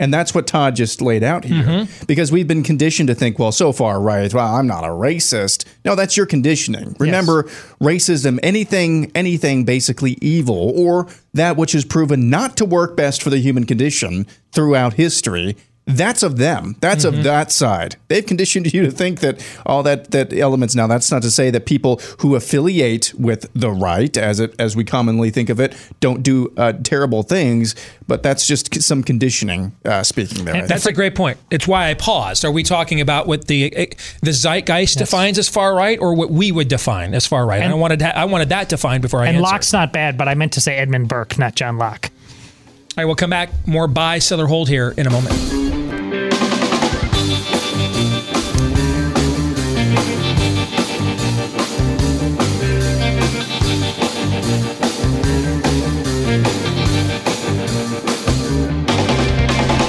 [0.00, 1.86] and that's what Todd just laid out here.
[2.06, 4.32] Because we've been conditioned to think, well, so far, right?
[4.34, 5.64] Well, I'm not a racist.
[5.84, 6.96] No, that's your conditioning.
[6.98, 7.44] Remember,
[7.80, 13.30] racism, anything, anything basically evil or that which is proven not to work best for
[13.30, 15.56] the human condition throughout history
[15.88, 16.76] that's of them.
[16.80, 17.18] That's Mm-hmm.
[17.18, 17.96] of that side.
[18.08, 20.74] They've conditioned you to think that all that that elements.
[20.74, 24.76] Now, that's not to say that people who affiliate with the right, as it as
[24.76, 27.74] we commonly think of it, don't do uh, terrible things.
[28.06, 30.66] But that's just some conditioning uh, speaking there.
[30.66, 31.38] That's a great point.
[31.50, 32.44] It's why I paused.
[32.44, 33.86] Are we talking about what the eh,
[34.22, 37.62] the zeitgeist defines as far right, or what we would define as far right?
[37.62, 39.50] And, I wanted that, I wanted that defined before I And answered.
[39.50, 42.10] Locke's not bad, but I meant to say Edmund Burke, not John Locke.
[42.10, 43.50] All right, we'll come back.
[43.66, 45.67] More buy, sell, or hold here in a moment.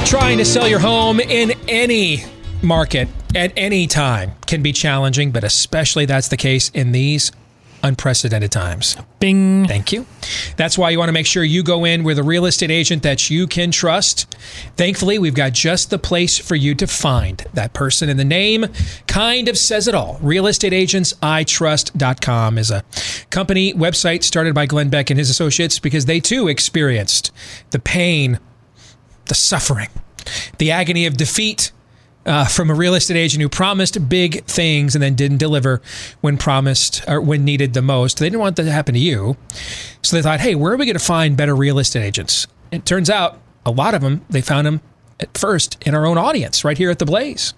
[0.09, 2.23] Trying to sell your home in any
[2.63, 7.31] market at any time can be challenging, but especially that's the case in these
[7.83, 8.97] unprecedented times.
[9.19, 9.67] Bing.
[9.67, 10.07] Thank you.
[10.57, 13.03] That's why you want to make sure you go in with a real estate agent
[13.03, 14.35] that you can trust.
[14.77, 18.09] Thankfully, we've got just the place for you to find that person.
[18.09, 18.65] And the name
[19.05, 20.17] kind of says it all.
[20.23, 22.83] RealestateAgentsITrust.com is a
[23.29, 27.31] company website started by Glenn Beck and his associates because they too experienced
[27.69, 28.39] the pain,
[29.29, 29.89] the suffering,
[30.57, 31.71] the agony of defeat
[32.25, 35.81] uh, from a real estate agent who promised big things and then didn't deliver
[36.21, 38.19] when promised or when needed the most.
[38.19, 39.37] They didn't want that to happen to you.
[40.01, 42.45] So they thought, hey, where are we going to find better real estate agents?
[42.71, 44.81] It turns out a lot of them, they found them
[45.19, 47.53] at first in our own audience right here at The Blaze.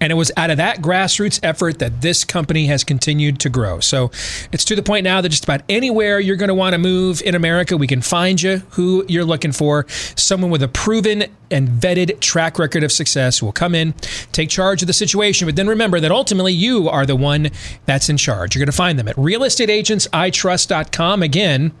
[0.00, 3.80] And it was out of that grassroots effort that this company has continued to grow.
[3.80, 4.10] So
[4.52, 7.20] it's to the point now that just about anywhere you're going to want to move
[7.22, 9.86] in America, we can find you who you're looking for.
[9.88, 13.94] Someone with a proven and vetted track record of success will come in,
[14.32, 15.46] take charge of the situation.
[15.46, 17.50] But then remember that ultimately you are the one
[17.86, 18.54] that's in charge.
[18.54, 21.22] You're going to find them at realestateagentsitrust.com.
[21.22, 21.72] Again,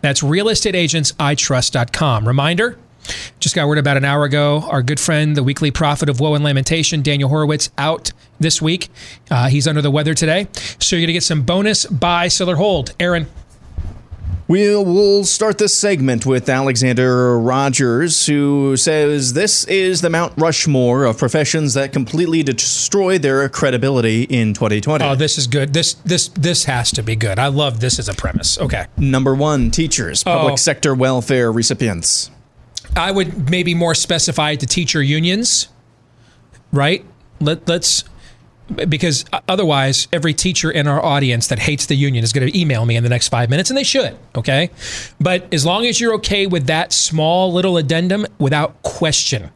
[0.00, 2.26] that's realestateagentsitrust.com.
[2.26, 2.78] Reminder,
[3.38, 4.64] just got word about an hour ago.
[4.70, 8.88] Our good friend, the weekly prophet of woe and lamentation, Daniel Horowitz, out this week.
[9.30, 10.48] Uh, he's under the weather today.
[10.78, 12.94] So you're going to get some bonus buy, sell, or hold.
[13.00, 13.26] Aaron.
[14.48, 21.04] We'll, we'll start this segment with Alexander Rogers, who says this is the Mount Rushmore
[21.04, 25.04] of professions that completely destroy their credibility in 2020.
[25.04, 25.72] Oh, this is good.
[25.72, 27.38] This this this has to be good.
[27.38, 28.58] I love this as a premise.
[28.58, 28.86] Okay.
[28.96, 30.56] Number one, teachers, public Oh.
[30.56, 32.32] sector welfare recipients.
[32.96, 35.68] I would maybe more specify it to teacher unions,
[36.72, 37.04] right?
[37.40, 38.04] Let, let's
[38.88, 42.86] because otherwise, every teacher in our audience that hates the union is going to email
[42.86, 44.70] me in the next five minutes, and they should, okay?
[45.20, 49.50] But as long as you're okay with that small little addendum, without question,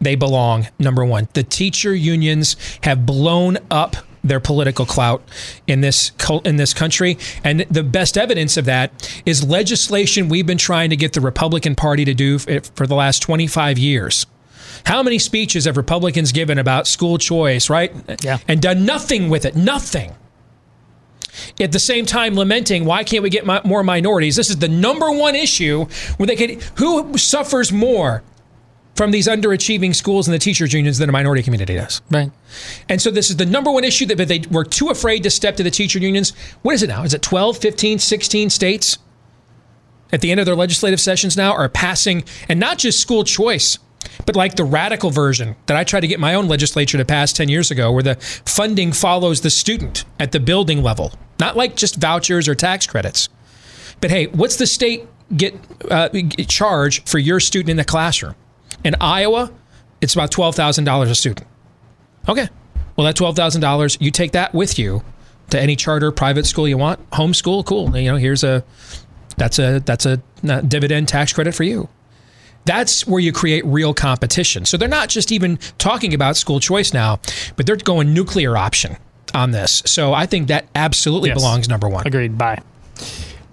[0.00, 1.28] they belong, number one.
[1.34, 5.22] The teacher unions have blown up their political clout
[5.66, 6.12] in this
[6.44, 10.96] in this country and the best evidence of that is legislation we've been trying to
[10.96, 14.26] get the Republican Party to do for the last 25 years.
[14.84, 17.92] How many speeches have Republicans given about school choice, right?
[18.22, 18.38] Yeah.
[18.48, 20.14] And done nothing with it, nothing.
[21.60, 24.36] At the same time, lamenting why can't we get more minorities?
[24.36, 25.86] This is the number one issue
[26.16, 26.62] where they could.
[26.76, 28.22] Who suffers more
[28.94, 32.02] from these underachieving schools and the teachers unions than a minority community does?
[32.10, 32.30] Right.
[32.88, 35.30] And so this is the number one issue that but they were too afraid to
[35.30, 36.32] step to the teacher unions.
[36.62, 37.02] What is it now?
[37.02, 38.98] Is it 12, 15, 16 states
[40.12, 43.78] at the end of their legislative sessions now are passing, and not just school choice,
[44.26, 47.32] but like the radical version that I tried to get my own legislature to pass
[47.32, 51.76] 10 years ago, where the funding follows the student at the building level, not like
[51.76, 53.28] just vouchers or tax credits.
[54.00, 55.06] But hey, what's the state
[55.36, 55.54] get
[55.90, 56.08] uh,
[56.48, 58.34] charge for your student in the classroom?
[58.84, 59.52] In Iowa,
[60.00, 61.46] it's about $12,000 a student.
[62.28, 62.48] Okay.
[62.96, 65.02] Well, that twelve thousand dollars, you take that with you
[65.50, 67.08] to any charter private school you want.
[67.12, 67.96] Homeschool, cool.
[67.96, 68.62] You know, here's a
[69.38, 70.18] that's a that's a
[70.68, 71.88] dividend tax credit for you.
[72.66, 74.66] That's where you create real competition.
[74.66, 77.20] So they're not just even talking about school choice now,
[77.56, 78.98] but they're going nuclear option
[79.32, 79.82] on this.
[79.86, 81.38] So I think that absolutely Yes.
[81.38, 82.06] belongs number one.
[82.06, 82.36] Agreed.
[82.36, 82.60] Bye.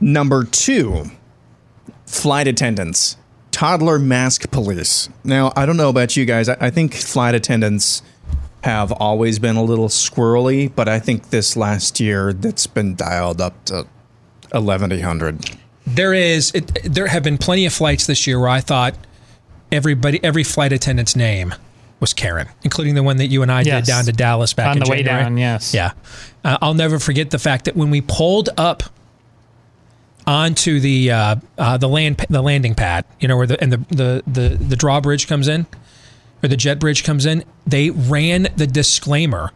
[0.02, 1.10] Number two,
[2.06, 3.16] flight attendants,
[3.58, 5.10] toddler mask police.
[5.24, 6.48] Now, I don't know about you guys.
[6.48, 8.04] I, I think flight attendants
[8.64, 13.42] have always been a little squirrely, but I think this last year that's been dialed
[13.42, 13.88] up to
[14.52, 15.58] 1100.
[15.88, 18.94] There is it, there have been plenty of flights this year where I thought
[19.72, 21.56] everybody every flight attendant's name
[22.00, 23.86] was Karen, including the one that you and I Yes.
[23.86, 25.74] did down to Dallas back On in the way down, yes.
[25.74, 25.94] Yeah,
[26.44, 28.84] uh, I'll never forget the fact that when we pulled up
[30.28, 33.78] onto the uh, uh, the land the landing pad, you know where the and the
[33.90, 35.66] the the, the drawbridge comes in,
[36.44, 39.52] or the jet bridge comes in, they ran the disclaimer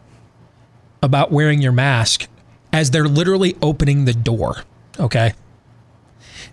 [1.02, 2.26] about wearing your mask
[2.72, 4.64] as they're literally opening the door.
[4.98, 5.34] Okay.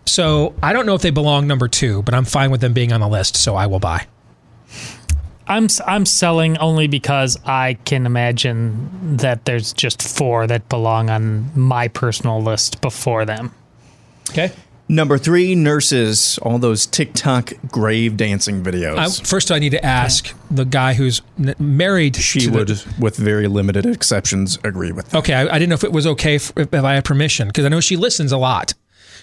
[0.06, 2.92] So I don't know if they belong number two, but I'm fine with them being
[2.92, 4.06] on the list, so I will buy.
[5.48, 11.52] I'm I'm selling only because I can imagine that there's just four that belong on
[11.58, 13.52] my personal list before them.
[14.30, 14.52] Okay.
[14.92, 18.98] Number three, nurses, all those TikTok grave dancing videos.
[18.98, 22.16] I, first, I need to ask the guy who's n- married.
[22.16, 25.20] she to the- would, with very limited exceptions, agree with that.
[25.20, 27.66] Okay, I, I didn't know if it was okay if, if I had permission because
[27.66, 28.74] I know she listens a lot.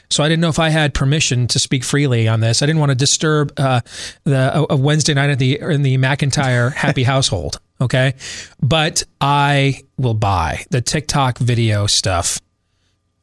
[0.09, 2.63] So I didn't know if I had permission to speak freely on this.
[2.63, 3.81] I didn't want to disturb uh,
[4.23, 7.59] the a, a Wednesday night at the in the McIntyre happy household.
[7.81, 8.15] Okay,
[8.63, 12.41] but I will buy the TikTok video stuff.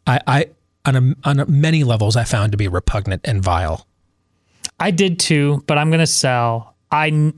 [0.05, 0.45] I, I
[0.85, 3.87] on a, on a, many levels I found to be repugnant and vile.
[4.79, 6.75] I did too, but I'm going to sell.
[6.91, 7.33] I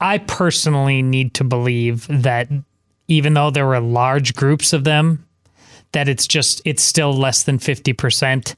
[0.00, 2.48] I personally need to believe that
[3.08, 5.26] even though there were large groups of them,
[5.92, 8.54] that it's just it's still less than fifty percent,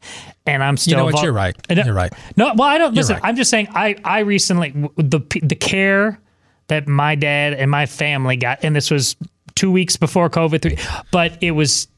[0.46, 0.92] and I'm still.
[0.92, 1.22] You know what?
[1.22, 1.56] You're right.
[1.70, 2.12] You're right.
[2.36, 3.14] No, well, I don't listen.
[3.14, 3.24] right.
[3.24, 3.68] I'm just saying.
[3.74, 6.20] I I recently the the care
[6.68, 9.16] that my dad and my family got, and this was
[9.54, 10.78] two weeks before COVID, three,
[11.10, 11.88] but it was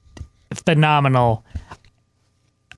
[0.53, 1.45] phenomenal.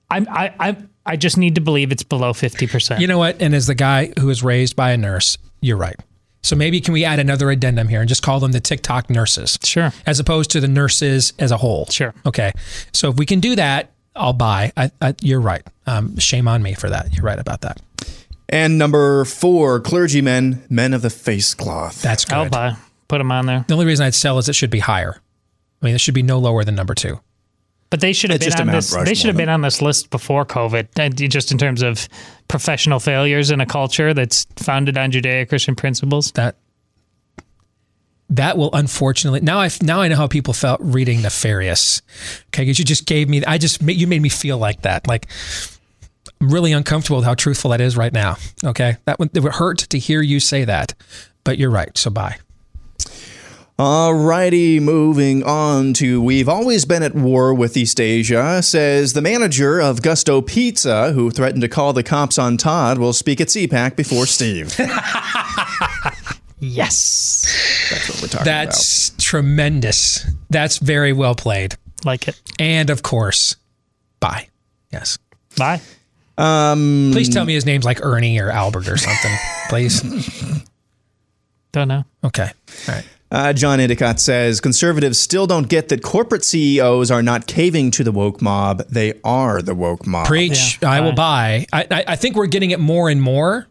[0.09, 3.01] I'm I I I just need to believe it's below fifty percent.
[3.01, 3.41] You know what?
[3.41, 5.95] And as the guy who was raised by a nurse, you're right.
[6.43, 9.59] So maybe can we add another addendum here and just call them the TikTok nurses?
[9.63, 9.91] Sure.
[10.05, 11.87] As opposed to the nurses as a whole.
[11.87, 12.13] Sure.
[12.25, 12.53] Okay.
[12.93, 14.71] So if we can do that, I'll buy.
[14.77, 15.65] I, I, you're right.
[15.87, 17.13] Um, shame on me for that.
[17.13, 17.81] You're right about that.
[18.47, 22.01] And number four, clergymen, men of the face cloth.
[22.01, 22.35] That's good.
[22.35, 22.77] I'll buy.
[23.09, 23.65] Put them on there.
[23.67, 25.19] The only reason I'd sell is it should be higher.
[25.81, 27.19] I mean, it should be no lower than number two.
[27.89, 28.93] But they should have It's been on this.
[28.93, 31.29] They should have been on this list before COVID.
[31.29, 32.07] Just in terms of
[32.47, 36.31] professional failures in a culture that's founded on Judeo-Christian principles.
[36.33, 36.55] That
[38.29, 42.01] that will unfortunately now I now I know how people felt reading Nefarious.
[42.47, 45.07] Okay, because you just gave me I just you made me feel like that.
[45.07, 45.27] Like
[46.41, 48.35] I'm really uncomfortable with how truthful that is right now.
[48.65, 50.93] Okay, that would it would hurt to hear you say that,
[51.45, 51.97] but you're right.
[51.97, 52.37] So bye.
[53.79, 59.79] Alrighty, moving on to We've Always Been at War with East Asia, says the manager
[59.79, 63.95] of Gusto Pizza, who threatened to call the cops on Todd, will speak at CPAC
[63.95, 64.75] before Steve.
[66.59, 68.65] Yes, That's what we're talking about.
[68.65, 70.25] That's tremendous.
[70.49, 71.75] That's very well played.
[72.03, 72.41] like it.
[72.57, 73.55] And of course,
[74.19, 74.47] bye.
[74.91, 75.19] Yes.
[75.55, 75.79] Bye.
[76.35, 79.31] Um, Please tell me his name's like Ernie or Albert or something,
[79.69, 80.01] please.
[81.73, 82.05] Don't know.
[82.23, 82.49] Okay.
[82.87, 83.05] All right.
[83.29, 88.03] Uh, John Endicott says conservatives still don't get that corporate CEOs are not caving to
[88.03, 90.27] the woke mob; they are the woke mob.
[90.27, 90.79] Preach.
[90.81, 91.65] Yeah, I will buy.
[91.73, 93.67] I, I, I think we're getting it more and more.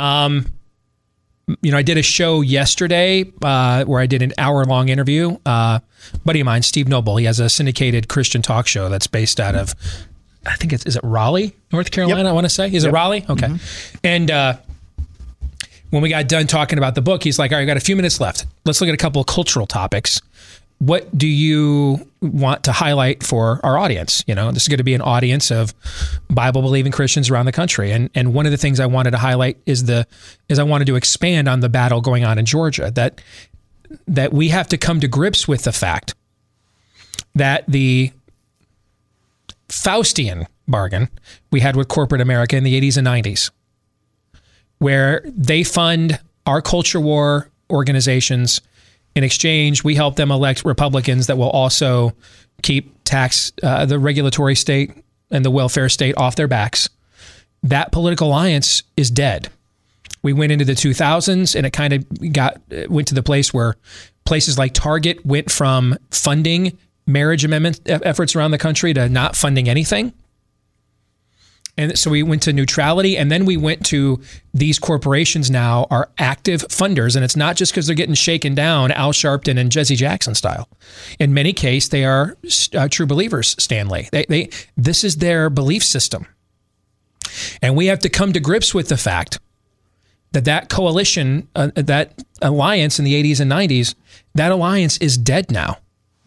[0.00, 0.46] Um,
[1.60, 5.36] you know, I did a show yesterday uh, where I did an hour long interview.
[5.46, 5.78] Uh,
[6.24, 9.54] buddy of mine, Steve Noble, he has a syndicated Christian talk show that's based out
[9.54, 9.74] of,
[10.44, 12.28] I think it's is it Raleigh, North Carolina.
[12.28, 13.24] I want to say is it Raleigh?
[13.28, 13.54] Okay,
[14.02, 14.58] and.
[15.92, 17.80] When we got done talking about the book, he's like, "All right, I got a
[17.80, 18.46] few minutes left.
[18.64, 20.22] Let's look at a couple of cultural topics.
[20.78, 24.24] What do you want to highlight for our audience?
[24.26, 25.74] You know, this is going to be an audience of
[26.30, 29.18] Bible believing Christians around the country, and and one of the things I wanted to
[29.18, 30.06] highlight is the
[30.48, 33.20] is I wanted to expand on the battle going on in Georgia that
[34.08, 36.14] that we have to come to grips with the fact
[37.34, 38.12] that the
[39.68, 41.10] Faustian bargain
[41.50, 43.50] we had with corporate America in the 80s and 90s
[44.82, 48.60] where they fund our culture war organizations.
[49.14, 52.12] In exchange, we help them elect Republicans that will also
[52.62, 54.90] keep tax uh, the regulatory state
[55.30, 56.88] and the welfare state off their backs.
[57.62, 59.50] That political alliance is dead.
[60.24, 63.76] We went into the 2000s, and it kind of got went to the place where
[64.24, 66.76] places like Target went from funding
[67.06, 70.12] marriage amendment efforts around the country to not funding anything.
[71.78, 74.20] And so we went to neutrality, and then we went to
[74.52, 78.92] these corporations now are active funders, and it's not just because they're getting shaken down,
[78.92, 80.68] Al Sharpton and Jesse Jackson style.
[81.18, 82.36] In many cases, they are
[82.74, 83.56] uh, true believers.
[83.58, 86.26] Stanley, they, they this is their belief system,
[87.62, 89.40] and we have to come to grips with the fact
[90.32, 93.94] that that coalition, uh, that alliance in the 80s and 90s,
[94.34, 95.78] that alliance is dead now.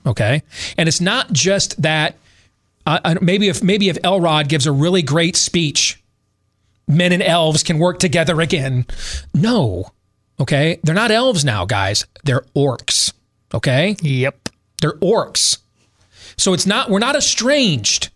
[0.07, 0.41] Okay,
[0.75, 2.15] and it's not just that
[2.85, 6.01] uh, maybe if maybe if Elrond gives a really great speech,
[6.87, 8.85] men and elves can work together again.
[9.33, 9.91] No,
[10.39, 12.05] okay, they're not elves now, guys.
[12.23, 13.11] They're orcs.
[13.53, 14.49] Okay, Yep.
[14.81, 15.57] they're orcs.
[16.37, 18.09] So it's not we're not estranged.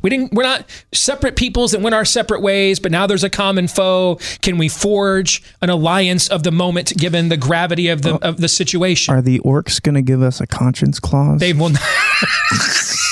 [0.00, 3.30] We didn't we're not separate peoples that went our separate ways, but now there's a
[3.30, 4.18] common foe.
[4.40, 8.48] Can we forge an alliance of the moment given the gravity of the of the
[8.48, 9.14] situation?
[9.14, 11.38] Are the orcs going to give us a conscience clause?
[11.38, 11.82] They will not.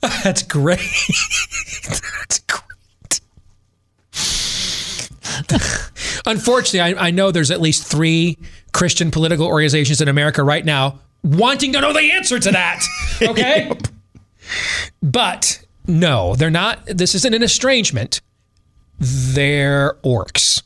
[0.24, 0.80] That's great.
[1.88, 3.20] That's great.
[6.26, 8.38] Unfortunately, I, I know there's at least three
[8.72, 12.84] Christian political organizations in America right now wanting to know the answer to that.
[13.22, 13.70] Okay?
[15.02, 16.86] But no, they're not.
[16.86, 18.22] This isn't an estrangement.
[18.98, 20.62] They're orcs.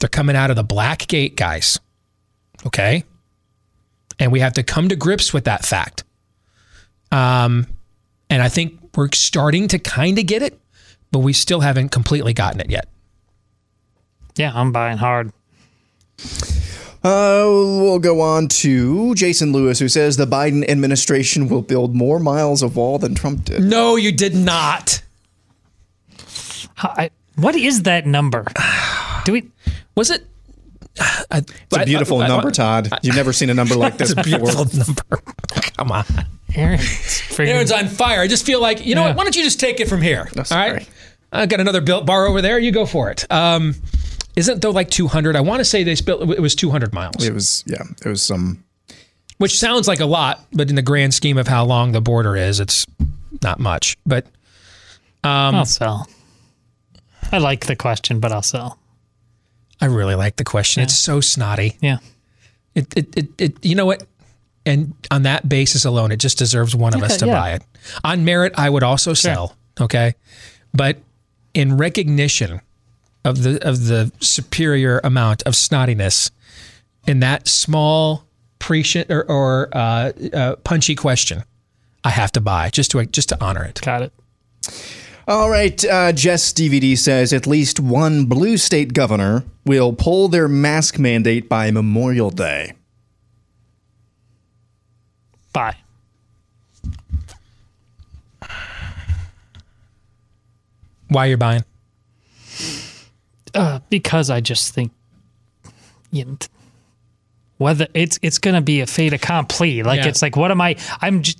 [0.00, 1.78] They're coming out of the black gate, guys.
[2.64, 3.04] Okay?
[4.18, 6.04] And we have to come to grips with that fact.
[7.12, 7.66] Um,
[8.30, 10.58] and I think we're starting to kind of get it,
[11.12, 12.88] but we still haven't completely gotten it yet.
[14.36, 15.32] Yeah, I'm buying hard.
[17.04, 22.18] Uh, we'll go on to Jason Lewis, who says the Biden administration will build more
[22.18, 23.62] miles of wall than Trump did.
[23.62, 25.02] No, you did not.
[26.78, 28.44] I, what is that number?
[29.24, 29.48] Do we?
[29.94, 30.26] Was it?
[30.98, 32.90] I, It's a beautiful number, Todd.
[33.02, 34.38] You've never seen a number like this It's a before.
[34.52, 35.32] beautiful number.
[35.76, 36.04] Come on.
[36.54, 38.20] Aaron's Aaron's on fire.
[38.20, 39.08] I just feel like, you know Yeah.
[39.08, 39.16] what?
[39.18, 40.28] Why don't you just take it from here?
[40.34, 40.82] No, all right.
[40.82, 40.86] sorry.
[41.32, 42.58] I got another built bar over there.
[42.58, 43.30] You go for it.
[43.30, 43.74] Um,
[44.36, 45.36] isn't though like 200?
[45.36, 48.22] I want to say they built it was 200 miles, It was, yeah, it was
[48.22, 48.64] some.
[49.38, 52.36] which sounds like a lot, but in the grand scheme of how long the border
[52.36, 52.86] is, it's
[53.42, 53.96] not much.
[54.06, 54.24] But
[55.24, 56.08] um, I'll sell.
[57.32, 58.78] I like the question, but I'll sell.
[59.80, 60.82] I really like the question.
[60.82, 61.76] It's so snotty.
[61.80, 61.98] Yeah.
[62.74, 64.04] It, it, it, it, you know what?
[64.64, 67.40] And on that basis alone, it just deserves one of us to yeah.
[67.40, 67.62] buy it.
[68.02, 69.56] On merit, I would also sell.
[69.80, 70.14] Okay,
[70.72, 70.98] but
[71.54, 72.60] in recognition
[73.24, 76.30] of the of the superior amount of snottiness
[77.06, 78.24] in that small
[78.58, 81.44] prescient or, or uh, uh, punchy question,
[82.02, 83.80] I have to buy just to just to honor it.
[83.82, 84.12] Got it.
[85.28, 90.46] All right, uh, Jess DVD says at least one blue state governor will pull their
[90.46, 92.74] mask mandate by Memorial Day.
[95.52, 95.76] Bye.
[101.08, 101.64] Why you're buying?
[103.54, 104.92] Uh, because I just think,
[106.10, 106.36] you know,
[107.58, 109.82] whether it's it's going to be a fait accompli.
[109.82, 110.08] Like Yeah.
[110.08, 110.76] it's like, what am I?
[111.00, 111.38] I'm just,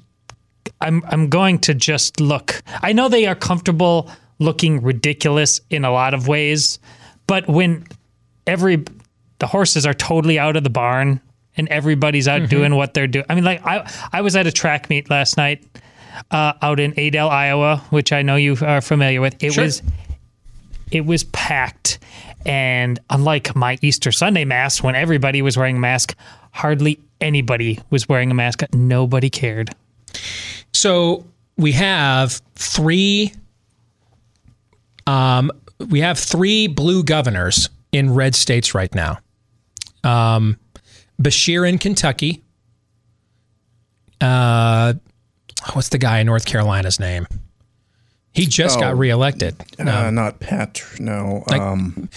[0.81, 2.63] I'm I'm going to just look.
[2.83, 6.79] I know they are comfortable looking ridiculous in a lot of ways,
[7.27, 7.87] but when
[8.47, 8.85] every
[9.39, 11.21] the horses are totally out of the barn
[11.57, 13.25] and everybody's out doing what they're doing.
[13.29, 15.65] I mean, like I I was at a track meet last night
[16.31, 19.43] uh, out in Adel, Iowa, which I know you are familiar with.
[19.43, 19.65] It Sure.
[19.65, 19.83] was
[20.91, 21.99] it was packed
[22.45, 26.15] And unlike my Easter Sunday mass, when everybody was wearing a mask,
[26.53, 28.63] hardly anybody was wearing a mask.
[28.73, 29.75] Nobody cared.
[30.77, 31.25] So
[31.57, 33.33] we have three.
[35.07, 35.51] Um,
[35.89, 39.19] we have three blue governors in red states right now.
[40.05, 40.59] Um,
[41.21, 42.43] Beshear in Kentucky.
[44.21, 44.95] Uh,
[45.73, 47.27] what's the guy in North Carolina's name?
[48.33, 48.81] He just Oh.
[48.81, 49.57] got reelected.
[49.79, 50.83] Uh, not Pat.
[50.99, 51.43] No.
[51.49, 52.09] Like- um,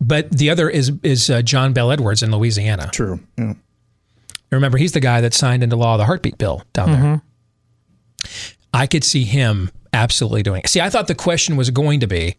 [0.00, 2.88] But the other is is uh, John Bell Edwards in Louisiana.
[2.92, 3.20] true.
[3.38, 3.52] Yeah.
[4.50, 7.22] Remember, he's the guy that signed into law the heartbeat bill down there.
[8.72, 10.68] I could see him absolutely doing it.
[10.68, 12.36] See, I thought the question was going to be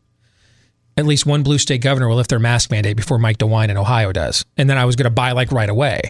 [0.98, 3.78] at least one blue state governor will lift their mask mandate before Mike DeWine in
[3.78, 4.46] Ohio does.
[4.58, 6.02] And then I was going to buy like right away.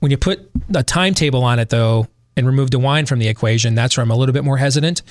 [0.00, 3.96] When you put a timetable on it, though, and remove DeWine from the equation, that's
[3.96, 5.02] where I'm a little bit more hesitant.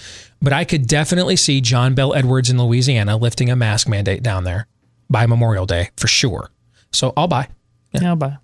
[0.42, 4.44] But I could definitely see John Bell Edwards in Louisiana lifting a mask mandate down
[4.44, 4.68] there
[5.10, 6.52] by Memorial Day for sure.
[6.92, 7.50] So I'll buy.
[7.92, 8.38] Yeah, bye.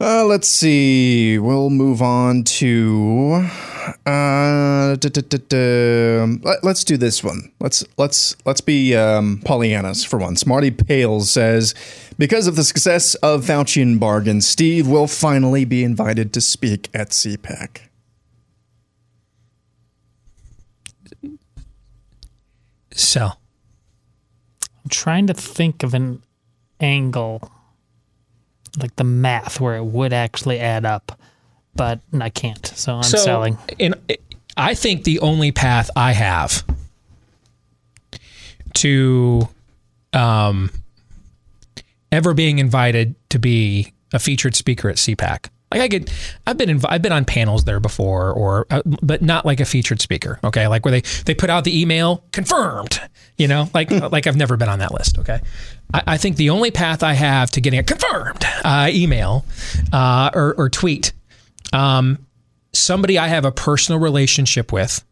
[0.00, 1.38] Uh, let's see.
[1.38, 3.48] We'll move on to.
[4.04, 6.26] Uh, duh, duh, duh.
[6.42, 7.52] Let, us do this one.
[7.60, 10.46] Let's let's let's be um, Pollyannas for once.
[10.46, 11.74] Marty Pales says,
[12.18, 17.10] because of the success of Faucian bargain, Steve will finally be invited to speak at
[17.10, 17.82] CPAC.
[22.90, 23.30] So,
[24.84, 26.22] I'm trying to think of an
[26.80, 27.50] angle,
[28.78, 31.18] like the math where it would actually add up,
[31.74, 32.66] but I can't.
[32.66, 33.58] So I'm so, selling.
[33.78, 33.94] In,
[34.56, 36.64] I think the only path I have
[38.74, 39.48] to
[40.12, 40.70] um,
[42.12, 45.48] ever being invited to be a featured speaker at CPAC.
[45.74, 46.12] Like I get,
[46.46, 49.64] I've been inv- I've been on panels there before, or uh, but not like a
[49.64, 50.38] featured speaker.
[50.44, 53.00] Okay, like where they they put out the email confirmed.
[53.36, 55.18] You know, like like I've never been on that list.
[55.18, 55.40] Okay,
[55.92, 59.44] I, I think the only path I have to getting a confirmed uh, email
[59.92, 61.12] uh, or, or tweet,
[61.72, 62.24] um,
[62.72, 65.04] somebody I have a personal relationship with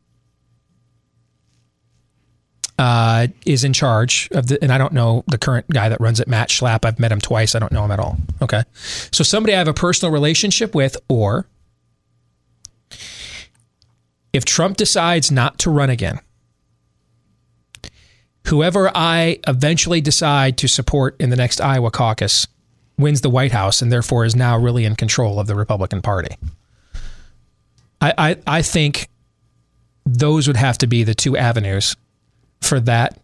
[2.83, 6.19] uh, is in charge of the, and I don't know the current guy that runs
[6.19, 6.85] it, Matt Schlapp.
[6.85, 7.55] I've met him twice.
[7.55, 8.17] I don't know him at all.
[8.43, 8.65] Okay.
[8.75, 11.47] So somebody I have a personal relationship with, or
[14.33, 16.19] if Trump decides not to run again,
[18.49, 22.49] whoever I eventually decide to support in the next Iowa caucus
[22.99, 26.37] wins the White House and therefore is now really in control of the Republican Party.
[28.01, 29.09] I, I, I think
[30.05, 31.95] those would have to be the two avenues
[32.63, 33.21] for that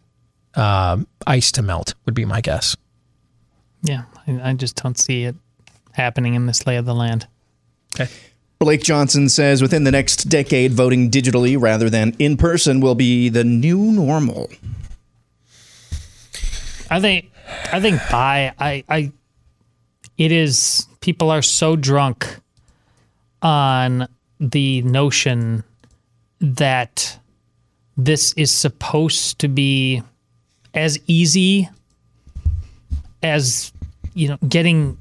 [0.54, 2.76] um, ice to melt, would be my guess.
[3.82, 5.36] Yeah, I, I just don't see it
[5.92, 7.26] happening in this lay of the land.
[7.94, 8.10] Okay.
[8.58, 13.28] Blake Johnson says within the next decade, voting digitally rather than in person will be
[13.28, 14.50] the new normal.
[16.90, 17.30] I think
[17.72, 19.12] I think by I I
[20.16, 22.40] it is people are so drunk
[23.42, 24.08] on
[24.40, 25.62] the notion
[26.40, 27.18] that
[27.98, 30.02] this is supposed to be
[30.72, 31.68] as easy
[33.22, 33.72] as
[34.14, 34.96] you know getting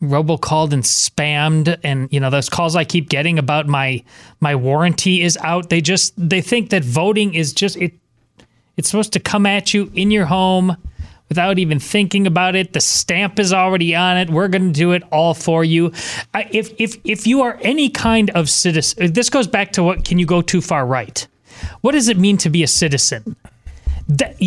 [0.00, 4.02] robocalled and spammed and you know those calls I keep getting about my
[4.40, 7.92] my warranty is out they just they think that voting is just it
[8.76, 10.76] it's supposed to come at you in your home
[11.28, 12.74] without even thinking about it.
[12.74, 14.28] The stamp is already on it.
[14.28, 15.92] We're going to do it all for you.
[16.34, 20.18] If if if you are any kind of citizen, this goes back to what can
[20.18, 21.26] you go too far right?
[21.80, 23.36] What does it mean to be a citizen?
[24.08, 24.40] That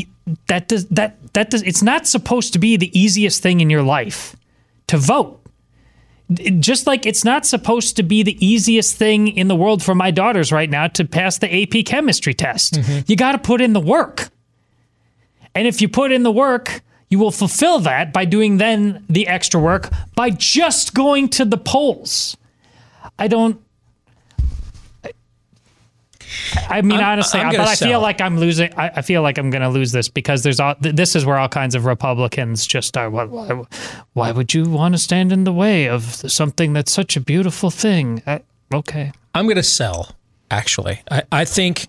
[0.48, 3.84] that does that that does it's not supposed to be the easiest thing in your
[3.84, 4.36] life
[4.88, 5.42] to vote.
[6.60, 10.10] Just like it's not supposed to be the easiest thing in the world for my
[10.10, 12.74] daughters right now to pass the AP chemistry test.
[12.74, 13.00] Mm-hmm.
[13.08, 14.30] You got to put in the work.
[15.54, 19.28] And if you put in the work, you will fulfill that by doing then the
[19.28, 22.36] extra work by just going to the polls.
[23.18, 23.62] I don't.
[26.70, 28.74] I mean, I'm- honestly, I'm but I feel like I'm losing.
[28.76, 30.76] I, I feel like I'm going to lose this because there's all.
[30.76, 33.10] th- This is where all kinds of Republicans just are.
[33.10, 33.64] Why, why,
[34.14, 37.70] why would you want to stand in the way of something that's such a beautiful
[37.70, 38.22] thing?
[38.26, 38.42] I,
[38.74, 39.12] okay.
[39.34, 40.16] I'm going to sell,
[40.50, 41.02] actually.
[41.12, 41.88] I, I think,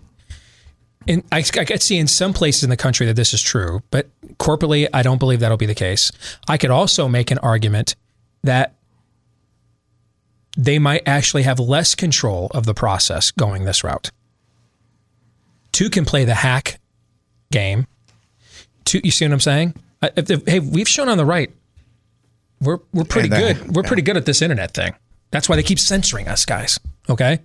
[1.07, 3.83] in, I, I could see in some places in the country that this is true,
[3.91, 4.09] but
[4.39, 6.11] corporately, I don't believe that'll be the case.
[6.49, 7.95] I could also make an argument
[8.43, 8.75] that
[10.57, 14.11] they might actually have less control of the process going this route.
[15.77, 16.81] Two can play the hack
[17.53, 17.87] game.
[18.87, 19.75] Two, you see what I'm saying?
[20.01, 21.51] I- if hey, we've shown on the right,
[22.63, 23.77] we're we're pretty Yeah, that- good.
[23.77, 24.95] We're pretty good at this internet thing.
[25.33, 26.81] That's why they keep censoring us, guys.
[27.11, 27.41] Okay.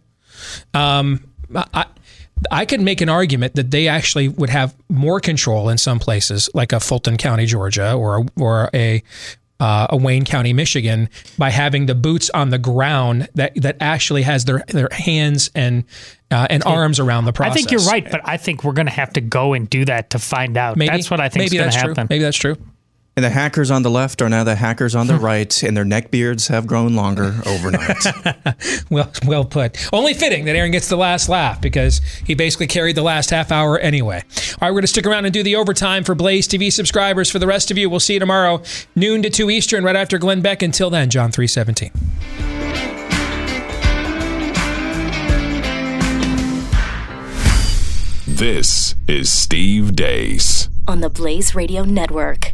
[0.74, 1.26] Um,
[1.74, 1.88] I
[2.50, 6.50] I could make an argument that they actually would have more control in some places,
[6.54, 9.04] like a Fulton County, Georgia, or or a
[9.62, 11.08] uh, a Wayne County, Michigan,
[11.38, 15.84] by having the boots on the ground that that actually has their their hands and
[16.32, 17.52] uh, and arms around the process.
[17.52, 19.86] I think you're right, but I think we're going to have to go and do
[19.86, 20.78] that to find out.
[20.78, 21.94] Maybe, that's what I think is going to happen.
[21.94, 22.06] true.
[22.10, 22.58] Maybe that's true.
[23.22, 25.86] And the hackers on the left are now the hackers on the right, and their
[25.86, 28.04] neck beards have grown longer overnight.
[28.90, 29.78] Well, well put.
[29.94, 33.52] Only fitting that Aaron gets the last laugh because he basically carried the last half
[33.52, 34.24] hour anyway.
[34.24, 37.30] All right, we're going to stick around and do the overtime for Blaze TV subscribers.
[37.30, 38.64] For the rest of you, we'll see you tomorrow,
[38.96, 40.64] noon to two Eastern, right after Glenn Beck.
[40.64, 41.92] Until then, John three seventeen.
[48.28, 50.68] This is Steve Deace.
[50.88, 52.54] on the Blaze Radio Network.